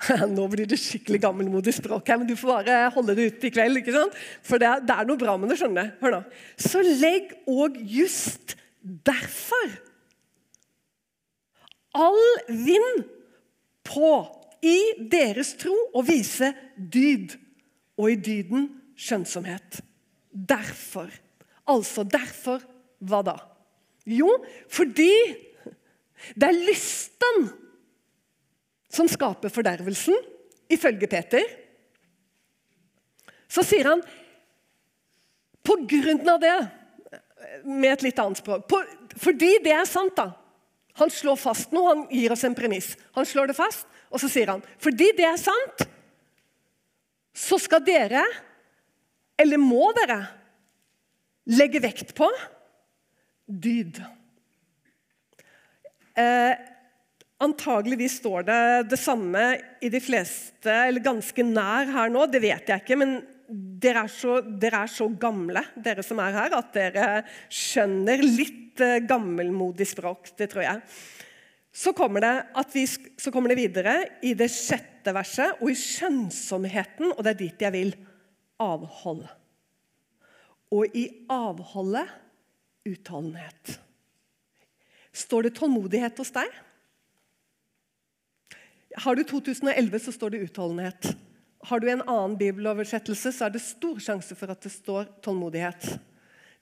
Nå 0.37 0.47
blir 0.51 0.67
det 0.69 0.81
skikkelig 0.81 1.21
gammelmodig 1.23 1.75
språk 1.77 2.11
her, 2.11 2.19
men 2.21 2.29
du 2.29 2.35
får 2.39 2.57
bare 2.57 2.81
holde 2.95 3.15
det 3.19 3.29
ut 3.31 3.47
i 3.47 3.53
kveld. 3.55 3.81
ikke 3.83 3.95
sant? 3.95 4.19
For 4.47 4.63
det 4.63 4.73
det 4.89 4.97
er 4.97 5.09
noe 5.09 5.21
bra 5.21 5.37
med 5.39 5.53
det. 5.53 5.61
skjønner. 5.61 5.95
Hør 6.03 6.17
nå. 6.17 6.21
Så 6.59 6.83
legg 6.83 7.33
òg 7.47 7.79
just 7.87 8.57
derfor 8.83 9.71
all 11.95 12.23
vind 12.49 13.05
på 13.87 14.13
i 14.65 14.79
deres 15.11 15.55
tro 15.61 15.75
og 15.93 16.07
vise 16.09 16.53
dyd, 16.77 17.35
og 17.99 18.13
i 18.13 18.17
dyden 18.17 18.69
skjønnsomhet. 18.97 19.83
Derfor. 20.33 21.11
Altså 21.69 22.07
derfor 22.09 22.63
hva 23.03 23.21
da? 23.27 23.35
Jo, 24.09 24.31
fordi 24.71 25.13
det 26.35 26.49
er 26.49 26.63
lysten 26.67 27.51
som 28.93 29.09
skaper 29.09 29.53
fordervelsen, 29.53 30.17
ifølge 30.73 31.09
Peter. 31.11 31.47
Så 33.49 33.65
sier 33.67 33.89
han 33.89 34.03
på 35.63 35.77
grunn 35.89 36.29
av 36.29 36.41
det, 36.43 36.55
med 37.65 37.93
et 37.93 38.05
litt 38.07 38.21
annet 38.23 38.41
språk 38.41 38.65
på, 38.71 38.79
Fordi 39.21 39.59
det 39.65 39.75
er 39.77 39.89
sant, 39.89 40.15
da. 40.17 40.33
Han 41.01 41.11
slår 41.13 41.37
fast 41.41 41.73
noe, 41.73 41.91
han 41.91 42.05
gir 42.13 42.33
oss 42.33 42.45
en 42.49 42.57
premiss. 42.57 42.95
Han 43.17 43.27
slår 43.29 43.51
det 43.51 43.57
fast, 43.57 43.87
og 44.13 44.21
så 44.21 44.29
sier 44.29 44.53
han 44.53 44.63
fordi 44.81 45.11
det 45.17 45.27
er 45.29 45.41
sant, 45.41 45.85
så 47.33 47.57
skal 47.61 47.85
dere, 47.85 48.25
eller 49.41 49.61
må 49.61 49.89
dere, 49.97 50.19
legge 51.49 51.81
vekt 51.83 52.13
på 52.17 52.29
dyd. 53.47 53.99
Eh, 56.13 56.72
Antageligvis 57.43 58.21
står 58.21 58.45
det 58.47 58.63
det 58.93 58.99
samme 59.01 59.43
i 59.83 59.91
de 59.91 60.01
fleste, 60.03 60.71
eller 60.71 61.03
ganske 61.03 61.45
nær 61.47 61.91
her 61.91 62.13
nå. 62.13 62.27
Det 62.31 62.43
vet 62.43 62.71
jeg 62.71 62.85
ikke, 62.85 62.99
men 63.01 63.17
dere 63.83 64.05
er, 64.07 64.13
så, 64.13 64.39
dere 64.43 64.85
er 64.85 64.93
så 64.93 65.09
gamle, 65.21 65.65
dere 65.83 66.05
som 66.07 66.21
er 66.23 66.37
her, 66.37 66.55
at 66.57 66.71
dere 66.77 67.09
skjønner 67.53 68.23
litt 68.23 68.81
eh, 68.81 69.03
gammelmodig 69.05 69.89
språk. 69.91 70.31
Det 70.39 70.49
tror 70.53 70.65
jeg. 70.65 70.81
Så 71.73 71.95
kommer, 71.97 72.25
vi, 72.73 72.87
så 72.87 73.33
kommer 73.33 73.53
det 73.53 73.59
videre 73.59 73.97
i 74.23 74.35
det 74.39 74.51
sjette 74.53 75.13
verset, 75.17 75.59
og 75.61 75.73
i 75.73 75.77
skjønnsomheten, 75.79 77.15
og 77.15 77.23
det 77.25 77.33
er 77.33 77.41
dit 77.43 77.65
jeg 77.67 77.75
vil, 77.75 77.95
avhold. 78.63 79.25
Og 80.73 80.97
i 80.97 81.09
avholdet 81.33 82.13
utholdenhet. 82.89 83.79
Står 85.13 85.49
det 85.49 85.57
tålmodighet 85.59 86.21
hos 86.21 86.33
deg? 86.35 86.61
Har 89.01 89.17
du 89.17 89.25
2011, 89.25 89.99
så 89.99 90.13
står 90.13 90.35
det 90.35 90.45
utholdenhet. 90.49 91.13
Har 91.63 91.81
du 91.81 91.89
en 91.91 92.03
annen 92.03 92.37
bibeloversettelse, 92.39 93.33
så 93.33 93.47
er 93.47 93.55
det 93.55 93.63
stor 93.65 94.01
sjanse 94.03 94.37
for 94.39 94.53
at 94.53 94.65
det 94.65 94.73
står 94.75 95.07
tålmodighet. 95.25 95.87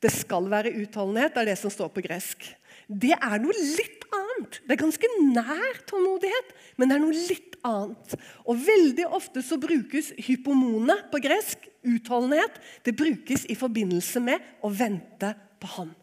Det 0.01 0.13
skal 0.13 0.49
være 0.49 0.75
utholdenhet, 0.81 1.35
det 1.35 1.43
er 1.43 1.51
det 1.53 1.59
som 1.61 1.73
står 1.73 1.91
på 1.95 2.05
gresk. 2.05 2.45
Det 2.89 3.13
er 3.17 3.41
noe 3.41 3.55
litt 3.55 4.07
annet. 4.17 4.61
Det 4.65 4.75
er 4.75 4.81
ganske 4.81 5.11
nær 5.21 5.81
tålmodighet, 5.89 6.55
men 6.77 6.91
det 6.91 6.97
er 6.97 7.03
noe 7.03 7.17
litt 7.17 7.59
annet. 7.67 8.17
Og 8.49 8.61
Veldig 8.65 9.07
ofte 9.09 9.43
så 9.45 9.61
brukes 9.61 10.13
hypomone 10.27 10.97
på 11.13 11.21
gresk, 11.23 11.69
utholdenhet, 11.81 12.59
det 12.85 12.97
brukes 12.97 13.47
i 13.49 13.57
forbindelse 13.57 14.21
med 14.25 14.45
å 14.61 14.73
vente 14.73 15.33
på 15.61 15.75
Han. 15.77 15.95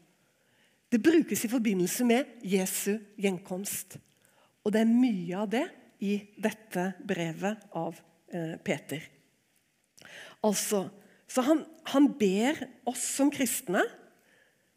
Det 0.89 1.01
brukes 1.03 1.43
i 1.43 1.51
forbindelse 1.51 2.05
med 2.07 2.29
Jesu 2.47 2.95
gjenkomst. 3.19 3.97
Og 4.63 4.73
det 4.73 4.81
er 4.81 4.89
mye 4.89 5.37
av 5.37 5.49
det 5.51 5.65
i 6.03 6.17
dette 6.37 6.91
brevet 7.07 7.69
av 7.77 7.97
eh, 8.33 8.55
Peter. 8.63 9.03
Altså, 10.45 10.85
så 11.27 11.43
han, 11.43 11.63
han, 11.91 12.11
ber 12.19 12.59
oss 12.87 13.01
som 13.17 13.31
kristne 13.33 13.81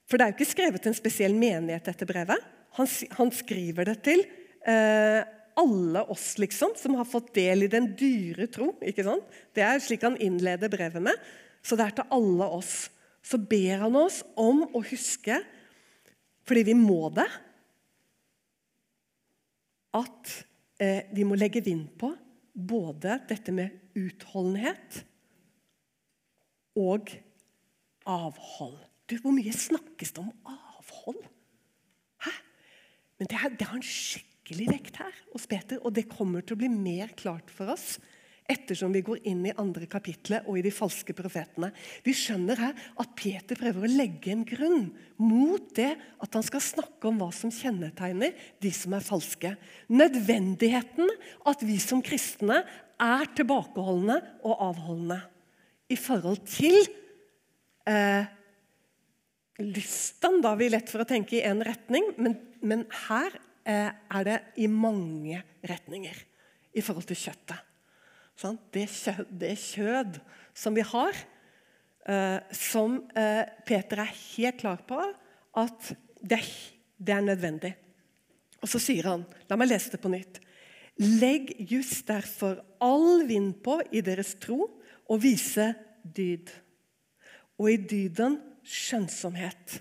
For 0.09 0.19
det 0.19 0.25
er 0.25 0.33
jo 0.33 0.39
ikke 0.41 0.53
skrevet 0.55 0.87
en 0.89 0.97
spesiell 0.97 1.37
menighet, 1.37 1.85
dette 1.87 2.09
brevet. 2.09 2.41
Han, 2.79 2.89
han 3.19 3.31
skriver 3.35 3.87
det 3.93 4.01
til 4.09 4.25
eh, 4.67 5.21
alle 5.61 6.03
oss 6.11 6.33
liksom, 6.41 6.73
som 6.79 6.97
har 6.99 7.07
fått 7.07 7.35
del 7.37 7.67
i 7.67 7.71
den 7.71 7.93
dyre 7.99 8.49
tro. 8.51 8.73
ikke 8.83 9.05
sant? 9.07 9.39
Det 9.55 9.63
er 9.67 9.83
slik 9.83 10.07
han 10.07 10.19
innleder 10.19 10.73
brevet 10.73 11.05
med. 11.05 11.31
Så 11.63 11.79
det 11.79 11.87
er 11.87 11.97
til 12.01 12.17
alle 12.17 12.49
oss. 12.59 12.75
Så 13.23 13.39
ber 13.39 13.85
han 13.85 13.99
oss 14.01 14.23
om 14.41 14.65
å 14.73 14.83
huske, 14.83 15.37
fordi 16.49 16.65
vi 16.73 16.77
må 16.79 17.11
det, 17.15 17.29
at 19.95 20.33
eh, 20.81 21.07
vi 21.13 21.27
må 21.27 21.39
legge 21.39 21.63
vind 21.65 21.89
på 22.01 22.13
både 22.55 23.21
dette 23.29 23.53
med 23.55 23.77
utholdenhet 23.99 25.03
og 26.79 27.13
avhold. 28.09 28.79
Du, 29.11 29.19
Hvor 29.21 29.35
mye 29.35 29.53
snakkes 29.55 30.15
det 30.17 30.23
om 30.23 30.33
avhold? 30.49 31.23
Hæ? 32.25 32.35
Men 33.19 33.31
det, 33.31 33.37
er, 33.37 33.55
det 33.59 33.69
har 33.69 33.79
en 33.79 33.87
skikkelig 33.87 34.71
vekt 34.71 35.03
her 35.03 35.15
hos 35.33 35.47
Peter, 35.51 35.81
og 35.85 35.95
det 35.95 36.11
kommer 36.11 36.45
til 36.45 36.57
å 36.57 36.63
bli 36.63 36.71
mer 36.73 37.13
klart 37.19 37.51
for 37.55 37.75
oss 37.75 37.99
ettersom 38.51 38.93
vi 38.95 39.03
går 39.07 39.23
inn 39.31 39.45
i 39.47 39.55
andre 39.61 39.87
kapitlet 39.91 40.47
og 40.49 40.59
i 40.59 40.65
de 40.65 40.73
falske 40.75 41.15
profetene. 41.17 41.71
Vi 42.05 42.15
skjønner 42.17 42.59
her 42.61 42.85
at 43.01 43.15
Peter 43.19 43.59
prøver 43.59 43.87
å 43.87 43.93
legge 43.93 44.33
en 44.35 44.45
grunn 44.49 44.89
mot 45.21 45.71
det 45.77 45.93
at 45.95 46.37
han 46.37 46.47
skal 46.47 46.65
snakke 46.65 47.11
om 47.11 47.21
hva 47.21 47.31
som 47.35 47.53
kjennetegner 47.55 48.35
de 48.63 48.73
som 48.75 48.97
er 48.97 49.07
falske. 49.07 49.55
Nødvendigheten 49.93 51.11
at 51.51 51.63
vi 51.67 51.79
som 51.83 52.03
kristne 52.05 52.63
er 53.01 53.31
tilbakeholdne 53.37 54.19
og 54.43 54.67
avholdende 54.71 55.21
i 55.91 55.99
forhold 55.99 56.43
til 56.51 56.77
eh, 57.89 58.27
lysten. 59.63 60.41
Da 60.43 60.53
er 60.53 60.61
vi 60.61 60.71
lett 60.73 60.93
for 60.93 61.03
å 61.03 61.09
tenke 61.09 61.39
i 61.39 61.45
én 61.47 61.63
retning, 61.67 62.13
men, 62.21 62.37
men 62.63 62.85
her 63.09 63.35
eh, 63.65 63.91
er 63.91 64.29
det 64.29 64.39
i 64.61 64.69
mange 64.71 65.43
retninger 65.67 66.27
i 66.77 66.85
forhold 66.85 67.09
til 67.09 67.19
kjøttet. 67.19 67.70
Det, 68.41 68.87
det 69.37 69.53
kjød 69.61 70.21
som 70.57 70.77
vi 70.77 70.85
har, 70.87 71.17
eh, 72.09 72.39
som 72.57 73.03
eh, 73.17 73.45
Peter 73.67 74.01
er 74.01 74.15
helt 74.15 74.61
klar 74.63 74.81
på 74.89 75.01
at 75.61 75.91
det, 76.21 76.41
det, 76.97 77.15
er 77.15 77.27
nødvendig. 77.27 77.75
Og 78.61 78.69
så 78.69 78.81
sier 78.81 79.11
han, 79.11 79.27
la 79.49 79.59
meg 79.61 79.71
lese 79.71 79.93
det 79.95 80.01
på 80.03 80.13
nytt 80.13 80.41
Legg 81.01 81.55
just 81.71 82.03
derfor 82.11 82.59
all 82.85 83.23
vind 83.25 83.55
på 83.65 83.79
i 83.89 84.03
deres 84.05 84.35
tro 84.43 84.67
og 85.09 85.23
vise 85.23 85.71
dyd. 86.05 86.51
Og 87.57 87.71
i 87.73 87.79
dyden 87.81 88.37
skjønnsomhet. 88.69 89.79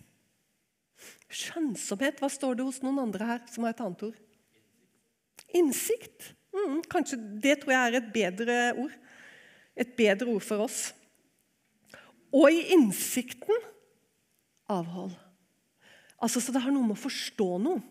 Skjønnsomhet. 1.27 2.21
Hva 2.21 2.29
står 2.31 2.55
det 2.55 2.67
hos 2.69 2.79
noen 2.85 3.01
andre 3.03 3.27
her 3.33 3.43
som 3.51 3.67
har 3.67 3.75
et 3.75 3.83
annet 3.83 4.05
ord? 4.07 4.21
Innsikt. 5.59 6.31
Mm, 6.55 6.81
kanskje 6.89 7.19
Det 7.41 7.59
tror 7.61 7.73
jeg 7.75 7.87
er 7.87 7.97
et 7.99 8.11
bedre 8.13 8.57
ord. 8.81 8.95
Et 9.79 9.95
bedre 9.95 10.27
ord 10.33 10.43
for 10.43 10.65
oss. 10.65 10.79
Og 12.33 12.51
i 12.51 12.65
innsikten 12.75 13.55
avhold. 14.69 15.15
Altså, 16.21 16.41
Så 16.41 16.51
det 16.51 16.61
har 16.61 16.71
noe 16.71 16.85
med 16.85 16.97
å 16.97 17.05
forstå 17.05 17.49
noe. 17.63 17.81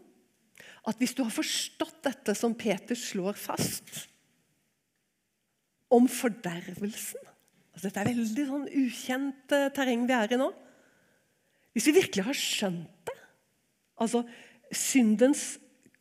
At 0.86 0.98
hvis 1.00 1.14
du 1.14 1.22
har 1.24 1.34
forstått 1.34 2.02
dette 2.06 2.34
som 2.38 2.54
Peter 2.54 2.96
slår 2.96 3.36
fast 3.38 4.06
om 5.92 6.06
fordervelsen 6.08 7.28
altså 7.78 7.86
Dette 7.86 8.02
er 8.02 8.08
veldig 8.10 8.44
sånn 8.48 8.64
ukjent 8.74 9.52
eh, 9.54 9.68
terreng 9.70 10.02
vi 10.08 10.14
er 10.16 10.32
i 10.34 10.38
nå. 10.40 10.48
Hvis 11.76 11.86
vi 11.86 11.92
virkelig 12.00 12.24
har 12.26 12.34
skjønt 12.34 13.06
det, 13.06 13.14
altså 14.02 14.24
syndens 14.74 15.44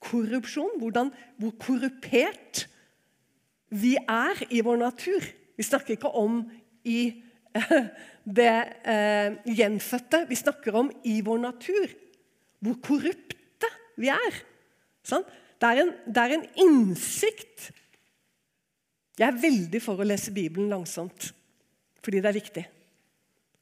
korrupsjon, 0.04 0.78
hvordan, 0.82 1.12
hvor 1.42 1.54
korrupert 1.62 2.66
vi 3.70 3.96
er 4.00 4.44
i 4.54 4.62
vår 4.64 4.78
natur 4.80 5.26
Vi 5.58 5.66
snakker 5.66 5.98
ikke 5.98 6.12
om 6.16 6.44
i 6.86 7.00
det 8.38 8.54
eh, 8.86 9.34
gjenfødte. 9.50 10.20
Vi 10.30 10.36
snakker 10.38 10.76
om 10.78 10.92
i 11.10 11.16
vår 11.26 11.40
natur. 11.42 11.96
Hvor 12.62 12.78
korrupte 12.86 13.72
vi 13.98 14.12
er. 14.14 14.38
Sånn? 15.02 15.26
Det, 15.58 15.72
er 15.72 15.82
en, 15.82 15.92
det 16.06 16.24
er 16.24 16.36
en 16.36 16.46
innsikt. 16.62 17.72
Jeg 19.18 19.26
er 19.26 19.42
veldig 19.42 19.82
for 19.82 19.98
å 19.98 20.06
lese 20.06 20.34
Bibelen 20.36 20.70
langsomt, 20.70 21.32
fordi 22.06 22.22
det 22.22 22.30
er 22.30 22.38
viktig. 22.38 22.66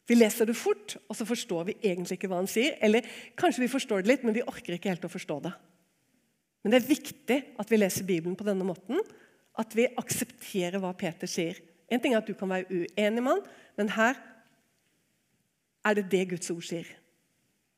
Vi 0.06 0.18
leser 0.18 0.50
det 0.50 0.58
fort, 0.60 0.98
og 1.08 1.16
så 1.18 1.26
forstår 1.26 1.70
vi 1.70 1.78
egentlig 1.80 2.20
ikke 2.20 2.30
hva 2.30 2.42
han 2.42 2.52
sier. 2.52 2.76
Eller 2.84 3.08
kanskje 3.40 3.64
vi 3.64 3.72
forstår 3.72 4.04
det 4.04 4.12
litt, 4.12 4.28
men 4.28 4.36
vi 4.36 4.44
orker 4.44 4.76
ikke 4.76 4.92
helt 4.92 5.08
å 5.08 5.14
forstå 5.16 5.40
det. 5.48 5.54
Men 6.66 6.74
det 6.74 6.82
er 6.82 6.90
viktig 6.90 7.36
at 7.62 7.70
vi 7.70 7.78
leser 7.78 8.08
Bibelen 8.08 8.34
på 8.34 8.48
denne 8.48 8.66
måten. 8.66 8.98
At 9.54 9.76
vi 9.78 9.86
aksepterer 9.86 10.82
hva 10.82 10.96
Peter 10.98 11.30
sier. 11.30 11.60
En 11.94 12.02
ting 12.02 12.16
er 12.16 12.24
at 12.24 12.28
du 12.28 12.34
kan 12.34 12.50
være 12.50 12.66
uenig 12.74 13.22
med 13.22 13.36
han, 13.36 13.44
men 13.78 13.92
her 13.94 14.18
er 15.86 16.00
det 16.00 16.08
det 16.10 16.24
Guds 16.32 16.50
ord 16.50 16.66
sier. 16.66 16.90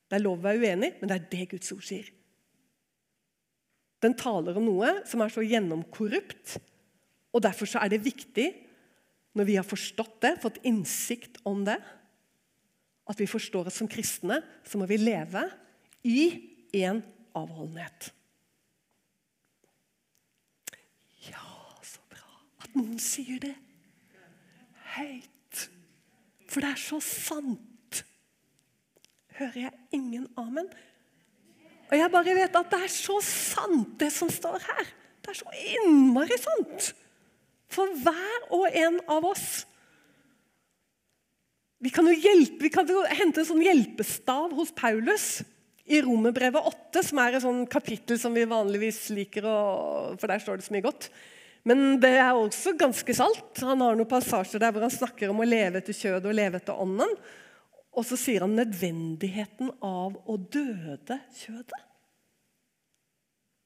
Det 0.08 0.16
er 0.16 0.24
lov 0.24 0.40
å 0.40 0.46
være 0.48 0.64
uenig, 0.64 0.94
men 1.02 1.12
det 1.12 1.18
er 1.18 1.28
det 1.34 1.50
Guds 1.52 1.74
ord 1.76 1.84
sier. 1.84 2.08
Den 4.00 4.16
taler 4.16 4.56
om 4.56 4.68
noe 4.70 4.94
som 5.10 5.20
er 5.26 5.34
så 5.34 5.44
gjennomkorrupt, 5.44 6.58
og 7.36 7.44
derfor 7.44 7.68
så 7.70 7.82
er 7.84 7.92
det 7.92 8.06
viktig, 8.06 8.48
når 9.38 9.50
vi 9.50 9.58
har 9.60 9.68
forstått 9.68 10.22
det, 10.24 10.38
fått 10.42 10.62
innsikt 10.66 11.42
om 11.50 11.66
det, 11.68 11.78
at 13.08 13.20
vi 13.20 13.28
forstår 13.30 13.68
at 13.70 13.76
som 13.76 13.90
kristne, 13.92 14.40
så 14.64 14.80
må 14.80 14.88
vi 14.90 15.00
leve 15.02 15.44
i 16.08 16.22
en 16.80 17.02
avholdenhet. 17.38 18.14
Ja, 21.28 21.44
så 21.86 22.02
bra 22.12 22.42
at 22.64 22.67
noen 22.78 23.00
sier 23.02 23.42
det 23.44 23.56
høyt. 24.98 25.64
For 26.48 26.64
det 26.64 26.74
er 26.74 26.82
så 26.82 27.00
sant. 27.04 28.04
Hører 29.38 29.68
jeg 29.68 29.98
ingen 29.98 30.28
amen? 30.40 30.70
Og 31.88 31.96
jeg 31.96 32.12
bare 32.12 32.36
vet 32.36 32.56
at 32.60 32.72
det 32.72 32.80
er 32.84 32.92
så 32.92 33.18
sant, 33.24 33.94
det 34.00 34.10
som 34.14 34.32
står 34.32 34.60
her. 34.64 34.88
Det 35.24 35.34
er 35.34 35.40
så 35.40 35.60
innmari 35.76 36.38
sant. 36.40 36.92
For 37.72 37.92
hver 38.04 38.48
og 38.56 38.68
en 38.72 39.00
av 39.12 39.28
oss. 39.28 39.66
Vi 41.84 41.92
kan 41.94 42.08
jo, 42.10 42.16
hjelpe, 42.16 42.64
vi 42.64 42.72
kan 42.74 42.88
jo 42.90 43.04
hente 43.06 43.44
en 43.44 43.50
sånn 43.52 43.62
hjelpestav 43.62 44.56
hos 44.58 44.74
Paulus 44.76 45.44
i 45.88 46.00
Romerbrevet 46.04 46.66
8, 46.68 47.04
som 47.06 47.20
er 47.22 47.38
et 47.38 47.44
sånn 47.44 47.62
kapittel 47.70 48.18
som 48.20 48.34
vi 48.36 48.48
vanligvis 48.50 49.06
liker, 49.16 49.46
å, 49.46 49.58
for 50.18 50.32
der 50.32 50.42
står 50.44 50.58
det 50.58 50.66
så 50.66 50.74
mye 50.74 50.88
godt. 50.88 51.12
Men 51.68 51.98
det 52.00 52.14
er 52.16 52.32
også 52.32 52.72
ganske 52.80 53.14
salt. 53.18 53.60
Han 53.66 53.82
har 53.84 53.98
noen 53.98 54.08
passasjer 54.08 54.62
der 54.62 54.72
hvor 54.72 54.86
han 54.86 54.94
snakker 54.94 55.34
om 55.34 55.42
å 55.44 55.48
leve 55.48 55.82
etter 55.82 55.96
kjødet 55.96 56.30
og 56.30 56.38
leve 56.38 56.62
etter 56.62 56.80
ånden. 56.80 57.12
Og 57.98 58.06
så 58.08 58.18
sier 58.20 58.46
han 58.46 58.56
nødvendigheten 58.56 59.74
av 59.84 60.16
å 60.16 60.38
døde 60.38 61.20
kjødet. 61.36 61.82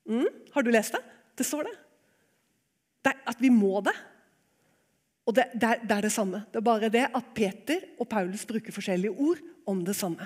Mm, 0.09 0.29
har 0.55 0.65
du 0.65 0.71
lest 0.73 0.95
det? 0.97 1.01
Det 1.37 1.45
står 1.45 1.67
det. 1.69 1.75
det 3.05 3.13
at 3.29 3.43
vi 3.43 3.51
må 3.53 3.83
det. 3.85 3.93
Og 5.29 5.35
det, 5.37 5.51
det, 5.53 5.75
det, 5.85 5.97
er 5.97 6.07
det 6.07 6.13
samme. 6.15 6.41
Det 6.49 6.57
er 6.57 6.65
bare 6.65 6.89
det 6.93 7.03
at 7.05 7.33
Peter 7.37 7.83
og 8.01 8.09
Paulus 8.09 8.47
bruker 8.49 8.73
forskjellige 8.73 9.13
ord 9.13 9.43
om 9.69 9.83
det 9.85 9.95
samme. 9.95 10.25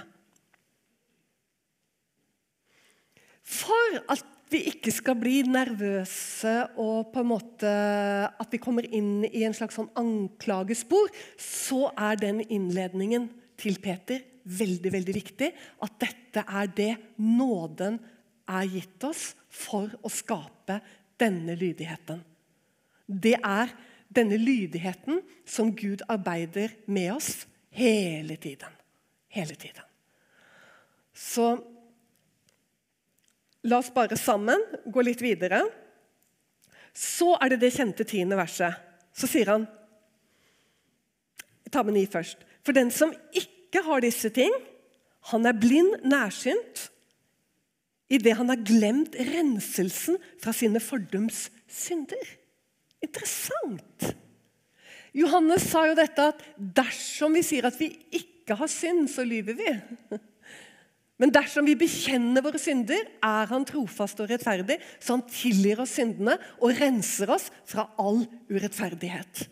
For 3.45 3.99
at 4.09 4.23
vi 4.51 4.61
ikke 4.69 4.91
skal 4.93 5.17
bli 5.19 5.39
nervøse 5.49 6.53
og 6.81 7.09
på 7.13 7.23
en 7.23 7.29
måte 7.31 7.71
at 8.29 8.53
vi 8.53 8.61
kommer 8.61 8.85
inn 8.93 9.25
i 9.25 9.43
en 9.47 9.55
slags 9.57 9.77
sånn 9.79 9.89
anklagespor, 9.97 11.09
så 11.39 11.89
er 11.97 12.19
den 12.21 12.43
innledningen 12.45 13.29
til 13.59 13.79
Peter 13.83 14.21
veldig 14.45 14.91
veldig 14.93 15.15
viktig. 15.15 15.49
At 15.81 15.97
dette 16.01 16.45
er 16.45 16.69
det 16.77 16.91
nåden 17.17 17.97
er 18.45 18.69
gitt 18.69 19.07
oss 19.07 19.31
for 19.49 19.89
å 20.05 20.11
skape 20.13 20.79
denne 21.19 21.55
lydigheten. 21.57 22.21
Det 23.05 23.35
er 23.39 23.73
denne 24.15 24.37
lydigheten 24.39 25.21
som 25.47 25.73
Gud 25.75 26.03
arbeider 26.09 26.73
med 26.85 27.15
oss 27.15 27.45
hele 27.75 28.37
tiden. 28.37 28.71
Hele 29.33 29.57
tiden. 29.59 29.83
Så 31.15 31.55
La 33.65 33.79
oss 33.81 33.91
bare 33.93 34.17
sammen 34.19 34.61
gå 34.85 35.03
litt 35.05 35.23
videre. 35.23 35.63
Så 36.95 37.33
er 37.41 37.53
det 37.53 37.63
det 37.63 37.73
kjente 37.75 38.05
tiende 38.07 38.37
verset. 38.39 38.77
Så 39.15 39.29
sier 39.31 39.53
han 39.53 39.67
Ta 41.73 41.81
med 41.83 41.95
ni 41.97 42.05
først. 42.07 42.37
For 42.63 42.77
den 42.77 42.91
som 42.93 43.09
ikke 43.35 43.81
har 43.83 44.03
disse 44.05 44.29
ting, 44.31 44.53
han 45.33 45.47
er 45.49 45.57
blind 45.57 46.05
nærsynt 46.07 46.85
idet 48.13 48.35
han 48.37 48.51
har 48.51 48.61
glemt 48.61 49.17
renselsen 49.17 50.19
fra 50.41 50.53
sine 50.55 50.79
fordums 50.79 51.47
synder. 51.67 52.21
Interessant. 53.03 54.11
Johannes 55.15 55.65
sa 55.71 55.85
jo 55.89 55.97
dette 55.97 56.29
at 56.31 56.45
dersom 56.57 57.35
vi 57.37 57.43
sier 57.45 57.67
at 57.67 57.77
vi 57.79 57.89
ikke 58.13 58.57
har 58.59 58.69
synd, 58.71 59.07
så 59.09 59.25
lyver 59.25 59.57
vi. 59.57 59.73
Men 61.21 61.31
dersom 61.31 61.67
vi 61.67 61.77
bekjenner 61.79 62.43
våre 62.43 62.59
synder, 62.59 63.07
er 63.23 63.47
han 63.47 63.65
trofast 63.67 64.19
og 64.19 64.29
rettferdig, 64.31 64.81
så 64.99 65.15
han 65.15 65.27
tilgir 65.31 65.79
oss 65.83 65.95
syndene 65.95 66.35
og 66.59 66.75
renser 66.75 67.31
oss 67.31 67.47
fra 67.67 67.87
all 68.01 68.25
urettferdighet. 68.51 69.45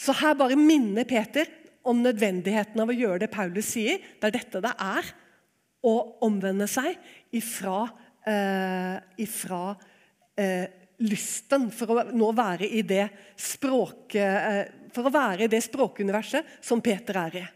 Så 0.00 0.14
her 0.22 0.36
bare 0.38 0.58
minner 0.58 1.08
Peter 1.08 1.50
om 1.82 2.02
nødvendigheten 2.04 2.80
av 2.80 2.92
å 2.92 2.96
gjøre 2.96 3.24
det 3.24 3.32
Paulus 3.32 3.72
sier. 3.74 3.98
Det 3.98 4.30
er 4.30 4.36
dette 4.38 4.62
det 4.62 4.72
er 4.78 5.10
å 5.86 5.94
omvende 6.26 6.68
seg 6.70 6.94
ifra, 7.34 7.82
eh, 8.28 8.96
ifra 9.24 9.74
eh, 10.36 10.66
lysten 11.02 11.70
for 11.74 11.92
å 11.92 12.04
nå 12.12 12.30
være 12.36 12.68
i 12.68 12.82
det 12.86 13.08
språk, 13.36 14.14
eh, 14.14 14.64
for 14.92 15.08
å 15.08 15.14
være 15.14 15.46
i 15.46 15.52
det 15.52 15.62
språkuniverset 15.64 16.60
som 16.64 16.82
Peter 16.84 17.18
er 17.26 17.40
i. 17.40 17.48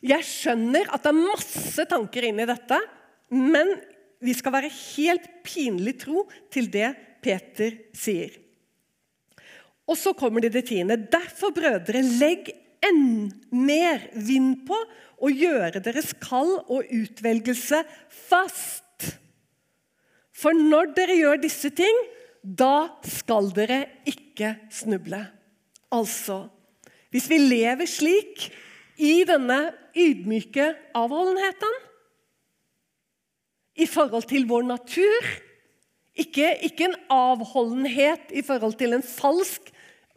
Jeg 0.00 0.24
skjønner 0.24 0.88
at 0.88 1.04
det 1.04 1.12
er 1.12 1.18
masse 1.20 1.84
tanker 1.88 2.26
inni 2.30 2.46
dette, 2.48 2.78
men 3.36 3.74
vi 4.20 4.34
skal 4.36 4.54
være 4.54 4.72
helt 4.72 5.26
pinlig 5.44 5.98
tro 6.02 6.24
til 6.52 6.68
det 6.72 6.92
Peter 7.24 7.76
sier. 7.96 8.32
Og 9.90 9.98
så 9.98 10.12
kommer 10.16 10.44
det 10.44 10.52
det 10.54 10.66
tiende. 10.70 10.96
Derfor, 11.10 11.52
brødre, 11.52 12.02
legg 12.20 12.52
enn 12.84 13.28
mer 13.52 14.06
vind 14.14 14.62
på 14.68 14.76
å 15.20 15.30
gjøre 15.32 15.82
deres 15.84 16.14
kall 16.22 16.52
og 16.62 16.86
utvelgelse 16.94 17.82
fast. 18.28 19.10
For 20.32 20.56
når 20.56 20.94
dere 20.96 21.18
gjør 21.18 21.42
disse 21.42 21.72
ting, 21.76 21.96
da 22.40 22.88
skal 23.04 23.50
dere 23.56 23.82
ikke 24.08 24.54
snuble. 24.72 25.20
Altså, 25.92 26.46
hvis 27.12 27.26
vi 27.28 27.40
lever 27.42 27.88
slik 27.90 28.46
i 29.00 29.20
denne 29.28 29.58
ydmyke 29.96 30.72
avholdenheten 30.94 31.78
i 33.80 33.86
forhold 33.86 34.26
til 34.28 34.46
vår 34.48 34.66
natur. 34.68 35.28
Ikke, 36.20 36.52
ikke, 36.66 36.90
en 36.90 36.96
avholdenhet 37.10 38.32
i 38.34 38.42
forhold 38.44 38.76
til 38.80 38.96
en 38.96 39.04
falsk, 39.06 39.70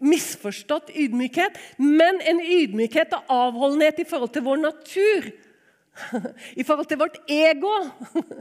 misforstått 0.03 0.89
ydmykhet, 0.99 1.55
men 1.79 2.17
en 2.27 2.41
ydmykhet 2.43 3.13
og 3.15 3.29
avholdenhet 3.31 4.01
i 4.03 4.07
forhold 4.09 4.33
til 4.35 4.43
vår 4.43 4.59
natur. 4.65 5.29
I 6.59 6.63
forhold 6.63 6.89
til 6.89 6.99
vårt 6.99 7.19
ego. 7.31 7.71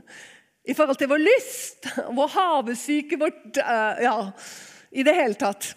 I 0.71 0.75
forhold 0.75 0.99
til 0.99 1.11
vår 1.11 1.23
lyst, 1.23 1.87
vår 2.17 2.33
havesyke, 2.35 3.19
vårt 3.19 3.59
Ja, 4.03 4.31
i 4.91 5.03
det 5.07 5.15
hele 5.17 5.39
tatt. 5.39 5.73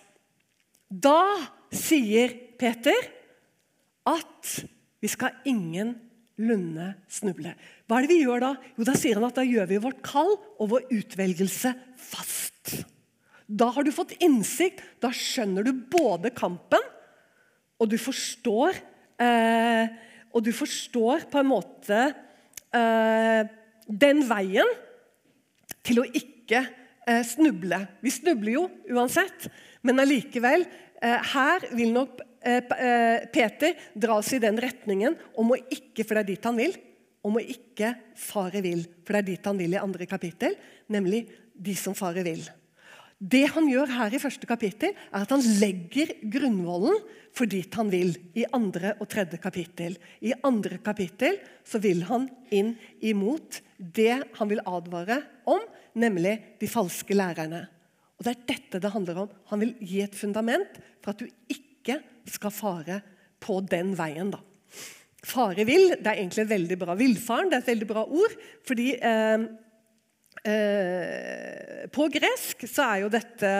Da 0.90 1.22
sier 1.74 2.34
Peter 2.60 3.08
at 4.06 4.56
vi 5.06 5.12
skal 5.12 5.38
ingen 5.46 5.94
lunde 6.42 6.90
snuble. 7.12 7.54
Hva 7.86 8.00
er 8.00 8.06
det 8.06 8.16
vi 8.16 8.24
gjør 8.26 8.42
da? 8.44 8.52
Jo, 8.76 8.88
Da 8.88 8.96
sier 8.98 9.20
han 9.20 9.28
at 9.28 9.38
da 9.38 9.46
gjør 9.46 9.70
vi 9.70 9.84
vårt 9.84 10.02
kall 10.06 10.34
og 10.34 10.72
vår 10.74 10.90
utvelgelse 10.98 11.72
fast. 12.02 12.74
Da 13.46 13.70
har 13.76 13.86
du 13.86 13.94
fått 13.94 14.16
innsikt. 14.26 14.82
Da 15.04 15.14
skjønner 15.14 15.66
du 15.66 15.72
både 15.92 16.34
kampen, 16.36 16.82
og 17.78 17.90
du 17.92 17.98
forstår 18.00 18.78
eh, 19.20 19.92
Og 20.36 20.44
du 20.44 20.52
forstår 20.56 21.26
på 21.32 21.40
en 21.40 21.48
måte 21.48 22.00
eh, 22.76 23.42
den 23.88 24.24
veien 24.28 24.72
til 25.86 26.02
å 26.02 26.08
ikke 26.08 26.66
eh, 27.08 27.22
snuble. 27.24 27.80
Vi 28.04 28.12
snubler 28.12 28.58
jo 28.58 28.66
uansett, 28.92 29.48
men 29.86 30.02
allikevel. 30.04 30.66
Eh, 31.00 31.32
her 31.36 31.68
vil 31.76 31.94
nok 31.96 32.20
Peter 32.46 33.74
dras 33.98 34.34
i 34.36 34.42
den 34.44 34.60
retningen 34.62 35.16
om 35.34 35.54
å 35.56 35.58
ikke, 35.58 36.04
for 36.04 36.16
det 36.16 36.22
er 36.24 36.30
dit 36.34 36.46
han 36.46 36.60
vil, 36.60 36.76
om 37.26 37.40
å 37.40 37.42
ikke 37.42 37.96
fare 38.20 38.62
vill, 38.62 38.84
for 39.02 39.16
det 39.16 39.24
er 39.24 39.30
dit 39.32 39.50
han 39.50 39.58
vil 39.58 39.74
i 39.74 39.82
andre 39.82 40.06
kapittel, 40.10 40.54
nemlig 40.94 41.26
de 41.56 41.74
som 41.80 41.98
farer 41.98 42.28
vill. 42.28 42.46
Det 43.16 43.46
han 43.56 43.68
gjør 43.72 43.94
her 43.96 44.14
i 44.14 44.20
første 44.20 44.48
kapittel, 44.48 44.92
er 44.92 45.24
at 45.24 45.32
han 45.32 45.44
legger 45.62 46.12
grunnvollen 46.34 47.00
for 47.36 47.50
dit 47.50 47.72
han 47.80 47.88
vil 47.92 48.12
i 48.38 48.44
andre 48.54 48.94
og 49.00 49.08
tredje 49.12 49.40
kapittel. 49.42 49.96
I 50.20 50.36
andre 50.46 50.82
kapittel 50.84 51.40
så 51.66 51.80
vil 51.82 52.04
han 52.10 52.28
inn 52.54 52.74
imot 53.00 53.62
det 53.80 54.20
han 54.36 54.52
vil 54.52 54.62
advare 54.68 55.22
om, 55.48 55.64
nemlig 55.96 56.36
de 56.60 56.70
falske 56.70 57.16
lærerne. 57.16 57.66
Og 58.20 58.28
Det 58.28 58.34
er 58.34 58.44
dette 58.52 58.84
det 58.84 58.92
handler 58.92 59.24
om. 59.26 59.32
Han 59.52 59.64
vil 59.64 59.74
gi 59.80 60.02
et 60.04 60.16
fundament 60.16 60.78
for 61.02 61.16
at 61.16 61.24
du 61.24 61.28
ikke 61.48 61.65
skal 62.30 62.54
fare 62.54 63.00
på 63.42 63.60
den 63.70 63.94
veien. 63.98 64.32
da. 64.34 64.42
Fare 65.26 65.66
vill 65.66 65.96
det 65.96 66.06
er 66.06 66.20
egentlig 66.20 66.46
et 66.46 66.54
veldig 66.54 66.78
bra 66.82 66.96
villfaren, 66.98 67.50
det 67.50 67.58
er 67.58 67.64
et 67.64 67.72
veldig 67.74 67.88
bra 67.90 68.06
ord. 68.06 68.36
fordi 68.68 68.88
eh, 68.96 69.46
eh, 70.46 71.86
På 71.94 72.10
gresk 72.14 72.68
så 72.70 72.90
er 72.90 73.04
jo 73.06 73.14
dette 73.14 73.54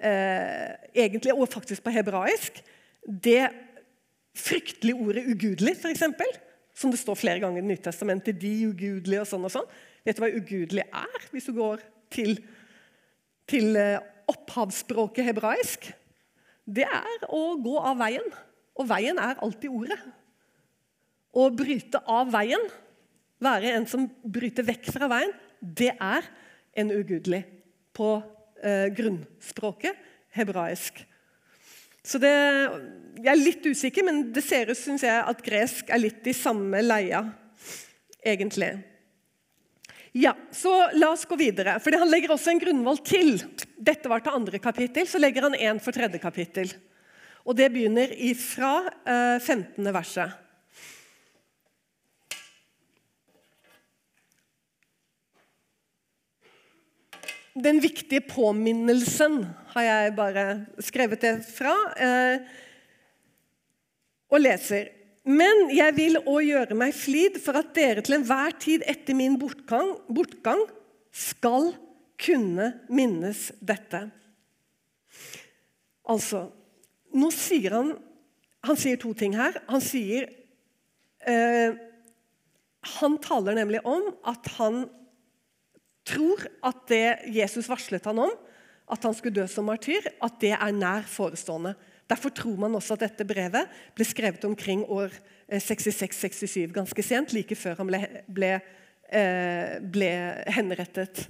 eh, 0.00 0.72
egentlig, 0.94 1.32
og 1.32 1.48
faktisk 1.48 1.84
på 1.84 1.94
hebraisk, 1.94 2.60
det 3.06 3.48
fryktelige 4.36 4.96
ordet 5.00 5.24
'ugudelig', 5.24 5.76
f.eks. 5.80 6.02
Som 6.76 6.90
det 6.90 7.00
står 7.00 7.14
flere 7.14 7.40
ganger 7.40 7.62
i 7.62 7.66
Nytestamentet. 7.66 8.40
De 8.40 8.66
ugudelige 8.68 9.22
og 9.22 9.28
sånn 9.30 9.46
og 9.48 9.52
sånn. 9.54 9.68
Vet 10.04 10.18
du 10.18 10.20
hva 10.20 10.28
ugudelig 10.28 10.84
er, 10.84 11.22
hvis 11.32 11.48
du 11.48 11.54
går 11.56 11.80
til, 12.12 12.36
til 13.48 13.78
eh, 13.80 14.02
opphavsspråket 14.28 15.24
hebraisk? 15.24 15.88
Det 16.66 16.86
er 16.86 17.26
å 17.30 17.56
gå 17.62 17.76
av 17.78 18.00
veien. 18.02 18.26
Og 18.76 18.88
veien 18.90 19.18
er 19.22 19.38
alltid 19.42 19.72
ordet. 19.72 19.98
Å 21.36 21.48
bryte 21.54 22.00
av 22.10 22.30
veien, 22.32 22.62
være 23.42 23.74
en 23.76 23.86
som 23.88 24.06
bryter 24.24 24.66
vekk 24.66 24.90
fra 24.94 25.08
veien, 25.12 25.32
det 25.60 25.92
er 25.92 26.26
en 26.76 26.92
ugudelig 26.92 27.42
på 27.96 28.16
eh, 28.64 28.88
grunnspråket 28.96 29.96
hebraisk. 30.36 31.02
Så 32.06 32.20
det, 32.22 32.32
Jeg 33.16 33.32
er 33.32 33.40
litt 33.40 33.64
usikker, 33.66 34.04
men 34.04 34.26
det 34.32 34.44
ser 34.44 34.70
ut 34.70 34.78
synes 34.78 35.02
jeg, 35.02 35.16
at 35.16 35.42
gresk 35.42 35.88
er 35.90 36.02
litt 36.02 36.26
i 36.28 36.34
samme 36.36 36.82
leia, 36.84 37.22
egentlig. 38.20 38.74
Ja, 40.16 40.32
så 40.50 40.90
La 40.96 41.10
oss 41.12 41.26
gå 41.28 41.36
videre. 41.36 41.76
for 41.80 41.92
Han 41.92 42.08
legger 42.08 42.32
også 42.32 42.54
en 42.54 42.60
grunnvoll 42.60 43.02
til. 43.04 43.34
Dette 43.76 44.08
var 44.08 44.22
til 44.24 44.32
andre 44.32 44.58
kapittel. 44.58 45.04
Så 45.04 45.20
legger 45.20 45.44
han 45.44 45.54
en 45.54 45.80
for 45.80 45.92
tredje 45.92 46.18
kapittel. 46.18 46.72
Og 47.44 47.56
Det 47.56 47.68
begynner 47.68 48.14
fra 48.40 48.88
eh, 49.04 49.36
15. 49.38 49.84
verset. 49.92 50.32
Den 57.52 57.80
viktige 57.80 58.24
påminnelsen 58.24 59.42
har 59.74 59.82
jeg 59.82 60.16
bare 60.16 60.46
skrevet 60.80 61.20
det 61.20 61.36
fra. 61.44 61.76
Eh, 61.92 62.40
og 64.32 64.40
leser. 64.40 64.95
Men 65.26 65.66
jeg 65.74 65.94
vil 65.96 66.20
òg 66.22 66.44
gjøre 66.46 66.76
meg 66.78 66.94
flid 66.94 67.40
for 67.42 67.58
at 67.58 67.72
dere 67.74 68.04
til 68.06 68.20
enhver 68.20 68.54
tid 68.62 68.84
etter 68.86 69.16
min 69.18 69.34
bortgang, 69.40 69.96
bortgang 70.06 70.62
skal 71.10 71.72
kunne 72.20 72.70
minnes 72.88 73.48
dette. 73.58 74.06
Altså 76.06 76.46
Nå 77.16 77.30
sier 77.32 77.72
han 77.72 77.94
Han 78.66 78.76
sier 78.78 78.98
to 79.00 79.12
ting 79.16 79.34
her. 79.38 79.54
Han 79.70 79.82
sier 79.82 80.26
eh, 81.22 81.76
Han 82.98 83.16
taler 83.22 83.56
nemlig 83.56 83.80
om 83.86 84.08
at 84.26 84.50
han 84.58 84.84
tror 86.06 86.42
at 86.66 86.82
det 86.90 87.30
Jesus 87.34 87.68
varslet 87.70 88.04
han 88.06 88.20
om, 88.26 88.32
at 88.86 89.02
han 89.02 89.14
skulle 89.16 89.34
dø 89.40 89.46
som 89.50 89.66
martyr, 89.66 90.04
at 90.22 90.36
det 90.38 90.52
er 90.54 90.74
nær 90.74 91.06
forestående. 91.10 91.72
Derfor 92.06 92.30
tror 92.30 92.58
man 92.60 92.76
også 92.78 92.94
at 92.94 93.02
dette 93.08 93.26
brevet 93.26 93.66
ble 93.96 94.06
skrevet 94.06 94.44
omkring 94.46 94.84
år 94.86 95.10
66-67, 95.50 96.62
eh, 96.62 96.74
ganske 96.74 97.02
sent, 97.02 97.34
like 97.34 97.58
før 97.58 97.80
han 97.80 97.90
ble, 97.90 98.00
ble, 98.30 98.52
eh, 99.10 99.76
ble 99.82 100.10
henrettet. 100.54 101.26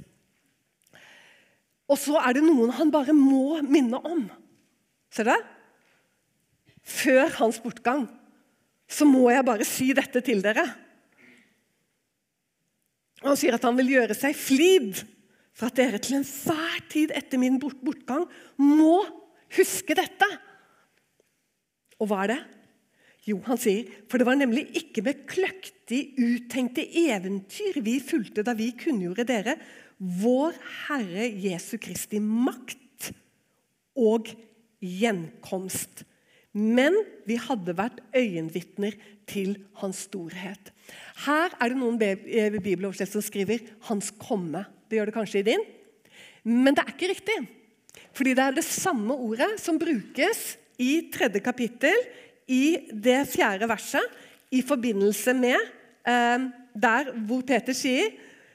Og 1.87 1.99
så 2.01 2.19
er 2.21 2.37
det 2.37 2.45
noen 2.45 2.75
han 2.77 2.91
bare 2.93 3.15
må 3.17 3.63
minne 3.65 4.01
om. 4.05 4.27
Ser 5.13 5.29
du? 5.29 5.33
det? 5.33 5.43
Før 6.87 7.33
hans 7.41 7.59
bortgang 7.63 8.05
så 8.87 9.07
må 9.09 9.25
jeg 9.33 9.47
bare 9.47 9.67
si 9.67 9.91
dette 9.97 10.21
til 10.23 10.43
dere. 10.45 10.63
Han 13.25 13.39
sier 13.39 13.57
at 13.57 13.65
han 13.67 13.79
vil 13.81 13.95
gjøre 13.97 14.15
seg 14.15 14.37
flid 14.39 15.01
for 15.57 15.71
at 15.71 15.79
dere 15.79 15.99
til 16.03 16.19
enhver 16.19 16.83
tid 16.93 17.15
etter 17.17 17.41
min 17.41 17.57
bortgang 17.59 18.27
må 18.61 19.01
huske 19.57 19.97
dette. 19.97 20.29
Og 22.01 22.11
hva 22.11 22.25
er 22.25 22.33
det? 22.35 22.43
Jo, 23.27 23.41
han 23.43 23.59
sier, 23.59 23.89
for 24.07 24.23
det 24.23 24.27
var 24.29 24.39
nemlig 24.39 24.69
ikke 24.79 25.03
med 25.03 25.25
kløktig 25.27 26.15
uttenkte 26.23 26.85
eventyr 26.87 27.81
vi 27.83 27.99
fulgte 27.99 28.45
da 28.47 28.55
vi 28.55 28.71
kunngjorde 28.79 29.27
dere 29.27 29.57
vår 29.99 30.55
Herre 30.87 31.27
Jesu 31.43 31.75
Kristi 31.83 32.21
makt 32.23 33.11
og 33.99 34.31
gjenkomst. 34.85 36.05
Men 36.57 36.95
vi 37.29 37.37
hadde 37.41 37.75
vært 37.77 37.99
øyenvitner 38.17 38.95
til 39.29 39.57
hans 39.83 40.07
storhet. 40.07 40.71
Her 41.27 41.51
er 41.59 41.73
det 41.73 41.81
noen 41.81 41.99
eh, 42.01 42.55
bibeloversettelser 42.55 43.21
som 43.21 43.27
skriver 43.27 43.65
'hans 43.89 44.13
komme'. 44.15 44.65
Det 44.89 44.97
gjør 44.97 45.11
det 45.11 45.17
kanskje 45.17 45.41
i 45.43 45.49
din. 45.51 45.65
Men 46.45 46.75
det 46.75 46.85
er 46.85 46.95
ikke 46.95 47.11
riktig. 47.11 47.39
Fordi 48.15 48.35
det 48.35 48.45
er 48.45 48.55
det 48.55 48.65
samme 48.65 49.13
ordet 49.13 49.59
som 49.61 49.79
brukes 49.79 50.57
i 50.83 51.09
tredje 51.13 51.43
kapittel, 51.45 51.97
i 52.47 52.89
det 52.93 53.25
fjerde 53.31 53.69
verset, 53.69 54.05
i 54.55 54.63
forbindelse 54.63 55.35
med 55.35 55.57
eh, 56.07 56.47
der 56.77 57.11
hvor 57.27 57.43
Peter 57.47 57.75
sier 57.75 58.13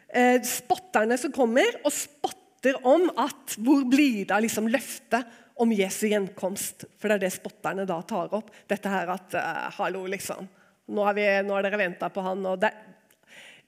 eh, 0.07 0.39
spotterne 0.47 1.17
som 1.19 1.33
kommer 1.35 1.81
og 1.83 1.91
spotter 1.91 2.77
om 2.87 3.09
at 3.19 3.57
hvor 3.59 3.83
blir 3.89 4.23
det 4.23 4.35
av 4.35 4.43
liksom 4.45 4.69
løftet 4.71 5.39
om 5.61 5.73
Jesu 5.75 6.05
gjenkomst? 6.07 6.87
For 6.97 7.09
det 7.09 7.17
er 7.17 7.25
det 7.25 7.33
spotterne 7.35 7.87
da 7.89 7.99
tar 8.07 8.31
opp. 8.37 8.53
Dette 8.69 8.91
her 8.91 9.11
at 9.17 9.37
eh, 9.37 9.67
Hallo, 9.77 10.05
liksom. 10.09 10.47
Nå 10.91 11.07
har, 11.07 11.15
vi, 11.15 11.27
nå 11.45 11.55
har 11.55 11.65
dere 11.65 11.79
venta 11.79 12.09
på 12.11 12.23
han. 12.25 12.45
Det, 12.59 12.71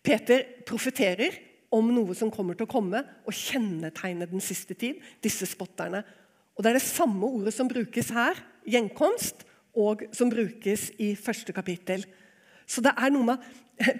Peter 0.04 0.44
profeterer 0.68 1.36
om 1.74 1.88
noe 1.94 2.16
som 2.18 2.32
kommer 2.34 2.58
til 2.58 2.68
å 2.68 2.72
komme 2.72 3.02
og 3.24 3.36
kjennetegne 3.36 4.28
den 4.30 4.44
siste 4.44 4.76
tid. 4.78 5.00
Disse 5.24 5.48
spotterne. 5.50 6.04
Og 6.54 6.64
Det 6.64 6.70
er 6.70 6.78
det 6.78 6.86
samme 6.86 7.26
ordet 7.26 7.54
som 7.54 7.68
brukes 7.68 8.12
her, 8.14 8.38
gjenkomst, 8.70 9.46
og 9.74 10.04
som 10.14 10.30
brukes 10.30 10.92
i 11.02 11.14
første 11.18 11.54
kapittel. 11.54 12.06
Så 12.70 12.82
det 12.86 12.94
er 12.94 13.12
noe 13.14 13.34
med 13.34 13.48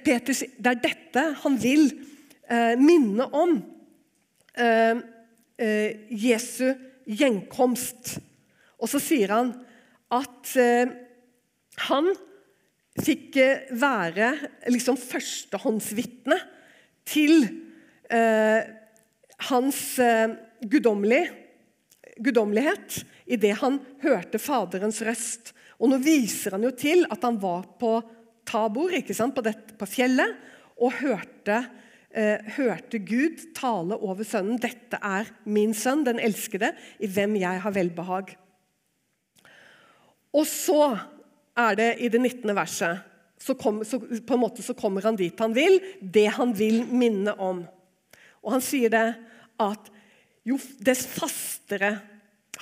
Peter, 0.06 0.34
det 0.34 0.70
er 0.70 0.82
dette 0.84 1.24
han 1.42 1.58
vil 1.60 1.88
eh, 2.46 2.76
minne 2.78 3.26
om. 3.34 3.58
Eh, 4.54 5.02
eh, 5.58 5.90
Jesu 6.14 6.70
gjenkomst. 7.10 8.18
Og 8.78 8.92
så 8.92 9.02
sier 9.02 9.34
han 9.34 9.54
at 10.14 10.54
eh, 10.62 10.94
han 11.90 12.12
fikk 13.02 13.40
eh, 13.42 13.66
være 13.82 14.34
liksom 14.70 15.00
førstehåndsvitne 15.02 16.38
til 17.10 17.48
eh, 18.14 18.62
hans 19.50 19.84
eh, 20.00 20.38
guddommelighet 22.18 23.04
idet 23.26 23.58
han 23.62 23.80
hørte 24.04 24.42
Faderens 24.42 25.02
røst. 25.06 25.54
Og 25.80 25.92
Nå 25.92 26.00
viser 26.04 26.58
han 26.58 26.66
jo 26.66 26.74
til 26.76 27.06
at 27.12 27.24
han 27.26 27.40
var 27.42 27.66
på 27.80 27.96
Tabor? 28.46 28.92
På, 28.92 29.44
dette, 29.46 29.78
på 29.80 29.88
fjellet, 29.88 30.36
og 30.84 30.98
hørte, 31.00 31.62
eh, 32.12 32.44
hørte 32.58 33.00
Gud 33.00 33.54
tale 33.56 33.96
over 33.96 34.24
sønnen. 34.24 34.60
'Dette 34.60 35.00
er 35.00 35.30
min 35.46 35.74
sønn, 35.74 36.04
den 36.04 36.20
elskede, 36.20 36.74
i 37.00 37.08
hvem 37.08 37.36
jeg 37.40 37.62
har 37.62 37.72
velbehag'. 37.72 38.36
Og 40.34 40.46
så 40.50 41.00
er 41.56 41.76
det 41.76 41.90
i 42.00 42.10
det 42.10 42.22
19. 42.22 42.56
verset 42.56 43.00
så, 43.44 43.56
kom, 43.60 43.84
så, 43.86 44.00
på 44.00 44.34
en 44.34 44.42
måte 44.42 44.64
så 44.64 44.74
kommer 44.74 45.04
han 45.04 45.18
dit 45.20 45.40
han 45.40 45.54
vil, 45.56 45.80
det 46.00 46.30
han 46.38 46.54
vil 46.56 46.84
minne 46.88 47.36
om. 47.36 47.64
Og 48.44 48.56
han 48.56 48.64
sier 48.64 48.92
det 48.94 49.08
at 49.62 49.90
jo 50.48 50.58
dess 50.84 51.06
fastere 51.08 51.96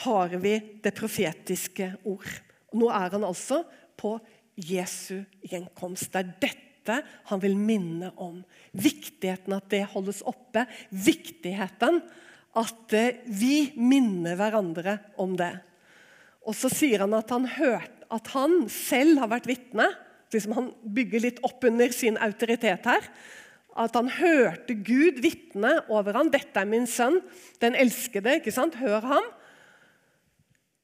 har 0.04 0.36
vi 0.42 0.56
det 0.84 0.94
profetiske 0.96 1.90
ord. 2.08 2.30
Nå 2.78 2.90
er 2.94 3.16
han 3.16 3.26
altså 3.28 3.64
på 4.00 4.16
Jesu 4.56 5.22
gjenkomst. 5.44 6.12
Det 6.14 6.22
er 6.22 6.36
dette 6.48 7.00
han 7.30 7.42
vil 7.44 7.58
minne 7.58 8.12
om. 8.22 8.42
Viktigheten 8.72 9.56
at 9.58 9.70
det 9.74 9.84
holdes 9.94 10.22
oppe. 10.28 10.66
Viktigheten 10.90 12.02
at 12.58 12.96
eh, 12.98 13.22
vi 13.26 13.72
minner 13.80 14.38
hverandre 14.40 14.98
om 15.22 15.36
det. 15.40 15.54
Og 16.42 16.58
så 16.58 16.72
sier 16.74 17.06
han 17.06 17.14
at 17.16 17.30
han, 17.32 17.46
hørt, 17.58 17.94
at 18.12 18.32
han 18.34 18.66
selv 18.72 19.22
har 19.22 19.32
vært 19.32 19.50
vitne. 19.50 19.88
Liksom 20.34 20.56
han 20.58 20.72
bygger 20.84 21.24
litt 21.28 21.44
opp 21.48 21.64
under 21.68 21.94
sin 21.96 22.18
autoritet 22.20 22.88
her. 22.88 23.08
At 23.80 23.96
han 23.96 24.10
hørte 24.12 24.76
Gud 24.76 25.22
vitne 25.24 25.78
over 25.88 26.18
ham. 26.18 26.32
'Dette 26.32 26.60
er 26.60 26.68
min 26.68 26.88
sønn, 26.88 27.22
den 27.62 27.76
elskede.' 27.76 28.40
ikke 28.40 28.52
sant? 28.52 28.76
Hør 28.76 29.00
ham. 29.00 29.30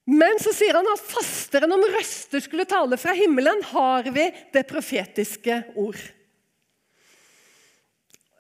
Men 0.08 0.40
så 0.40 0.54
sier 0.56 0.78
han 0.78 0.88
at 0.88 1.04
fastere 1.04 1.68
enn 1.68 1.76
om 1.76 1.84
røster 1.92 2.40
skulle 2.40 2.64
tale 2.70 2.96
fra 2.96 3.12
himmelen, 3.12 3.60
har 3.74 4.08
vi 4.16 4.30
det 4.54 4.64
profetiske 4.70 5.60
ord. 5.76 6.00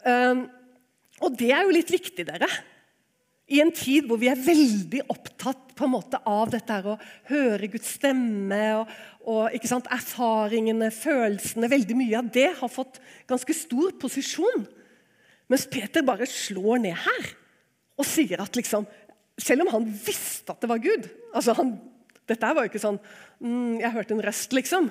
Um, 0.08 0.45
og 1.20 1.36
det 1.36 1.52
er 1.52 1.66
jo 1.68 1.76
litt 1.76 1.91
viktig, 1.91 2.24
dere. 2.30 2.48
I 3.48 3.62
en 3.64 3.72
tid 3.72 4.08
hvor 4.08 4.20
vi 4.20 4.28
er 4.28 4.39
veldig 4.39 5.06
opptatt 5.08 5.72
på 5.78 5.86
en 5.86 5.93
måte 5.93 6.20
av 6.28 6.50
dette 6.52 6.74
her, 6.74 6.88
å 6.91 7.30
høre 7.30 7.70
Guds 7.72 7.93
stemme 7.95 8.60
og, 8.82 8.91
og 9.24 9.68
sant, 9.70 9.88
erfaringene, 9.93 10.89
følelsene 10.91 11.70
Veldig 11.72 11.95
mye 11.95 12.20
av 12.20 12.32
det 12.34 12.50
har 12.60 12.72
fått 12.72 13.00
ganske 13.30 13.56
stor 13.56 13.95
posisjon. 14.02 14.66
Mens 15.48 15.68
Peter 15.72 16.04
bare 16.04 16.28
slår 16.28 16.84
ned 16.84 17.00
her 17.06 17.32
og 17.98 18.06
sier 18.06 18.43
at 18.43 18.60
liksom, 18.60 18.84
selv 19.39 19.64
om 19.64 19.72
han 19.78 19.88
visste 19.88 20.52
at 20.52 20.62
det 20.62 20.70
var 20.70 20.84
Gud 20.84 21.08
altså 21.32 21.56
han, 21.58 21.78
Dette 22.28 22.52
var 22.52 22.66
jo 22.66 22.72
ikke 22.74 22.84
sånn 22.84 23.00
mm, 23.00 23.80
'Jeg 23.80 23.93
hørte 23.93 24.16
en 24.18 24.24
røst', 24.26 24.52
liksom. 24.52 24.89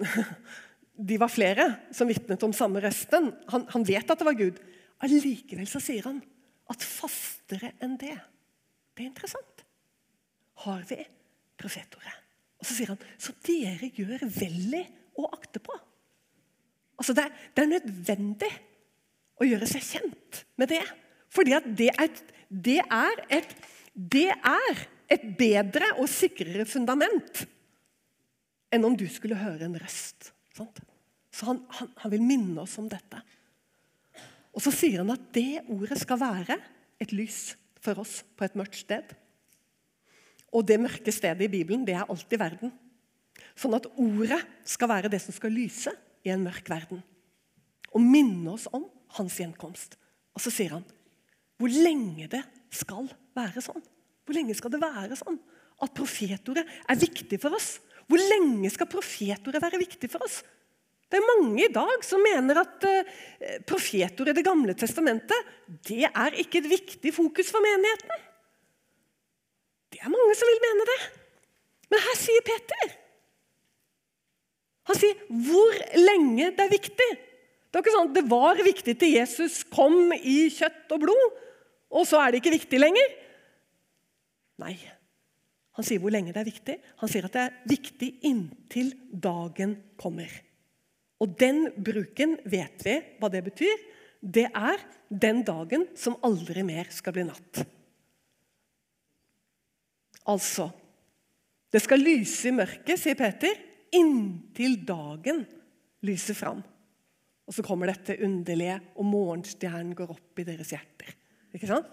De 1.08 1.18
var 1.20 1.28
flere 1.28 1.66
som 1.92 2.08
vitnet 2.08 2.40
om 2.46 2.54
samme 2.56 2.80
røsten. 2.80 3.28
Han, 3.52 3.66
han 3.68 3.84
vet 3.84 4.08
at 4.08 4.20
det 4.20 4.28
var 4.28 4.38
Gud. 4.38 4.60
Allikevel 5.04 5.68
så 5.68 5.80
sier 5.82 6.08
han 6.08 6.22
at 6.72 6.84
fastere 6.86 7.74
enn 7.82 7.98
det 8.00 8.16
Det 8.92 9.04
er 9.04 9.08
interessant. 9.08 9.62
Har 10.66 10.82
vi 10.88 10.98
profetordet. 11.56 12.12
Og 12.60 12.66
så 12.68 12.76
sier 12.76 12.92
han 12.92 13.00
så 13.16 13.32
dere 13.46 13.88
gjør 13.96 14.26
vel 14.28 14.76
i 14.78 14.82
å 15.18 15.28
akte 15.32 15.62
på. 15.64 15.74
Altså 17.00 17.14
det, 17.16 17.24
det, 17.56 17.64
er 17.64 17.70
nødvendig 17.72 18.50
å 19.40 19.48
gjøre 19.48 19.68
seg 19.70 19.86
kjent 19.86 20.42
med 20.60 20.70
det. 20.74 20.82
Fordi 21.32 21.56
det 21.80 21.88
er, 21.96 22.20
det 22.52 22.78
er, 22.84 23.24
et, 23.32 23.56
det 23.96 24.28
er 24.30 24.84
et 25.12 25.24
bedre 25.38 25.88
og 25.96 26.10
sikrere 26.10 26.68
fundament 26.68 27.46
enn 28.72 28.86
om 28.88 28.94
du 28.96 29.04
skulle 29.10 29.40
høre 29.40 29.66
en 29.66 29.76
røst. 29.80 30.30
Sant? 30.56 30.78
Så 31.32 31.48
han, 31.48 31.62
han, 31.78 31.90
han, 32.04 32.12
vil 32.12 32.24
minne 32.24 32.62
oss 32.62 32.76
om 32.80 32.88
dette. 32.92 33.20
Og 34.52 34.64
så 34.64 34.72
sier 34.74 35.00
han 35.00 35.12
at 35.14 35.24
det 35.34 35.64
ordet 35.72 35.98
skal 36.00 36.20
være 36.20 36.58
et 37.02 37.12
lys 37.16 37.54
for 37.82 38.02
oss 38.02 38.20
på 38.36 38.46
et 38.46 38.56
mørkt 38.58 38.78
sted. 38.82 39.14
Og 40.52 40.66
det 40.68 40.80
mørke 40.80 41.12
stedet 41.14 41.46
i 41.46 41.52
Bibelen, 41.52 41.86
det 41.88 41.96
er 41.96 42.04
alltid 42.04 42.38
verden. 42.40 42.72
Sånn 43.56 43.76
at 43.76 43.88
ordet 44.00 44.40
skal 44.68 44.90
være 44.92 45.10
det 45.12 45.22
som 45.24 45.34
skal 45.34 45.54
lyse 45.54 45.92
i 46.24 46.32
en 46.32 46.44
mørk 46.44 46.68
verden. 46.70 47.00
Og 47.92 48.04
minne 48.04 48.52
oss 48.52 48.68
om 48.72 48.84
hans 49.16 49.38
gjenkomst. 49.40 49.96
Og 50.32 50.44
så 50.44 50.52
sier 50.52 50.76
han 50.76 50.84
hvor 51.60 51.70
lenge 51.70 52.26
det 52.32 52.42
skal 52.74 53.06
være 53.36 53.62
sånn. 53.62 53.82
Hvor 54.26 54.36
lenge 54.36 54.54
skal 54.58 54.72
det 54.72 54.80
være 54.82 55.18
sånn 55.18 55.38
at 55.82 55.92
profetordet 55.96 56.64
er 56.66 56.98
viktig 56.98 57.38
for 57.42 57.56
oss? 57.56 57.76
Hvor 58.08 58.20
lenge 58.20 58.70
skal 58.72 58.90
profetordet 58.90 59.62
være 59.62 59.80
viktig 59.82 60.10
for 60.10 60.24
oss? 60.26 60.40
Det 61.12 61.18
er 61.20 61.28
mange 61.28 61.60
i 61.66 61.72
dag 61.72 62.04
som 62.08 62.22
mener 62.24 62.62
at 62.62 62.84
uh, 62.88 63.16
profetordet 63.68 64.32
i 64.32 64.38
Det 64.38 64.46
gamle 64.46 64.72
testamentet 64.78 65.50
det 65.84 66.06
er 66.08 66.38
ikke 66.40 66.62
et 66.62 66.70
viktig 66.70 67.12
fokus 67.12 67.50
for 67.52 67.60
menigheten. 67.64 68.22
Det 69.92 70.00
er 70.00 70.12
mange 70.12 70.36
som 70.38 70.48
vil 70.48 70.62
mene 70.64 70.86
det. 70.88 71.00
Men 71.92 72.00
her 72.00 72.16
sier 72.16 72.44
Peter 72.46 72.94
Han 74.88 74.98
sier 74.98 75.20
hvor 75.28 75.76
lenge 76.00 76.48
det 76.56 76.64
er 76.64 76.72
viktig. 76.72 77.10
Det 77.12 77.78
er 77.78 77.84
ikke 77.84 77.94
sånn 77.94 78.08
at 78.10 78.16
det 78.16 78.24
var 78.28 78.62
viktig 78.64 78.94
til 79.00 79.14
Jesus 79.14 79.60
kom 79.72 80.14
i 80.16 80.48
kjøtt 80.52 80.90
og 80.92 81.04
blod, 81.04 81.36
og 81.92 82.08
så 82.08 82.18
er 82.20 82.32
det 82.32 82.40
ikke 82.42 82.56
viktig 82.56 82.80
lenger. 82.80 83.14
Nei. 84.64 84.74
Han 85.78 85.86
sier 85.86 86.02
hvor 86.02 86.12
lenge 86.12 86.34
det 86.34 86.40
er 86.42 86.48
viktig. 86.50 86.76
Han 87.00 87.12
sier 87.12 87.28
at 87.28 87.36
det 87.36 87.44
er 87.46 87.54
viktig 87.70 88.10
inntil 88.28 88.90
dagen 89.12 89.76
kommer. 90.00 90.28
Og 91.22 91.36
den 91.38 91.68
bruken 91.76 92.36
vet 92.50 92.82
vi 92.82 92.96
hva 93.20 93.30
det 93.30 93.44
betyr. 93.46 93.82
Det 94.22 94.48
er 94.48 94.82
den 95.08 95.42
dagen 95.46 95.86
som 95.98 96.18
aldri 96.26 96.64
mer 96.66 96.90
skal 96.94 97.14
bli 97.14 97.26
natt. 97.28 97.62
Altså 100.30 100.70
Det 101.72 101.80
skal 101.80 102.02
lyse 102.04 102.50
i 102.50 102.52
mørket, 102.52 103.00
sier 103.00 103.16
Peter, 103.16 103.56
inntil 103.96 104.74
dagen 104.84 105.38
lyser 106.04 106.36
fram. 106.36 106.58
Og 107.48 107.56
så 107.56 107.64
kommer 107.64 107.88
dette 107.88 108.18
underlige, 108.20 108.74
og 109.00 109.08
morgenstjernen 109.08 109.94
går 109.96 110.12
opp 110.12 110.42
i 110.42 110.44
deres 110.44 110.74
hjerter. 110.74 111.14
Ikke 111.56 111.70
sant? 111.70 111.88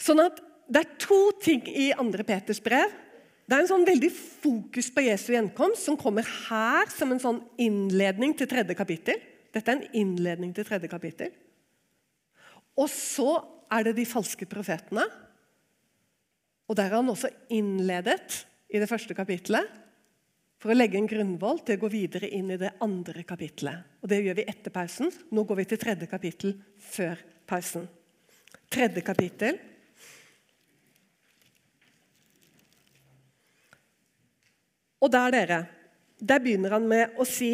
Sånn 0.00 0.24
at 0.24 0.44
Det 0.68 0.82
er 0.82 0.96
to 1.00 1.20
ting 1.40 1.62
i 1.64 1.86
2. 1.96 2.24
Peters 2.28 2.58
brev 2.60 2.90
det 3.48 3.56
er 3.56 3.62
en 3.64 3.70
sånn 3.70 3.86
veldig 3.88 4.10
fokus 4.12 4.90
på 4.92 5.06
Jesu 5.06 5.30
gjenkomst 5.32 5.86
som 5.88 5.96
kommer 5.96 6.26
her 6.50 6.90
som 6.92 7.14
en 7.14 7.22
sånn 7.22 7.38
innledning 7.64 8.34
til 8.36 8.48
tredje 8.50 8.76
kapittel. 8.76 9.22
Dette 9.56 9.72
er 9.72 9.78
en 9.78 9.96
innledning 9.96 10.50
til 10.52 10.66
tredje 10.68 10.90
kapittel. 10.92 11.30
Og 12.76 12.90
så 12.92 13.38
er 13.72 13.88
det 13.88 13.94
de 13.96 14.04
falske 14.08 14.44
profetene. 14.50 15.06
Og 16.68 16.76
Der 16.76 16.90
har 16.90 17.00
han 17.00 17.08
også 17.08 17.30
innledet 17.48 18.44
i 18.68 18.78
det 18.82 18.90
første 18.90 19.16
kapitlet 19.16 19.64
for 20.60 20.74
å 20.74 20.76
legge 20.76 20.98
en 21.00 21.08
grunnvoll 21.08 21.62
til 21.64 21.78
å 21.78 21.82
gå 21.86 21.92
videre 21.94 22.28
inn 22.28 22.50
i 22.52 22.60
det 22.60 22.74
andre 22.84 23.24
kapitlet. 23.24 23.96
Og 24.02 24.12
Det 24.12 24.20
gjør 24.26 24.42
vi 24.42 24.48
etter 24.52 24.74
pausen. 24.74 25.08
Nå 25.32 25.48
går 25.48 25.62
vi 25.62 25.68
til 25.72 25.80
tredje 25.80 26.10
kapittel 26.10 26.58
før 26.76 27.16
pausen. 27.48 27.88
Tredje 28.68 29.00
kapittel 29.00 29.56
Og 34.98 35.12
der, 35.12 35.30
dere, 35.34 35.58
der 36.18 36.42
begynner 36.42 36.74
han 36.76 36.88
med 36.90 37.18
å 37.18 37.26
si 37.28 37.52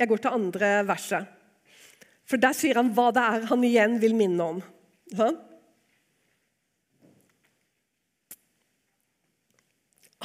Jeg 0.00 0.08
går 0.08 0.22
til 0.24 0.32
andre 0.32 0.68
verset. 0.88 1.26
For 2.24 2.40
der 2.40 2.54
sier 2.56 2.78
han 2.78 2.92
hva 2.96 3.10
det 3.12 3.20
er 3.20 3.46
han 3.50 3.64
igjen 3.66 3.98
vil 4.00 4.14
minne 4.16 4.46
om. 4.54 4.60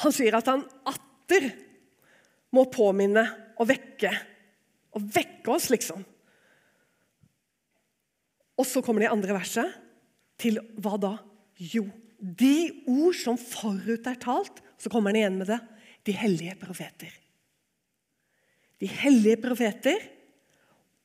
Han 0.06 0.16
sier 0.16 0.38
at 0.40 0.48
han 0.48 0.64
atter 0.88 1.50
må 2.56 2.66
påminne 2.72 3.26
og 3.60 3.68
vekke. 3.68 4.12
Og 4.96 5.10
vekke 5.12 5.52
oss, 5.52 5.68
liksom. 5.74 6.04
Og 8.56 8.68
så 8.68 8.80
kommer 8.84 9.04
det 9.04 9.12
andre 9.12 9.36
verset 9.36 9.74
til 10.40 10.62
hva 10.80 10.96
da? 11.02 11.16
Jo, 11.60 11.84
de 12.20 12.86
ord 12.88 13.16
som 13.18 13.40
forut 13.40 14.08
er 14.08 14.20
talt, 14.22 14.62
så 14.86 14.92
kommer 14.94 15.10
han 15.10 15.18
igjen 15.18 15.38
med 15.40 15.50
det. 15.50 15.58
De 16.06 16.14
hellige 16.14 16.54
profeter. 16.62 17.14
De 18.78 18.90
hellige 19.02 19.40
profeter 19.42 20.04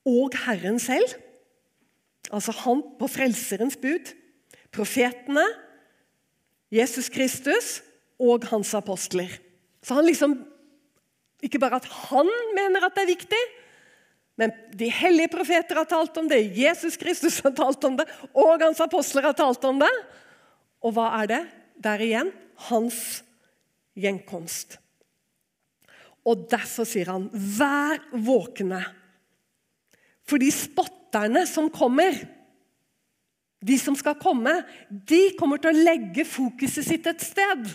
og 0.05 0.35
Herren 0.43 0.77
selv, 0.81 1.15
altså 2.29 2.53
han 2.61 2.83
på 2.99 3.09
Frelserens 3.09 3.77
bud, 3.81 4.11
profetene, 4.73 5.45
Jesus 6.71 7.09
Kristus 7.11 7.79
og 8.21 8.45
hans 8.51 8.73
apostler. 8.77 9.33
Så 9.81 9.97
han 9.97 10.07
liksom 10.07 10.39
Ikke 11.41 11.57
bare 11.57 11.79
at 11.81 11.87
han 11.89 12.27
mener 12.53 12.83
at 12.85 12.93
det 12.93 13.01
er 13.01 13.15
viktig, 13.15 13.37
men 14.37 14.51
de 14.77 14.91
hellige 14.93 15.31
profeter 15.33 15.79
har 15.79 15.87
talt 15.89 16.19
om 16.21 16.27
det, 16.29 16.37
Jesus 16.53 16.93
Kristus 17.01 17.39
har 17.41 17.49
talt 17.57 17.81
om 17.83 17.95
det, 17.97 18.05
og 18.37 18.61
hans 18.61 18.77
apostler 18.77 19.25
har 19.25 19.33
talt 19.33 19.65
om 19.65 19.79
det. 19.81 19.89
Og 20.85 20.93
hva 20.93 21.07
er 21.23 21.31
det? 21.31 21.39
Der 21.81 22.03
igjen 22.05 22.29
hans 22.69 23.23
gjenkomst. 23.97 24.77
Og 26.25 26.47
Derfor 26.51 26.85
sier 26.85 27.09
han, 27.09 27.29
'Vær 27.29 27.97
våkne'. 28.13 28.85
For 30.23 30.37
de 30.37 30.51
spotterne 30.51 31.47
som 31.47 31.69
kommer, 31.69 32.13
de 33.61 33.77
som 33.77 33.95
skal 33.95 34.15
komme, 34.15 34.63
de 34.89 35.35
kommer 35.37 35.57
til 35.57 35.71
å 35.71 35.83
legge 35.83 36.25
fokuset 36.25 36.85
sitt 36.85 37.07
et 37.07 37.21
sted. 37.21 37.67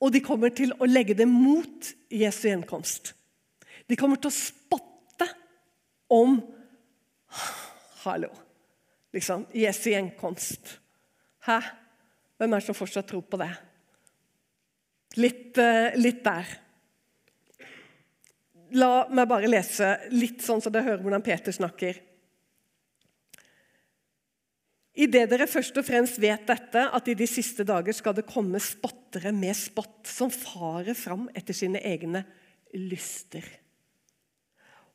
Og 0.00 0.12
de 0.12 0.20
kommer 0.20 0.48
til 0.54 0.72
å 0.78 0.88
legge 0.88 1.14
det 1.14 1.28
mot 1.28 1.94
Jesu 2.10 2.48
gjenkomst. 2.48 3.12
De 3.88 3.96
kommer 3.96 4.16
til 4.16 4.30
å 4.30 4.38
spotte 4.38 5.28
om 6.08 6.40
Hallo. 8.04 8.28
Liksom, 9.14 9.46
Jesu 9.54 9.90
gjenkomst. 9.90 10.78
Hæ? 11.46 11.60
Hvem 12.36 12.52
er 12.52 12.60
det 12.60 12.66
som 12.66 12.76
fortsatt 12.76 13.06
tror 13.08 13.22
på 13.22 13.38
det? 13.40 13.50
Litt, 15.20 15.58
uh, 15.58 15.94
litt 16.00 16.24
der. 16.24 16.48
La 18.74 19.06
meg 19.14 19.28
bare 19.30 19.50
lese 19.50 19.92
litt 20.14 20.42
sånn 20.42 20.62
så 20.62 20.72
dere 20.72 20.88
hører 20.88 21.04
hvordan 21.04 21.22
Peter 21.24 21.54
snakker. 21.54 22.00
Idet 24.94 25.26
dere 25.30 25.46
først 25.50 25.78
og 25.80 25.86
fremst 25.86 26.20
vet 26.22 26.46
dette, 26.46 26.84
at 26.86 27.08
i 27.10 27.16
de 27.18 27.26
siste 27.26 27.66
dager 27.66 27.94
skal 27.96 28.14
det 28.14 28.28
komme 28.30 28.60
spottere 28.62 29.32
med 29.34 29.56
spott, 29.58 30.06
som 30.06 30.30
farer 30.30 30.94
fram 30.94 31.26
etter 31.34 31.56
sine 31.56 31.82
egne 31.82 32.22
lyster. 32.74 33.42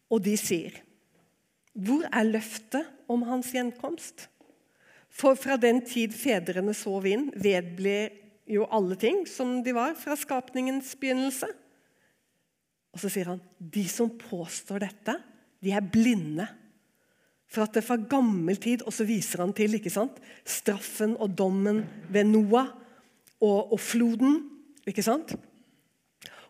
Og 0.10 0.24
de 0.24 0.36
sier, 0.40 0.72
'Hvor 1.76 2.08
er 2.12 2.24
løftet 2.24 2.88
om 3.08 3.22
hans 3.24 3.52
gjenkomst?' 3.54 4.28
For 5.10 5.36
fra 5.36 5.58
den 5.58 5.82
tid 5.82 6.14
fedrene 6.14 6.74
sov 6.74 7.06
inn, 7.06 7.32
vedblir 7.36 8.12
jo 8.50 8.66
alle 8.74 8.98
ting 9.00 9.24
som 9.30 9.60
de 9.64 9.74
var 9.76 9.96
fra 10.00 10.18
skapningens 10.18 10.96
begynnelse. 11.00 11.48
Og 12.90 13.02
så 13.02 13.12
sier 13.14 13.30
han, 13.30 13.42
'De 13.60 13.86
som 13.88 14.10
påstår 14.10 14.80
dette, 14.80 15.16
de 15.62 15.72
er 15.72 15.82
blinde.' 15.82 16.48
For 17.50 17.66
at 17.66 17.74
det 17.74 17.82
fra 17.84 17.98
gammel 17.98 18.60
tid 18.62 18.84
Og 18.86 18.94
så 18.94 19.08
viser 19.10 19.42
han 19.42 19.54
til 19.54 19.74
ikke 19.74 19.90
sant? 19.90 20.20
straffen 20.46 21.18
og 21.18 21.34
dommen 21.34 21.82
ved 22.10 22.24
Noah 22.26 22.68
og, 23.42 23.74
og 23.74 23.80
floden. 23.80 24.50
ikke 24.86 25.04
sant? 25.04 25.34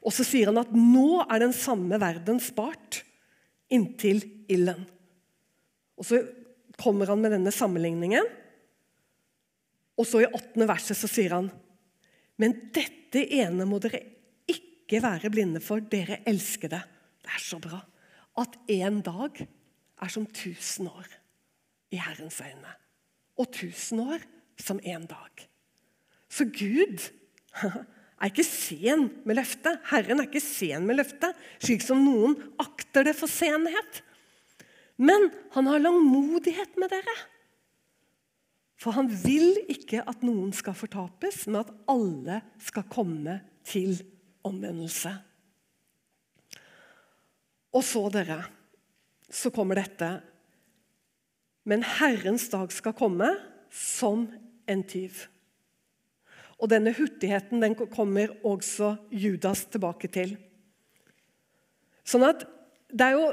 Og 0.03 0.11
så 0.11 0.23
sier 0.23 0.47
han 0.47 0.57
at 0.57 0.71
nå 0.71 1.23
er 1.29 1.39
den 1.39 1.53
samme 1.53 1.99
verden 1.99 2.39
spart 2.39 3.03
inntil 3.69 4.23
ilden. 4.49 4.85
Og 5.99 6.05
så 6.05 6.21
kommer 6.79 7.05
han 7.11 7.21
med 7.21 7.31
denne 7.31 7.51
sammenligningen. 7.51 8.25
Og 9.99 10.07
så 10.07 10.23
i 10.23 10.29
åttende 10.31 10.67
verset 10.67 10.97
så 10.97 11.07
sier 11.11 11.35
han 11.35 11.51
Men 12.39 12.55
dette 12.75 13.25
ene 13.35 13.67
må 13.67 13.81
dere 13.83 14.01
ikke 14.49 15.01
være 15.03 15.31
blinde 15.33 15.61
for, 15.63 15.83
dere 15.83 16.21
elskede. 16.29 16.79
Det 16.79 17.29
Det 17.29 17.35
er 17.35 17.43
så 17.45 17.59
bra 17.61 17.79
at 18.39 18.55
en 18.71 19.01
dag 19.05 19.47
er 20.01 20.09
som 20.09 20.25
tusen 20.25 20.87
år 20.87 21.07
i 21.91 21.99
Herrens 21.99 22.39
øyne. 22.41 22.71
Og 23.37 23.51
tusen 23.51 23.99
år 23.99 24.23
som 24.57 24.79
én 24.79 25.05
dag. 25.05 25.45
Så 26.29 26.45
Gud 26.45 27.11
er 28.21 28.25
ikke 28.25 28.43
sen 28.43 29.09
med 29.25 29.35
løftet. 29.35 29.79
Herren 29.91 30.19
er 30.19 30.27
ikke 30.29 30.41
sen 30.41 30.87
med 30.87 30.97
løftet, 30.97 31.35
slik 31.59 31.83
som 31.85 32.01
noen 32.01 32.35
akter 32.57 33.05
det 33.05 33.15
for 33.15 33.29
senhet. 33.29 34.01
Men 34.97 35.29
han 35.53 35.69
har 35.69 35.85
langmodighet 35.85 36.79
med 36.79 36.89
dere. 36.89 37.17
For 38.79 38.95
han 38.95 39.09
vil 39.11 39.57
ikke 39.67 40.03
at 40.07 40.21
noen 40.23 40.53
skal 40.55 40.77
fortapes, 40.77 41.43
men 41.47 41.59
at 41.61 41.73
alle 41.91 42.39
skal 42.63 42.87
komme 42.91 43.39
til 43.67 43.97
omvendelse. 44.47 45.11
Og 47.75 47.83
så, 47.85 48.05
dere 48.13 48.39
så 49.29 49.51
kommer 49.53 49.77
dette. 49.77 50.07
Men 51.69 51.83
Herrens 51.85 52.47
dag 52.49 52.71
skal 52.73 52.95
komme 52.97 53.27
som 53.69 54.25
en 54.69 54.83
tyv. 54.89 55.27
Og 56.59 56.71
denne 56.71 56.95
hurtigheten 56.95 57.61
den 57.61 57.75
kommer 57.77 58.33
også 58.47 58.95
Judas 59.11 59.67
tilbake 59.71 60.09
til. 60.11 60.33
Sånn 62.07 62.25
at 62.25 62.47
det 62.89 63.05
er 63.05 63.19
jo 63.19 63.27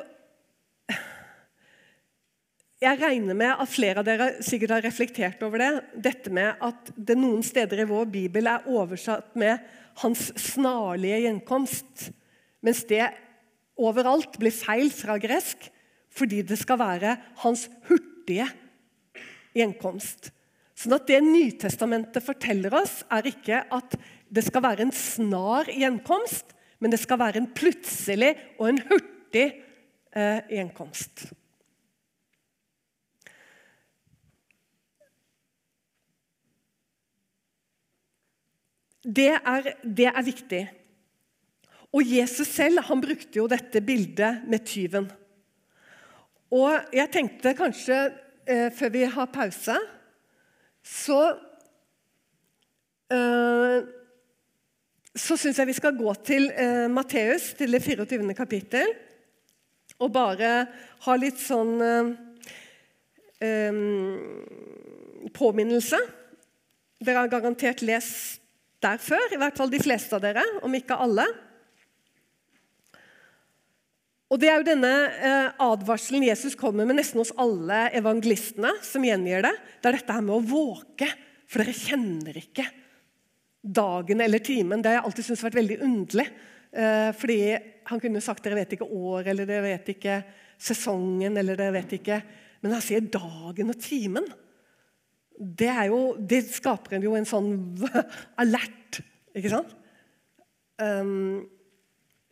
Jeg 2.77 2.99
regner 3.01 3.33
med 3.33 3.55
at 3.57 3.71
flere 3.73 4.03
av 4.03 4.05
dere 4.05 4.27
sikkert 4.45 4.75
har 4.75 4.83
reflektert 4.85 5.41
over 5.47 5.63
det. 5.63 5.71
Dette 6.05 6.33
med 6.35 6.61
at 6.61 6.91
det 6.93 7.17
noen 7.17 7.41
steder 7.47 7.81
i 7.81 7.89
vår 7.89 8.11
bibel 8.13 8.51
er 8.51 8.67
oversatt 8.69 9.33
med 9.33 9.63
'hans 10.03 10.29
snarlige 10.37 11.23
gjenkomst', 11.25 12.11
mens 12.61 12.85
det 12.85 13.15
overalt 13.81 14.37
blir 14.39 14.53
feil 14.53 14.91
fra 14.91 15.17
gresk 15.17 15.71
fordi 16.13 16.43
det 16.43 16.59
skal 16.59 16.79
være 16.79 17.17
hans 17.45 17.69
hurtige 17.89 18.49
gjenkomst. 19.57 20.31
Sånn 20.77 20.97
at 20.97 21.07
Det 21.07 21.23
Nytestamentet 21.25 22.23
forteller 22.23 22.75
oss, 22.75 23.05
er 23.11 23.23
ikke 23.23 23.65
at 23.73 23.97
det 24.29 24.45
skal 24.45 24.63
være 24.63 24.83
en 24.83 24.93
snar 24.93 25.65
gjenkomst, 25.65 26.53
men 26.81 26.91
det 26.91 27.01
skal 27.01 27.19
være 27.19 27.41
en 27.41 27.49
plutselig 27.57 28.37
og 28.59 28.69
en 28.69 28.83
hurtig 28.91 29.63
eh, 30.13 30.41
gjenkomst. 30.51 31.33
Det 39.07 39.31
er, 39.39 39.71
det 39.87 40.09
er 40.11 40.25
viktig. 40.27 40.65
Og 41.95 42.03
Jesus 42.03 42.49
selv 42.51 42.83
han 42.89 43.01
brukte 43.01 43.39
jo 43.39 43.47
dette 43.49 43.81
bildet 43.85 44.43
med 44.51 44.65
tyven. 44.67 45.07
Og 46.51 46.95
jeg 46.95 47.11
tenkte 47.15 47.55
kanskje, 47.59 47.99
eh, 48.47 48.71
før 48.75 48.91
vi 48.95 49.05
har 49.05 49.27
pause, 49.33 49.77
så 50.83 51.21
eh, 53.11 53.87
Så 55.17 55.37
syns 55.37 55.57
jeg 55.59 55.67
vi 55.67 55.73
skal 55.73 55.97
gå 55.97 56.15
til 56.15 56.51
eh, 56.51 56.91
Matteus, 56.93 57.55
til 57.57 57.73
det 57.73 57.83
24. 57.83 58.35
kapittel, 58.35 58.87
og 59.99 60.13
bare 60.13 60.67
ha 61.07 61.15
litt 61.17 61.41
sånn 61.41 61.81
eh, 61.81 62.11
eh, 63.41 63.73
påminnelse. 65.33 65.97
Dere 67.01 67.23
har 67.23 67.33
garantert 67.33 67.81
lest 67.81 68.46
der 68.87 69.03
før, 69.03 69.27
i 69.33 69.41
hvert 69.41 69.59
fall 69.59 69.73
de 69.73 69.83
fleste 69.83 70.17
av 70.17 70.25
dere, 70.25 70.45
om 70.65 70.75
ikke 70.79 70.99
alle. 71.03 71.27
Og 74.27 74.41
Det 74.43 74.49
er 74.51 74.59
jo 74.59 74.67
denne 74.67 74.95
eh, 75.23 75.53
advarselen 75.63 76.27
Jesus 76.27 76.57
kommer 76.59 76.87
med 76.89 76.99
nesten 76.99 77.21
hos 77.23 77.35
alle 77.39 77.87
evangelistene. 77.95 78.73
som 78.83 79.05
gjengir 79.07 79.45
Det 79.45 79.55
Det 79.83 79.91
er 79.91 79.99
dette 80.01 80.17
her 80.17 80.25
med 80.25 80.35
å 80.35 80.43
våke, 80.43 81.09
for 81.47 81.63
dere 81.63 81.77
kjenner 81.77 82.35
ikke 82.41 82.67
dagen 83.63 84.21
eller 84.21 84.43
timen. 84.43 84.83
Det 84.83 84.91
har 84.91 84.99
jeg 85.01 85.07
alltid 85.07 85.29
syntes 85.29 85.45
vært 85.47 85.61
veldig 85.61 85.79
underlig. 85.87 86.27
Eh, 86.73 87.13
fordi 87.15 87.39
Han 87.87 88.01
kunne 88.03 88.21
sagt 88.21 88.43
dere 88.43 88.59
vet 88.59 88.73
ikke 88.75 88.91
år, 88.91 89.29
eller 89.31 89.47
dere 89.47 89.63
vet 89.63 89.95
ikke 89.95 90.25
sesongen, 90.59 91.37
eller 91.39 91.55
dere 91.55 91.77
vet 91.77 91.93
ikke 92.01 92.23
Men 92.63 92.73
han 92.73 92.83
sier 92.83 93.01
dagen 93.01 93.71
og 93.71 93.79
timen. 93.79 94.25
Det, 95.37 95.73
jo, 95.91 96.01
det 96.17 96.45
skaper 96.49 97.03
jo 97.05 97.17
en 97.19 97.29
sånn 97.29 97.51
alert, 98.43 99.03
ikke 99.37 99.53
sant? 99.53 99.75
Um, 100.81 101.45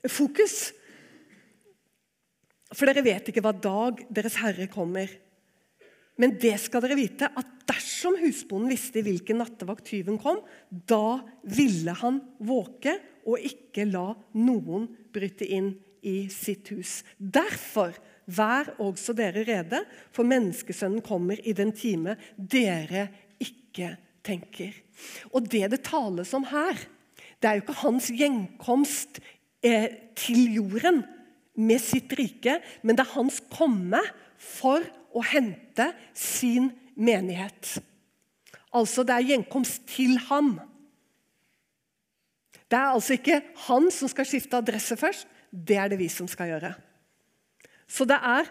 fokus. 0.08 0.72
For 2.74 2.88
dere 2.88 3.04
vet 3.04 3.30
ikke 3.30 3.44
hva 3.44 3.54
dag 3.56 4.02
Deres 4.12 4.38
Herre 4.40 4.66
kommer. 4.72 5.12
Men 6.20 6.36
det 6.40 6.54
skal 6.62 6.84
dere 6.84 6.98
vite, 6.98 7.28
at 7.28 7.54
dersom 7.66 8.18
husbonden 8.20 8.70
visste 8.70 9.00
i 9.00 9.06
hvilken 9.06 9.40
nattevakt 9.40 9.86
tyven 9.88 10.18
kom, 10.20 10.40
da 10.70 11.18
ville 11.42 11.94
han 11.98 12.20
våke 12.44 12.94
og 13.24 13.40
ikke 13.42 13.86
la 13.88 14.12
noen 14.36 14.86
bryte 15.14 15.48
inn 15.48 15.72
i 16.04 16.28
sitt 16.32 16.68
hus. 16.74 17.00
Derfor, 17.18 17.96
vær 18.26 18.72
også 18.82 19.14
dere 19.16 19.44
rede, 19.46 19.82
for 20.14 20.26
menneskesønnen 20.28 21.04
kommer 21.04 21.40
i 21.40 21.54
den 21.56 21.72
time 21.76 22.16
dere 22.36 23.08
ikke 23.42 23.94
tenker. 24.24 24.72
Og 25.32 25.48
det 25.50 25.68
det 25.72 25.82
tales 25.86 26.32
om 26.36 26.46
her, 26.48 26.78
det 27.40 27.50
er 27.50 27.58
jo 27.58 27.64
ikke 27.64 27.80
hans 27.82 28.10
gjenkomst 28.14 29.20
eh, 29.64 29.90
til 30.16 30.54
jorden 30.56 31.02
med 31.54 31.82
sitt 31.82 32.12
rike, 32.18 32.58
men 32.82 32.96
det 32.96 33.04
er 33.04 33.16
hans 33.16 33.40
komme 33.52 34.00
for 34.40 34.84
å 35.14 35.22
hente 35.22 35.90
sin 36.16 36.70
menighet. 36.96 37.76
Altså, 38.74 39.04
det 39.06 39.14
er 39.14 39.28
gjenkomst 39.34 39.84
til 39.92 40.16
ham. 40.30 40.56
Det 42.66 42.78
er 42.78 42.90
altså 42.90 43.14
ikke 43.14 43.42
han 43.68 43.90
som 43.94 44.10
skal 44.10 44.26
skifte 44.26 44.58
adresse 44.58 44.96
først, 44.98 45.28
det 45.54 45.76
er 45.78 45.92
det 45.92 46.00
vi 46.00 46.08
som 46.10 46.26
skal 46.30 46.50
gjøre. 46.50 46.72
Så 47.88 48.06
det 48.08 48.18
er 48.18 48.50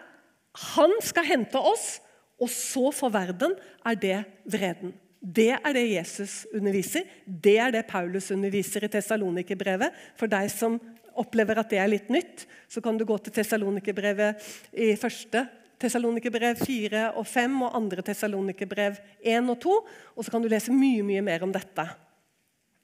han 0.74 0.92
skal 1.02 1.26
hente 1.26 1.58
oss, 1.58 1.98
og 2.38 2.50
så 2.50 2.90
for 2.94 3.10
verden 3.14 3.56
er 3.86 3.98
det 3.98 4.20
vreden. 4.50 4.92
Det 5.24 5.54
er 5.56 5.72
det 5.72 5.84
Jesus 5.88 6.44
underviser. 6.52 7.06
Det 7.24 7.56
er 7.58 7.72
det 7.72 7.86
Paulus 7.88 8.30
underviser 8.34 8.84
i 8.84 8.90
Tessalonikerbrevet. 8.92 9.94
For 10.20 10.30
deg 10.30 10.50
som 10.52 10.76
opplever 11.16 11.58
at 11.58 11.70
det 11.72 11.80
er 11.80 11.90
litt 11.90 12.10
nytt, 12.12 12.44
så 12.68 12.82
kan 12.84 12.98
du 12.98 13.06
gå 13.08 13.16
til 13.22 13.34
Tessalonikerbrevet 13.38 14.50
i 14.84 14.92
første 15.00 15.46
Tessalonikerbrev 15.80 16.60
4 16.60 17.04
og 17.18 17.26
5 17.26 17.56
og 17.66 17.76
andre 17.76 18.04
Tessalonikerbrev 18.04 18.98
1 19.20 19.50
og 19.50 19.58
2. 19.64 19.76
Og 20.14 20.26
så 20.26 20.34
kan 20.34 20.44
du 20.44 20.50
lese 20.52 20.74
mye 20.74 21.02
mye 21.06 21.24
mer 21.24 21.46
om 21.46 21.52
dette. 21.54 21.86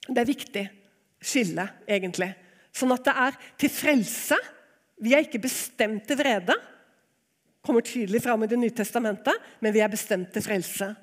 Det 0.08 0.18
er 0.22 0.30
viktig 0.32 0.64
skille, 1.20 1.66
egentlig. 1.88 2.32
Sånn 2.72 2.94
at 2.94 3.04
det 3.04 3.14
er 3.26 3.38
til 3.60 3.72
frelse. 3.72 4.38
Vi 5.00 5.14
er 5.16 5.24
ikke 5.24 5.42
bestemt 5.42 6.06
til 6.06 6.18
vrede. 6.20 6.56
kommer 7.60 7.80
tydelig 7.84 8.22
fram 8.22 8.42
i 8.42 8.46
Det 8.46 8.58
nye 8.58 8.72
testamentet, 8.72 9.36
men 9.60 9.72
vi 9.72 9.80
er 9.80 9.88
bestemt 9.88 10.32
til 10.32 10.42
frelse. 10.42 10.94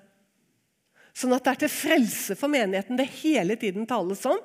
Sånn 1.14 1.34
at 1.34 1.43
det 1.45 1.52
er 1.52 1.62
til 1.66 1.74
frelse 1.74 2.36
for 2.38 2.50
menigheten 2.50 2.98
det 2.98 3.08
hele 3.22 3.56
tiden 3.56 3.86
tales 3.89 4.26
om. 4.26 4.38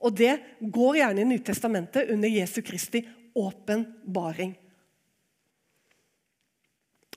Og 0.00 0.14
det 0.14 0.36
går 0.60 1.00
gjerne 1.00 1.22
i 1.24 1.28
Nytestamentet 1.28 2.10
under 2.12 2.28
Jesu 2.28 2.60
Kristi 2.62 3.02
åpenbaring. 3.34 4.52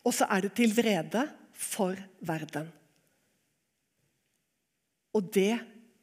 Og 0.01 0.15
så 0.15 0.25
er 0.31 0.47
det 0.47 0.53
til 0.57 0.73
vrede 0.73 1.25
for 1.53 1.99
verden. 2.25 2.71
Og 5.13 5.27
det 5.35 5.53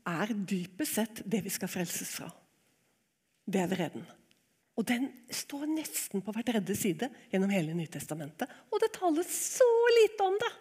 er 0.09 0.35
dypest 0.37 1.01
sett 1.01 1.25
det 1.25 1.43
vi 1.47 1.53
skal 1.53 1.71
frelses 1.73 2.13
fra. 2.21 2.29
Det 3.49 3.61
er 3.63 3.73
vreden. 3.73 4.05
Og 4.79 4.87
den 4.87 5.09
står 5.35 5.67
nesten 5.67 6.23
på 6.23 6.33
hver 6.35 6.47
tredje 6.47 6.77
side 6.79 7.09
gjennom 7.33 7.51
hele 7.51 7.75
Nytestamentet. 7.75 8.51
Og 8.71 8.79
det 8.79 8.93
tales 8.95 9.31
så 9.59 9.69
lite 9.97 10.27
om 10.27 10.37
det! 10.39 10.53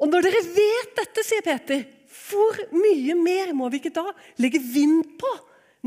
Og 0.00 0.08
når 0.08 0.24
dere 0.24 0.40
vet 0.54 0.92
dette, 0.96 1.24
sier 1.24 1.44
Peter, 1.44 1.82
hvor 2.28 2.56
mye 2.72 3.16
mer 3.16 3.52
må 3.56 3.68
vi 3.72 3.80
ikke 3.80 3.92
da 3.96 4.06
legge 4.40 4.60
vind 4.60 5.16
på 5.20 5.32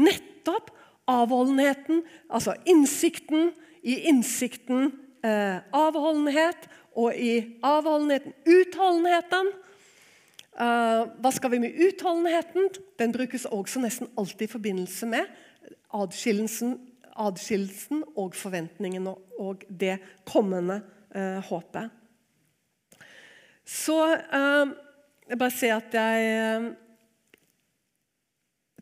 nettopp 0.02 0.70
avholdenheten, 1.10 2.04
altså 2.30 2.54
innsikten, 2.70 3.52
i 3.84 3.98
innsikten 4.10 4.92
eh, 5.26 5.60
avholdenhet, 5.76 6.70
og 6.94 7.18
i 7.18 7.58
avholdenheten 7.66 8.36
utholdenheten. 8.46 9.50
Uh, 10.54 11.10
hva 11.18 11.32
skal 11.34 11.50
vi 11.50 11.58
med 11.64 11.80
utholdenheten? 11.82 12.68
Den 13.02 13.10
brukes 13.16 13.48
også 13.50 13.82
nesten 13.82 14.12
alltid 14.14 14.46
i 14.46 14.52
forbindelse 14.52 15.08
med 15.10 15.32
adskillelsen, 15.94 16.78
adskillelsen 17.16 18.04
og 18.18 18.36
forventningen 18.36 19.08
og, 19.12 19.66
det 19.70 19.98
kommende 20.26 20.82
eh, 21.16 21.39
håpet. 21.46 21.91
Så 23.66 23.98
eh, 24.14 24.74
jeg 25.30 25.39
bare 25.39 25.54
ser 25.54 25.76
at 25.78 25.98
jeg 25.98 26.74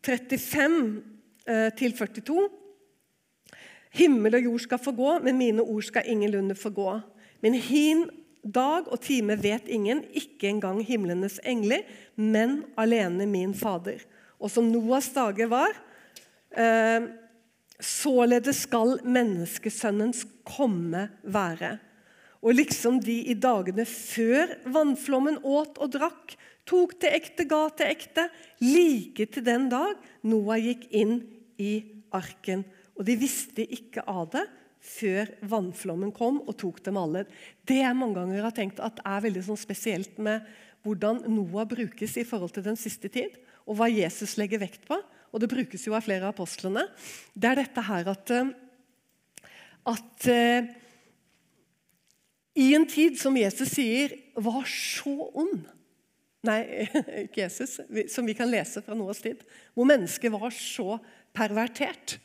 35 0.01 1.03
til 1.77 1.93
42 1.97 2.49
Himmel 3.91 4.37
og 4.37 4.45
jord 4.45 4.63
skal 4.63 4.79
forgå, 4.79 5.17
men 5.19 5.37
mine 5.37 5.63
ord 5.63 5.83
skal 5.83 6.07
ingenlunde 6.07 6.55
forgå. 6.55 6.93
Men 7.43 7.57
hin 7.59 8.05
dag 8.41 8.87
og 8.87 9.01
time 9.03 9.35
vet 9.43 9.67
ingen, 9.67 10.05
ikke 10.15 10.47
engang 10.47 10.79
himlenes 10.85 11.39
engler, 11.43 11.83
men 12.15 12.61
alene 12.79 13.27
min 13.27 13.53
Fader. 13.53 13.99
Og 14.39 14.51
som 14.51 14.69
Noas 14.71 15.11
dager 15.13 15.51
var, 15.51 15.69
eh, 15.75 15.90
således 17.81 18.65
skal 18.67 18.97
menneskesønnens 19.03 20.25
komme 20.47 21.07
være. 21.23 21.77
Og 22.41 22.57
liksom 22.57 22.97
de 23.03 23.19
i 23.29 23.35
dagene 23.37 23.85
før 23.85 24.55
vannflommen 24.73 25.39
åt 25.45 25.77
og 25.81 25.93
drakk, 25.93 26.35
tok 26.65 26.95
til 27.01 27.13
ekte, 27.17 27.45
ga 27.49 27.67
til 27.77 27.91
ekte, 27.91 28.27
like 28.63 29.27
til 29.33 29.45
den 29.45 29.67
dag 29.71 29.93
Noah 30.25 30.61
gikk 30.61 30.87
inn 30.93 31.19
i 31.61 31.73
arken. 32.13 32.65
Og 32.97 33.05
de 33.07 33.17
visste 33.19 33.65
ikke 33.65 34.03
av 34.09 34.27
det 34.33 34.45
før 34.81 35.29
vannflommen 35.45 36.09
kom 36.15 36.39
og 36.41 36.57
tok 36.57 36.81
dem 36.85 36.97
alle. 36.97 37.27
Det 37.65 37.81
jeg 37.83 37.97
mange 37.97 38.17
ganger 38.17 38.47
har 38.47 38.55
tenkt 38.57 38.81
at 38.81 39.01
er 39.05 39.23
veldig 39.27 39.45
sånn 39.45 39.61
spesielt 39.61 40.17
med 40.21 40.45
hvordan 40.81 41.21
Noah 41.29 41.67
brukes 41.69 42.17
i 42.17 42.25
forhold 42.25 42.55
til 42.55 42.65
den 42.65 42.79
siste 42.79 43.09
tid, 43.13 43.35
og 43.69 43.77
hva 43.77 43.85
Jesus 43.91 44.33
legger 44.41 44.63
vekt 44.63 44.87
på, 44.87 44.97
og 45.31 45.41
det 45.41 45.49
brukes 45.51 45.87
jo 45.87 45.95
av 45.95 46.05
flere 46.05 46.27
av 46.27 46.35
apostlene, 46.35 46.85
det 47.33 47.51
er 47.51 47.61
dette 47.63 47.83
her 47.87 48.11
at, 48.11 48.33
eh, 48.35 48.51
at 49.91 50.27
uh, 50.29 50.71
i 52.61 52.67
en 52.75 52.87
tid 52.87 53.15
som 53.19 53.37
Jesus 53.39 53.71
sier 53.77 54.17
var 54.35 54.65
så 54.69 55.15
ond 55.31 55.69
Nei, 56.41 56.87
ikke 57.27 57.43
Jesus, 57.43 57.75
som 58.09 58.25
vi 58.25 58.33
kan 58.33 58.49
lese 58.49 58.81
fra 58.81 58.95
Noahs 58.97 59.19
tid. 59.21 59.43
Hvor 59.77 59.85
mennesket 59.85 60.33
var 60.33 60.49
så 60.49 60.95
pervertert 61.37 62.15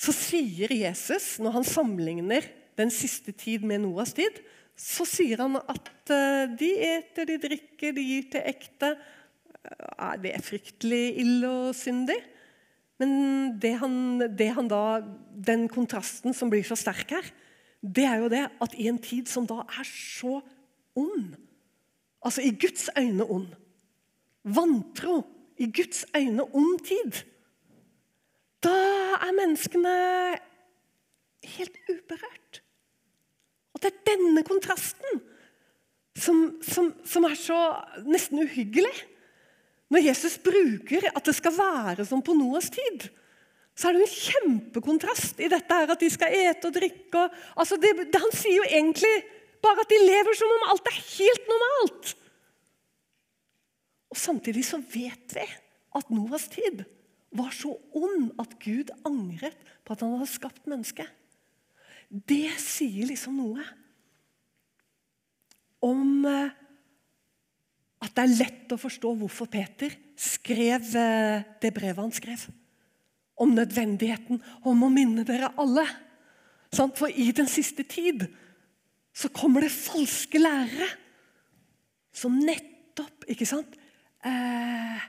så 0.00 0.14
sier 0.16 0.72
Jesus, 0.72 1.34
når 1.42 1.58
han 1.58 1.66
sammenligner 1.66 2.46
den 2.80 2.92
siste 2.94 3.34
tid 3.36 3.66
med 3.68 3.82
Noas 3.82 4.14
tid, 4.16 4.38
så 4.78 5.04
sier 5.04 5.42
han 5.42 5.58
at 5.60 6.12
eh, 6.14 6.52
de 6.56 6.70
eter, 6.86 7.28
de 7.28 7.36
drikker, 7.42 7.92
de 7.92 8.04
gir 8.06 8.30
til 8.32 8.46
ekte. 8.48 8.94
Ja, 9.64 10.14
det 10.20 10.34
er 10.34 10.44
fryktelig 10.44 11.04
ille 11.20 11.48
og 11.48 11.74
syndig. 11.76 12.16
Men 13.00 13.12
det 13.60 13.74
han, 13.80 13.94
det 14.36 14.50
han 14.56 14.68
da, 14.68 15.00
den 15.32 15.66
kontrasten 15.72 16.36
som 16.36 16.52
blir 16.52 16.64
så 16.68 16.76
sterk 16.76 17.12
her, 17.16 17.30
det 17.80 18.04
er 18.04 18.20
jo 18.20 18.28
det 18.32 18.44
at 18.60 18.76
i 18.76 18.90
en 18.90 19.00
tid 19.00 19.28
som 19.28 19.46
da 19.48 19.62
er 19.64 19.88
så 19.88 20.40
ond, 21.00 21.32
altså 22.20 22.44
i 22.44 22.52
Guds 22.52 22.90
øyne 22.98 23.24
ond, 23.24 23.54
vantro 24.44 25.22
i 25.60 25.70
Guds 25.72 26.04
øyne 26.16 26.44
ond 26.44 26.80
tid 26.84 27.22
da 28.64 28.76
er 29.24 29.36
menneskene 29.36 29.94
helt 31.56 31.76
uberørt. 31.88 32.60
Og 33.72 33.82
det 33.82 33.92
er 33.92 34.08
denne 34.10 34.42
kontrasten 34.44 35.22
som, 36.16 36.42
som, 36.62 36.90
som, 37.06 37.24
er 37.24 37.36
så 37.38 37.60
nesten 38.04 38.42
uhyggelig. 38.44 38.92
Når 39.90 40.04
Jesus 40.06 40.36
bruker 40.42 41.08
at 41.10 41.26
det 41.26 41.34
skal 41.34 41.56
være 41.56 42.06
som 42.06 42.22
på 42.22 42.34
Noas 42.38 42.70
tid, 42.70 43.08
så 43.74 43.88
er 43.88 43.96
det 43.96 44.04
en 44.04 44.14
kjempekontrast 44.14 45.40
i 45.42 45.48
dette 45.50 45.76
her 45.76 45.90
at 45.90 46.02
de 46.02 46.10
skal 46.12 46.34
ete 46.36 46.68
og 46.68 46.76
drikke. 46.76 47.24
Og, 47.24 47.36
altså 47.62 47.78
det, 47.80 47.94
det, 48.12 48.20
han 48.20 48.34
sier 48.36 48.60
jo 48.60 48.68
egentlig 48.68 49.12
bare 49.64 49.82
at 49.84 49.92
de 49.92 50.00
lever 50.02 50.36
som 50.38 50.52
om 50.54 50.68
alt 50.72 50.90
er 50.90 50.98
helt 51.00 51.50
normalt. 51.50 52.14
Og 54.10 54.18
Samtidig 54.18 54.64
så 54.66 54.80
vet 54.82 55.36
vi 55.36 55.46
at 55.96 56.12
Noas 56.12 56.48
tid 56.52 56.84
var 57.34 57.52
så 57.54 57.72
ond 57.94 58.30
at 58.42 58.56
Gud 58.62 58.90
angret 59.06 59.58
på 59.86 59.94
at 59.94 60.02
han 60.02 60.16
hadde 60.16 60.30
skapt 60.30 60.66
mennesket. 60.70 61.06
Det 62.10 62.50
sier 62.58 63.06
liksom 63.06 63.38
noe 63.38 63.62
om 65.86 66.26
eh, 66.28 66.56
at 68.00 68.14
det 68.16 68.24
er 68.24 68.36
lett 68.38 68.72
å 68.72 68.80
forstå 68.80 69.12
hvorfor 69.20 69.48
Peter 69.52 69.92
skrev 70.20 70.94
eh, 70.96 71.42
det 71.60 71.72
brevet 71.76 72.00
han 72.00 72.14
skrev. 72.14 72.46
Om 73.40 73.52
nødvendigheten 73.56 74.40
om 74.68 74.86
å 74.86 74.92
minne 74.92 75.24
dere 75.28 75.52
alle. 75.60 75.84
For 76.72 77.10
i 77.10 77.30
den 77.36 77.48
siste 77.50 77.84
tid 77.88 78.28
så 79.16 79.30
kommer 79.34 79.64
det 79.64 79.72
falske 79.74 80.40
lærere 80.40 80.88
som 82.14 82.36
nettopp 82.40 83.26
ikke 83.30 83.48
sant, 83.48 83.76
eh, 84.24 85.02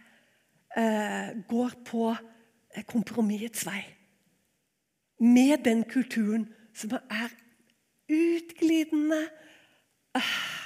eh, 0.78 1.30
går 1.48 1.78
på 1.88 2.10
eh, 2.12 2.84
kompromissets 2.88 3.66
vei. 3.68 3.82
Med 5.22 5.64
den 5.66 5.84
kulturen 5.86 6.48
som 6.74 6.96
er 6.98 7.32
utglidende, 8.12 9.22
eh? 10.16 10.61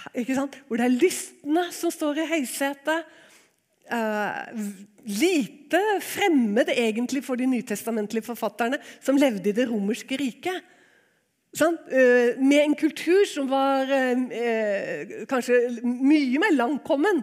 Hvor 0.68 0.80
det 0.80 0.86
er 0.86 0.95
lystne 0.95 1.68
som 1.76 1.91
står 1.93 2.22
i 2.24 2.30
høysetet. 2.36 3.13
Uh, 3.86 4.49
lite 5.05 5.80
fremmed 6.01 6.72
egentlig 6.74 7.22
for 7.22 7.38
de 7.38 7.45
nytestamentlige 7.45 8.26
forfatterne 8.26 8.80
som 8.97 9.20
levde 9.20 9.51
i 9.51 9.53
det 9.53 9.68
romerske 9.70 10.18
riket. 10.18 10.63
Uh, 11.61 12.34
med 12.41 12.59
en 12.63 12.76
kultur 12.76 13.28
som 13.30 13.49
var 13.51 13.86
uh, 13.86 15.13
kanskje 15.30 15.59
mye 15.86 16.41
mer 16.41 16.55
langkommen 16.57 17.22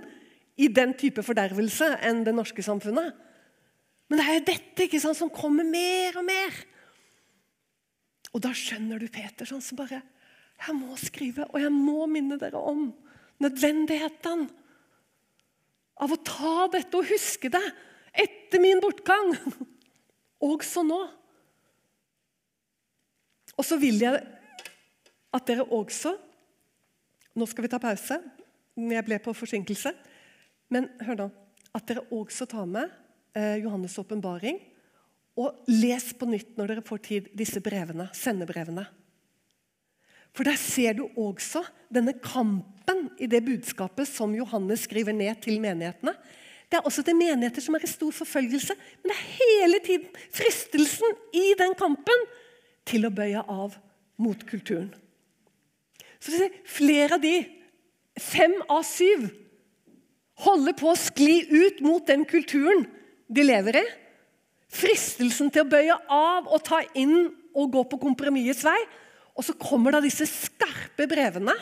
i 0.56 0.68
den 0.68 0.94
type 0.94 1.24
fordervelse 1.24 1.96
enn 2.06 2.22
det 2.26 2.36
norske 2.36 2.62
samfunnet. 2.62 3.10
Men 4.08 4.20
det 4.20 4.28
er 4.28 4.38
jo 4.38 4.48
dette 4.52 4.86
ikke 4.86 5.00
sant, 5.00 5.18
som 5.18 5.32
kommer 5.32 5.66
mer 5.66 6.18
og 6.20 6.26
mer. 6.28 6.56
Og 8.32 8.42
da 8.44 8.52
skjønner 8.56 9.00
du 9.00 9.08
Peter 9.12 9.48
sånn 9.48 9.64
som 9.64 9.78
bare 9.80 10.02
Jeg 10.62 10.76
må 10.78 10.96
skrive, 11.00 11.46
og 11.50 11.58
jeg 11.58 11.72
må 11.74 12.06
minne 12.10 12.38
dere 12.38 12.60
om 12.60 12.90
nødvendigheten 13.42 14.44
av 16.02 16.12
å 16.14 16.20
ta 16.22 16.68
dette 16.72 16.98
og 16.98 17.08
huske 17.10 17.50
det 17.52 17.62
etter 18.22 18.62
min 18.62 18.82
bortgang. 18.82 19.34
Også 20.42 20.82
nå. 20.86 21.00
Og 23.58 23.66
så 23.66 23.78
vil 23.80 24.00
jeg 24.02 24.20
at 25.32 25.48
dere 25.48 25.66
også 25.70 26.16
Nå 27.32 27.46
skal 27.48 27.64
vi 27.64 27.68
ta 27.72 27.78
pause. 27.80 28.18
Jeg 28.76 29.04
ble 29.06 29.16
på 29.24 29.32
forsinkelse. 29.32 29.88
Men 30.68 30.90
hør 31.00 31.16
da, 31.16 31.26
at 31.72 31.86
dere 31.88 32.02
også 32.12 32.44
tar 32.44 32.66
med 32.68 32.90
eh, 33.32 33.62
Johannes' 33.62 33.96
åpenbaring. 34.02 34.58
Og 35.40 35.62
les 35.72 36.10
på 36.12 36.28
nytt 36.28 36.58
når 36.60 36.74
dere 36.74 36.84
får 36.84 37.00
tid, 37.06 37.30
disse 37.32 37.62
brevene, 37.64 38.10
sendebrevene. 38.12 38.84
For 40.32 40.48
der 40.48 40.56
ser 40.56 40.96
du 40.96 41.08
også 41.18 41.64
denne 41.92 42.14
kampen 42.24 43.10
i 43.20 43.28
det 43.28 43.42
budskapet 43.44 44.08
som 44.08 44.32
Johannes 44.34 44.86
skriver 44.88 45.12
ned 45.12 45.42
til 45.44 45.60
menighetene. 45.60 46.14
Det 46.72 46.78
er 46.78 46.88
også 46.88 47.04
det 47.04 47.12
menigheter 47.16 47.60
som 47.60 47.76
er 47.76 47.84
i 47.84 47.90
stor 47.90 48.14
forfølgelse. 48.16 48.74
Men 49.02 49.12
det 49.12 49.18
er 49.18 49.32
hele 49.36 49.80
tiden 49.84 50.22
fristelsen 50.32 51.18
i 51.36 51.52
den 51.58 51.76
kampen 51.76 52.24
til 52.88 53.04
å 53.04 53.12
bøye 53.12 53.44
av 53.44 53.76
mot 54.22 54.46
kulturen. 54.48 54.88
Så 56.22 56.48
Flere 56.64 57.18
av 57.18 57.22
de, 57.22 57.42
fem 58.16 58.54
av 58.70 58.86
syv, 58.88 59.28
holder 60.42 60.74
på 60.78 60.88
å 60.90 60.98
skli 60.98 61.42
ut 61.50 61.82
mot 61.84 62.06
den 62.08 62.24
kulturen 62.24 62.86
de 63.28 63.44
lever 63.44 63.82
i. 63.82 63.84
Fristelsen 64.72 65.52
til 65.52 65.66
å 65.66 65.68
bøye 65.68 65.98
av 66.08 66.48
og 66.48 66.62
ta 66.64 66.80
inn 66.96 67.34
og 67.52 67.72
gå 67.74 67.84
på 67.90 68.00
kompromissets 68.00 68.64
vei. 68.64 68.78
Og 69.36 69.46
så 69.46 69.54
kommer 69.56 69.94
da 69.94 70.02
disse 70.04 70.26
skarpe 70.28 71.06
brevene 71.08 71.54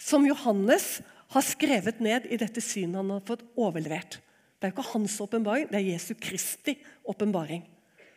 som 0.00 0.24
Johannes 0.26 1.00
har 1.32 1.44
skrevet 1.44 2.00
ned 2.04 2.26
i 2.32 2.38
dette 2.40 2.62
synet 2.64 3.00
han 3.00 3.12
har 3.14 3.24
fått 3.26 3.44
overlevert. 3.56 4.18
Det 4.58 4.68
er 4.68 4.72
jo 4.72 4.76
ikke 4.76 4.92
hans 4.92 5.18
åpenbaring, 5.24 5.68
det 5.70 5.78
er 5.80 5.92
Jesu 5.92 6.12
Kristi 6.14 6.76
åpenbaring 7.08 7.64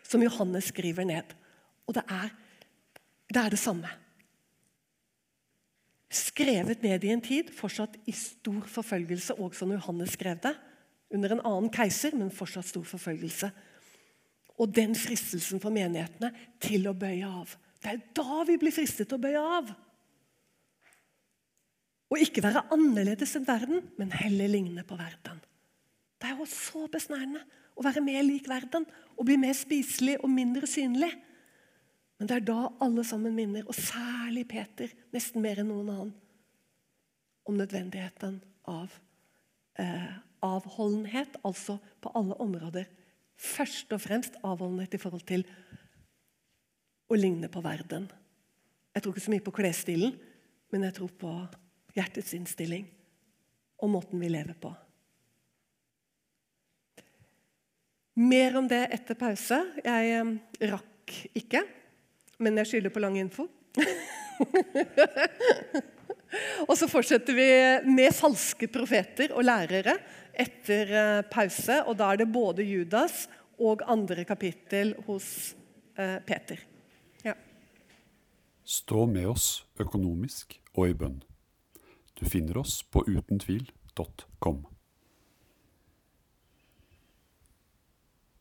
som 0.05 0.23
Johannes 0.23 0.69
skriver 0.69 1.07
ned. 1.07 1.31
Og 1.87 1.95
det 1.97 2.03
er 2.05 2.31
det, 3.33 3.41
er 3.41 3.49
det 3.49 3.59
samme. 3.59 3.89
Skrevet 6.13 6.83
ned 6.85 7.03
i 7.03 7.11
en 7.11 7.23
tid, 7.23 7.49
fortsatt 7.57 7.97
i 8.05 8.13
stor 8.15 8.67
forfølgelse, 8.69 9.35
også 9.41 9.63
som 9.63 9.73
Johannes 9.73 10.13
skrev 10.13 10.37
det. 10.43 10.53
Under 11.13 11.33
en 11.33 11.41
annen 11.41 11.71
keiser, 11.73 12.13
men 12.15 12.29
fortsatt 12.33 12.69
stor 12.69 12.85
forfølgelse. 12.87 13.49
Og 14.61 14.71
den 14.71 14.95
fristelsen 14.95 15.59
for 15.63 15.73
menighetene 15.73 16.31
til 16.63 16.85
å 16.87 16.95
bøye 16.95 17.25
av. 17.27 17.57
Det 17.85 17.91
er 17.93 18.05
da 18.17 18.41
vi 18.49 18.57
blir 18.57 18.73
fristet 18.73 19.05
til 19.11 19.19
å 19.19 19.21
bøye 19.21 19.41
av. 19.41 19.67
Og 22.09 22.21
ikke 22.21 22.41
være 22.41 22.65
annerledes 22.73 23.35
enn 23.37 23.45
verden, 23.45 23.83
men 23.99 24.13
heller 24.13 24.49
ligne 24.49 24.81
på 24.87 24.97
verden. 24.97 25.37
Det 26.17 26.31
er 26.31 26.39
jo 26.39 26.47
så 26.49 26.87
besnærende 26.89 27.43
å 27.77 27.85
være 27.85 28.01
mer 28.01 28.23
lik 28.25 28.49
verden 28.49 28.87
og 29.13 29.27
bli 29.27 29.37
mer 29.37 29.53
spiselig 29.57 30.17
og 30.23 30.31
mindre 30.33 30.65
synlig. 30.69 31.11
Men 32.17 32.29
det 32.29 32.39
er 32.39 32.45
da 32.47 32.59
alle 32.81 33.03
sammen 33.05 33.35
minner, 33.37 33.65
og 33.67 33.77
særlig 33.77 34.47
Peter, 34.49 34.89
nesten 35.13 35.43
mer 35.43 35.61
enn 35.61 35.69
noen 35.69 35.91
annen, 35.91 36.13
om 37.45 37.57
nødvendigheten 37.59 38.39
av 38.71 38.93
eh, 39.77 40.13
avholdenhet, 40.41 41.37
altså 41.45 41.77
på 42.01 42.13
alle 42.17 42.37
områder. 42.41 42.87
Først 43.35 43.93
og 43.93 44.01
fremst 44.01 44.39
avholdenhet 44.41 44.95
i 44.95 45.01
forhold 45.01 45.27
til 45.27 45.45
å 47.07 47.19
ligne 47.19 47.49
på 47.51 47.63
verden. 47.65 48.07
Jeg 48.95 49.03
tror 49.03 49.13
ikke 49.13 49.25
så 49.25 49.33
mye 49.33 49.45
på 49.45 49.55
klesstilen, 49.55 50.15
men 50.73 50.87
jeg 50.87 50.95
tror 50.97 51.11
på 51.19 51.31
hjertets 51.95 52.33
innstilling 52.37 52.87
og 53.83 53.91
måten 53.91 54.21
vi 54.21 54.29
lever 54.31 54.55
på. 54.59 54.71
Mer 58.15 58.55
om 58.55 58.67
det 58.71 58.85
etter 58.95 59.17
pause. 59.19 59.57
Jeg 59.83 60.11
eh, 60.15 60.29
rakk 60.71 61.15
ikke, 61.35 61.65
men 62.39 62.55
jeg 62.61 62.69
skylder 62.69 62.93
på 62.95 63.01
lang 63.03 63.17
info. 63.19 63.43
og 66.69 66.71
så 66.79 66.87
fortsetter 66.87 67.35
vi 67.35 67.49
med 67.91 68.15
falske 68.15 68.69
profeter 68.71 69.35
og 69.35 69.43
lærere 69.43 69.97
etter 70.31 70.95
eh, 70.95 71.27
pause. 71.27 71.81
Og 71.83 71.99
da 71.99 72.13
er 72.13 72.23
det 72.23 72.31
både 72.31 72.63
Judas 72.63 73.25
og 73.59 73.83
andre 73.83 74.23
kapittel 74.27 74.95
hos 75.09 75.51
eh, 75.99 76.23
Peter. 76.23 76.63
Stå 78.65 79.05
med 79.05 79.27
oss 79.29 79.65
økonomisk 79.77 80.55
og 80.73 80.89
i 80.89 80.95
bønn. 80.97 81.19
Du 82.17 82.25
finner 82.25 82.57
oss 82.57 82.79
på 82.89 83.03
utentvil.com. 83.05 84.63